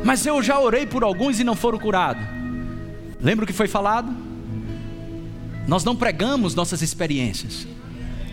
Mas 0.05 0.27
eu 0.27 0.43
já 0.43 0.59
orei 0.61 0.87
por 0.87 1.03
alguns 1.03 1.41
e 1.41 1.45
não 1.45 1.55
foram 1.55 1.79
curados. 1.79 2.23
Lembra 3.21 3.45
o 3.45 3.47
que 3.47 3.53
foi 3.53 3.69
falado? 3.69 4.32
Nós 5.67 5.85
não 5.85 5.95
pregamos 5.95 6.55
nossas 6.55 6.83
experiências. 6.83 7.67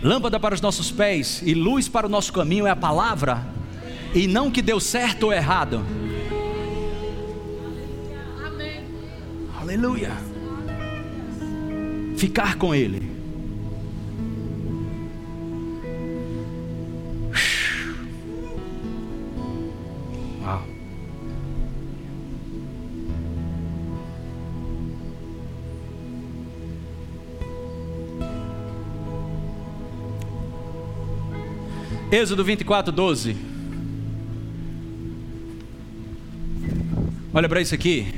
Lâmpada 0.02 0.40
para 0.40 0.54
os 0.54 0.60
nossos 0.60 0.90
pés 0.90 1.42
e 1.44 1.54
luz 1.54 1.88
para 1.88 2.06
o 2.06 2.10
nosso 2.10 2.32
caminho 2.32 2.66
é 2.66 2.70
a 2.70 2.76
palavra, 2.76 3.46
e 4.14 4.26
não 4.26 4.50
que 4.50 4.62
deu 4.62 4.80
certo 4.80 5.24
ou 5.24 5.32
errado. 5.32 5.84
Amém. 8.44 8.84
Aleluia. 9.60 10.12
Ficar 12.16 12.56
com 12.56 12.74
Ele. 12.74 13.09
Êxodo 32.12 32.42
24, 32.42 32.90
12. 32.90 33.36
Olha 37.32 37.48
para 37.48 37.60
isso 37.60 37.72
aqui. 37.72 38.12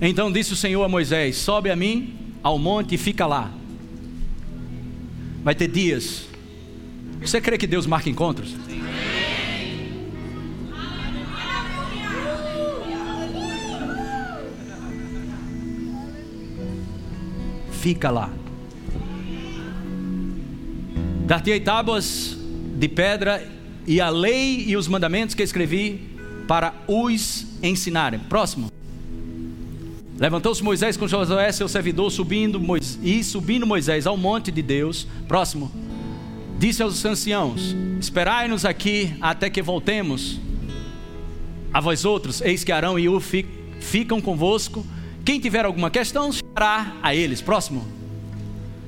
Então 0.00 0.30
disse 0.30 0.52
o 0.52 0.56
Senhor 0.56 0.84
a 0.84 0.88
Moisés: 0.88 1.36
Sobe 1.38 1.70
a 1.70 1.74
mim 1.74 2.14
ao 2.44 2.56
monte 2.56 2.94
e 2.94 2.98
fica 2.98 3.26
lá. 3.26 3.50
Vai 5.42 5.56
ter 5.56 5.66
dias. 5.66 6.28
Você 7.20 7.40
crê 7.40 7.58
que 7.58 7.66
Deus 7.66 7.84
marca 7.84 8.08
encontros? 8.08 8.54
Fica 17.72 18.08
lá. 18.08 18.30
Dar-te-ei 21.26 21.58
tábuas 21.58 22.35
de 22.76 22.88
pedra 22.88 23.46
e 23.86 24.00
a 24.00 24.10
lei 24.10 24.64
e 24.66 24.76
os 24.76 24.88
mandamentos 24.88 25.34
que 25.34 25.42
escrevi 25.42 26.00
para 26.46 26.74
os 26.86 27.46
ensinarem. 27.62 28.20
Próximo. 28.20 28.70
Levantou-se 30.18 30.62
Moisés 30.62 30.96
com 30.96 31.06
Josué, 31.06 31.52
seu 31.52 31.68
servidor, 31.68 32.10
subindo 32.10 32.60
e 33.02 33.22
subindo 33.22 33.66
Moisés 33.66 34.06
ao 34.06 34.16
monte 34.16 34.50
de 34.50 34.62
Deus. 34.62 35.06
Próximo. 35.28 35.70
Disse 36.58 36.82
aos 36.82 37.04
anciãos: 37.04 37.76
Esperai-nos 38.00 38.64
aqui 38.64 39.14
até 39.20 39.50
que 39.50 39.60
voltemos. 39.60 40.40
A 41.72 41.80
vós 41.80 42.06
outros, 42.06 42.40
eis 42.40 42.64
que 42.64 42.72
Arão 42.72 42.98
e 42.98 43.08
U 43.08 43.20
ficam 43.80 44.20
convosco. 44.20 44.86
Quem 45.24 45.38
tiver 45.38 45.64
alguma 45.64 45.90
questão, 45.90 46.32
chegará 46.32 46.96
a 47.02 47.14
eles. 47.14 47.42
Próximo. 47.42 47.86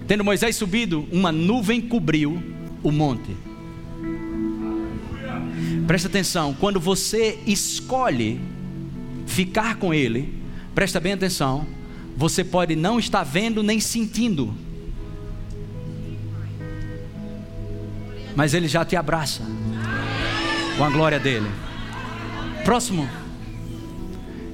Tendo 0.06 0.24
Moisés 0.24 0.56
subido, 0.56 1.06
uma 1.12 1.30
nuvem 1.30 1.82
cobriu 1.82 2.42
o 2.82 2.90
monte. 2.90 3.47
Presta 5.88 6.06
atenção, 6.06 6.52
quando 6.52 6.78
você 6.78 7.38
escolhe 7.46 8.38
ficar 9.26 9.76
com 9.76 9.94
Ele, 9.94 10.34
presta 10.74 11.00
bem 11.00 11.14
atenção, 11.14 11.66
você 12.14 12.44
pode 12.44 12.76
não 12.76 12.98
estar 12.98 13.24
vendo 13.24 13.62
nem 13.62 13.80
sentindo, 13.80 14.54
mas 18.36 18.52
Ele 18.52 18.68
já 18.68 18.84
te 18.84 18.96
abraça 18.96 19.42
com 20.76 20.84
a 20.84 20.90
glória 20.90 21.18
dele. 21.18 21.48
Próximo. 22.66 23.08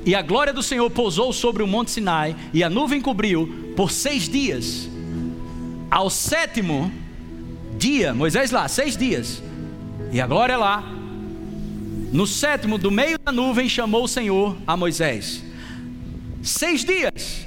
E 0.07 0.15
a 0.15 0.23
glória 0.23 0.53
do 0.53 0.63
Senhor 0.63 0.89
pousou 0.89 1.33
sobre 1.33 1.65
o 1.65 1.67
monte 1.67 1.91
Sinai, 1.91 2.37
e 2.53 2.63
a 2.63 2.71
nuvem 2.71 3.01
cobriu 3.01 3.73
por 3.75 3.91
seis 3.91 4.29
dias. 4.29 4.89
Ao 5.91 6.09
sétimo 6.09 6.93
dia, 7.77 8.15
Moisés 8.15 8.53
lá, 8.53 8.69
seis 8.69 8.97
dias, 8.97 9.43
e 10.13 10.21
a 10.21 10.29
glória 10.29 10.57
lá, 10.57 10.94
no 12.15 12.29
sétimo, 12.29 12.79
do 12.79 12.93
meio 12.93 13.19
da 13.19 13.33
nuvem, 13.33 13.69
chamou 13.69 14.05
o 14.05 14.09
Senhor 14.09 14.57
a 14.65 14.77
Moisés. 14.77 15.43
Seis 16.41 16.85
dias. 16.85 17.45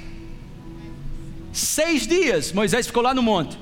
Seis 1.50 2.06
dias 2.06 2.52
Moisés 2.52 2.86
ficou 2.86 3.02
lá 3.02 3.14
no 3.14 3.22
monte. 3.22 3.58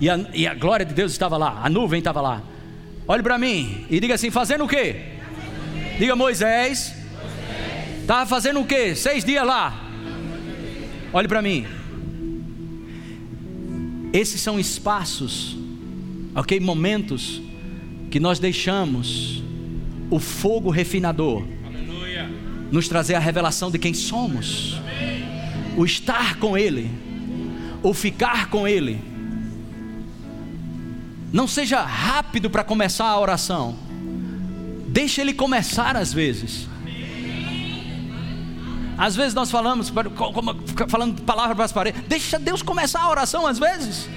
E 0.00 0.08
a, 0.08 0.18
e 0.32 0.46
a 0.46 0.54
glória 0.54 0.86
de 0.86 0.94
Deus 0.94 1.12
estava 1.12 1.36
lá, 1.36 1.60
a 1.62 1.68
nuvem 1.68 1.98
estava 1.98 2.22
lá. 2.22 2.42
Olhe 3.06 3.22
para 3.22 3.36
mim 3.36 3.84
e 3.90 4.00
diga 4.00 4.14
assim: 4.14 4.30
fazendo 4.30 4.64
o 4.64 4.68
quê? 4.68 4.96
Diga 5.98 6.16
Moisés. 6.16 6.94
Estava 8.00 8.24
fazendo 8.24 8.60
o 8.60 8.64
quê? 8.64 8.94
Seis 8.94 9.22
dias 9.22 9.46
lá. 9.46 9.86
Olhe 11.12 11.28
para 11.28 11.42
mim. 11.42 11.66
Esses 14.14 14.40
são 14.40 14.58
espaços, 14.58 15.58
ok? 16.34 16.58
Momentos 16.58 17.42
que 18.10 18.18
nós 18.18 18.38
deixamos 18.38 19.41
o 20.12 20.18
fogo 20.18 20.68
refinador, 20.68 21.42
nos 22.70 22.86
trazer 22.86 23.14
a 23.14 23.18
revelação 23.18 23.70
de 23.70 23.78
quem 23.78 23.94
somos, 23.94 24.78
o 25.74 25.86
estar 25.86 26.36
com 26.36 26.56
Ele, 26.56 26.90
o 27.82 27.94
ficar 27.94 28.50
com 28.50 28.68
Ele. 28.68 29.00
Não 31.32 31.48
seja 31.48 31.80
rápido 31.80 32.50
para 32.50 32.62
começar 32.62 33.06
a 33.06 33.18
oração, 33.18 33.74
deixa 34.86 35.22
Ele 35.22 35.32
começar 35.32 35.96
às 35.96 36.12
vezes. 36.12 36.68
Às 38.98 39.16
vezes 39.16 39.32
nós 39.32 39.50
falamos, 39.50 39.90
falando 40.88 41.22
palavras 41.22 41.56
para 41.56 41.64
as 41.64 41.72
paredes, 41.72 42.02
deixa 42.06 42.38
Deus 42.38 42.60
começar 42.60 43.00
a 43.00 43.08
oração 43.08 43.46
às 43.46 43.58
vezes. 43.58 44.10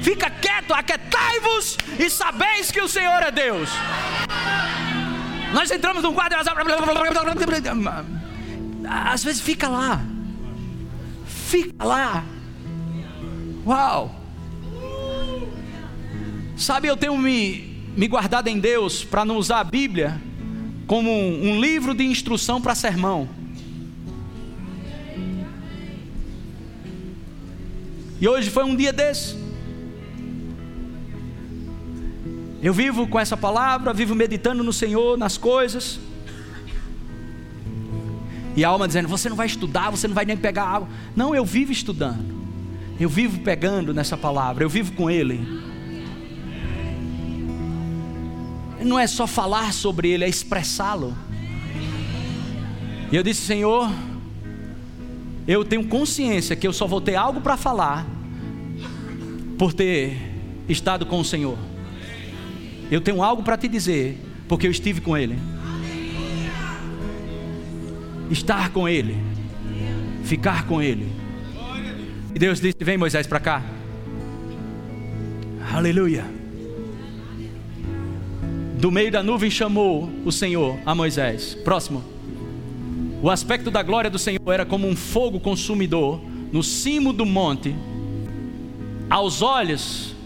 Fica 0.00 0.30
quieto, 0.30 0.72
aquietai-vos 0.72 1.76
e 1.98 2.08
sabeis 2.08 2.70
que 2.70 2.80
o 2.80 2.88
Senhor 2.88 3.20
é 3.20 3.32
Deus. 3.32 3.68
Nós 5.52 5.70
entramos 5.70 6.02
num 6.02 6.14
quadro, 6.14 6.38
às 8.88 9.24
vezes 9.24 9.40
fica 9.40 9.68
lá, 9.68 10.04
fica 11.26 11.84
lá. 11.84 12.24
Uau! 13.66 14.14
Sabe, 16.56 16.88
eu 16.88 16.96
tenho 16.96 17.16
me, 17.16 17.84
me 17.96 18.06
guardado 18.06 18.48
em 18.48 18.58
Deus 18.58 19.02
para 19.02 19.24
não 19.24 19.36
usar 19.36 19.60
a 19.60 19.64
Bíblia 19.64 20.20
como 20.86 21.10
um, 21.10 21.52
um 21.52 21.60
livro 21.60 21.94
de 21.94 22.04
instrução 22.04 22.60
para 22.60 22.74
sermão. 22.74 23.28
E 28.20 28.28
hoje 28.28 28.50
foi 28.50 28.64
um 28.64 28.76
dia 28.76 28.92
desse. 28.92 29.39
Eu 32.62 32.74
vivo 32.74 33.06
com 33.06 33.18
essa 33.18 33.36
palavra, 33.36 33.92
vivo 33.92 34.14
meditando 34.14 34.62
no 34.62 34.72
Senhor, 34.72 35.16
nas 35.16 35.38
coisas. 35.38 35.98
E 38.54 38.64
a 38.64 38.68
alma 38.68 38.86
dizendo: 38.86 39.08
Você 39.08 39.28
não 39.28 39.36
vai 39.36 39.46
estudar, 39.46 39.90
você 39.90 40.06
não 40.06 40.14
vai 40.14 40.26
nem 40.26 40.36
pegar 40.36 40.64
água. 40.64 40.88
Não, 41.16 41.34
eu 41.34 41.44
vivo 41.44 41.72
estudando. 41.72 42.38
Eu 42.98 43.08
vivo 43.08 43.40
pegando 43.40 43.94
nessa 43.94 44.16
palavra, 44.16 44.62
eu 44.62 44.68
vivo 44.68 44.92
com 44.92 45.10
Ele. 45.10 45.40
Não 48.84 48.98
é 48.98 49.06
só 49.06 49.26
falar 49.26 49.72
sobre 49.72 50.10
Ele, 50.10 50.24
é 50.24 50.28
expressá-lo. 50.28 51.16
E 53.10 53.16
eu 53.16 53.22
disse: 53.22 53.40
Senhor, 53.40 53.90
eu 55.48 55.64
tenho 55.64 55.86
consciência 55.86 56.54
que 56.54 56.66
eu 56.66 56.74
só 56.74 56.86
vou 56.86 57.00
ter 57.00 57.16
algo 57.16 57.40
para 57.40 57.56
falar 57.56 58.06
por 59.56 59.72
ter 59.72 60.16
estado 60.68 61.06
com 61.06 61.20
o 61.20 61.24
Senhor. 61.24 61.69
Eu 62.90 63.00
tenho 63.00 63.22
algo 63.22 63.42
para 63.42 63.56
te 63.56 63.68
dizer, 63.68 64.18
porque 64.48 64.66
eu 64.66 64.70
estive 64.70 65.00
com 65.00 65.16
Ele. 65.16 65.38
Estar 68.30 68.70
com 68.70 68.88
Ele, 68.88 69.16
ficar 70.24 70.66
com 70.66 70.82
Ele. 70.82 71.08
E 72.34 72.38
Deus 72.38 72.60
disse: 72.60 72.78
Vem 72.80 72.98
Moisés 72.98 73.26
para 73.26 73.38
cá. 73.38 73.62
Aleluia. 75.72 76.24
Do 78.78 78.90
meio 78.90 79.12
da 79.12 79.22
nuvem 79.22 79.50
chamou 79.50 80.10
o 80.24 80.32
Senhor 80.32 80.78
a 80.84 80.94
Moisés. 80.94 81.54
Próximo. 81.54 82.02
O 83.22 83.30
aspecto 83.30 83.70
da 83.70 83.82
glória 83.82 84.10
do 84.10 84.18
Senhor 84.18 84.40
era 84.50 84.64
como 84.64 84.88
um 84.88 84.96
fogo 84.96 85.38
consumidor 85.38 86.20
no 86.50 86.62
cimo 86.62 87.12
do 87.12 87.26
monte, 87.26 87.76
aos 89.08 89.42
olhos 89.42 90.16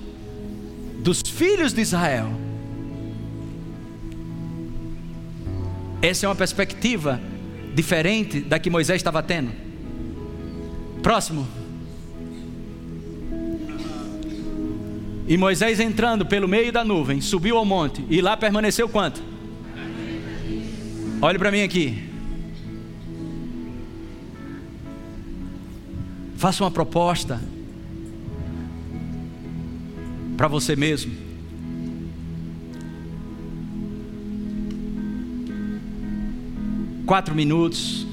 dos 1.03 1.21
filhos 1.21 1.75
de 1.75 1.83
Israel 1.83 2.44
Essa 6.05 6.27
é 6.27 6.29
uma 6.29 6.35
perspectiva 6.35 7.19
diferente 7.75 8.39
da 8.39 8.59
que 8.59 8.69
Moisés 8.69 8.97
estava 8.99 9.23
tendo. 9.23 9.51
Próximo. 11.03 11.49
E 15.27 15.35
Moisés 15.39 15.81
entrando 15.81 16.27
pelo 16.27 16.47
meio 16.47 16.71
da 16.71 16.85
nuvem, 16.85 17.23
subiu 17.23 17.57
ao 17.57 17.65
monte 17.65 18.05
e 18.11 18.21
lá 18.21 18.37
permaneceu 18.37 18.87
quanto? 18.87 19.23
Olhe 21.23 21.39
para 21.39 21.51
mim 21.51 21.63
aqui. 21.63 22.07
Faça 26.37 26.63
uma 26.65 26.71
proposta 26.71 27.41
para 30.37 30.49
você 30.49 30.77
mesmo. 30.77 31.24
Quatro 37.07 37.35
minutos, 37.35 38.07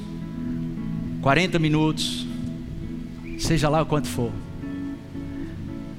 40 1.22 1.60
minutos, 1.60 2.26
seja 3.38 3.70
lá 3.70 3.82
o 3.82 3.86
quanto 3.86 4.08
for. 4.08 4.32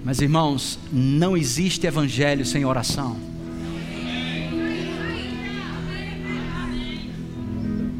Mas 0.04 0.20
irmãos, 0.20 0.78
não 0.92 1.36
existe 1.36 1.86
evangelho 1.86 2.44
sem 2.44 2.64
oração. 2.64 3.16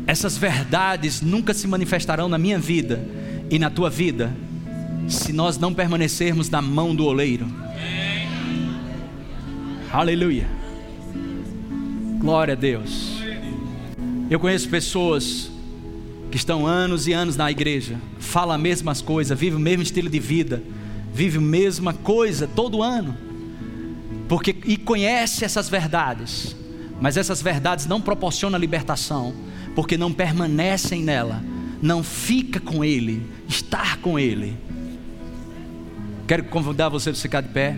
Essas 0.07 0.37
verdades 0.37 1.23
nunca 1.23 1.55
se 1.55 1.67
manifestarão 1.67 2.29
na 2.29 2.37
minha 2.37 2.59
vida 2.59 3.03
e 3.51 3.59
na 3.59 3.71
tua 3.71 3.89
vida 3.89 4.35
se 5.09 5.33
nós 5.33 5.59
não 5.59 5.73
permanecermos 5.73 6.51
na 6.51 6.61
mão 6.61 6.95
do 6.95 7.07
oleiro. 7.07 7.47
Aleluia. 9.93 10.47
Glória 12.19 12.55
a 12.55 12.57
Deus. 12.57 13.22
Eu 14.33 14.41
conheço 14.41 14.67
pessoas 14.71 15.51
que 16.31 16.39
estão 16.39 16.67
anos 16.67 17.07
e 17.07 17.13
anos 17.13 17.37
na 17.37 17.51
igreja, 17.51 18.01
falam 18.19 18.57
as 18.57 18.63
mesmas 18.63 19.03
coisas, 19.03 19.39
vivem 19.39 19.59
o 19.59 19.61
mesmo 19.61 19.83
estilo 19.83 20.09
de 20.09 20.19
vida, 20.19 20.63
vivem 21.13 21.39
a 21.39 21.45
mesma 21.45 21.93
coisa 21.93 22.47
todo 22.49 22.83
ano, 22.83 23.15
porque 24.31 24.57
e 24.65 24.79
conhece 24.79 25.45
essas 25.45 25.69
verdades, 25.69 26.57
mas 26.99 27.19
essas 27.19 27.43
verdades 27.43 27.85
não 27.85 28.01
proporcionam 28.01 28.59
libertação, 28.59 29.35
porque 29.75 29.99
não 29.99 30.11
permanecem 30.11 31.03
nela, 31.03 31.45
não 31.83 32.03
fica 32.03 32.59
com 32.59 32.83
Ele, 32.83 33.27
estar 33.47 33.99
com 33.99 34.19
Ele. 34.19 34.57
Quero 36.27 36.45
convidar 36.45 36.89
você 36.89 37.11
a 37.11 37.15
ficar 37.15 37.43
de 37.43 37.51
pé. 37.51 37.77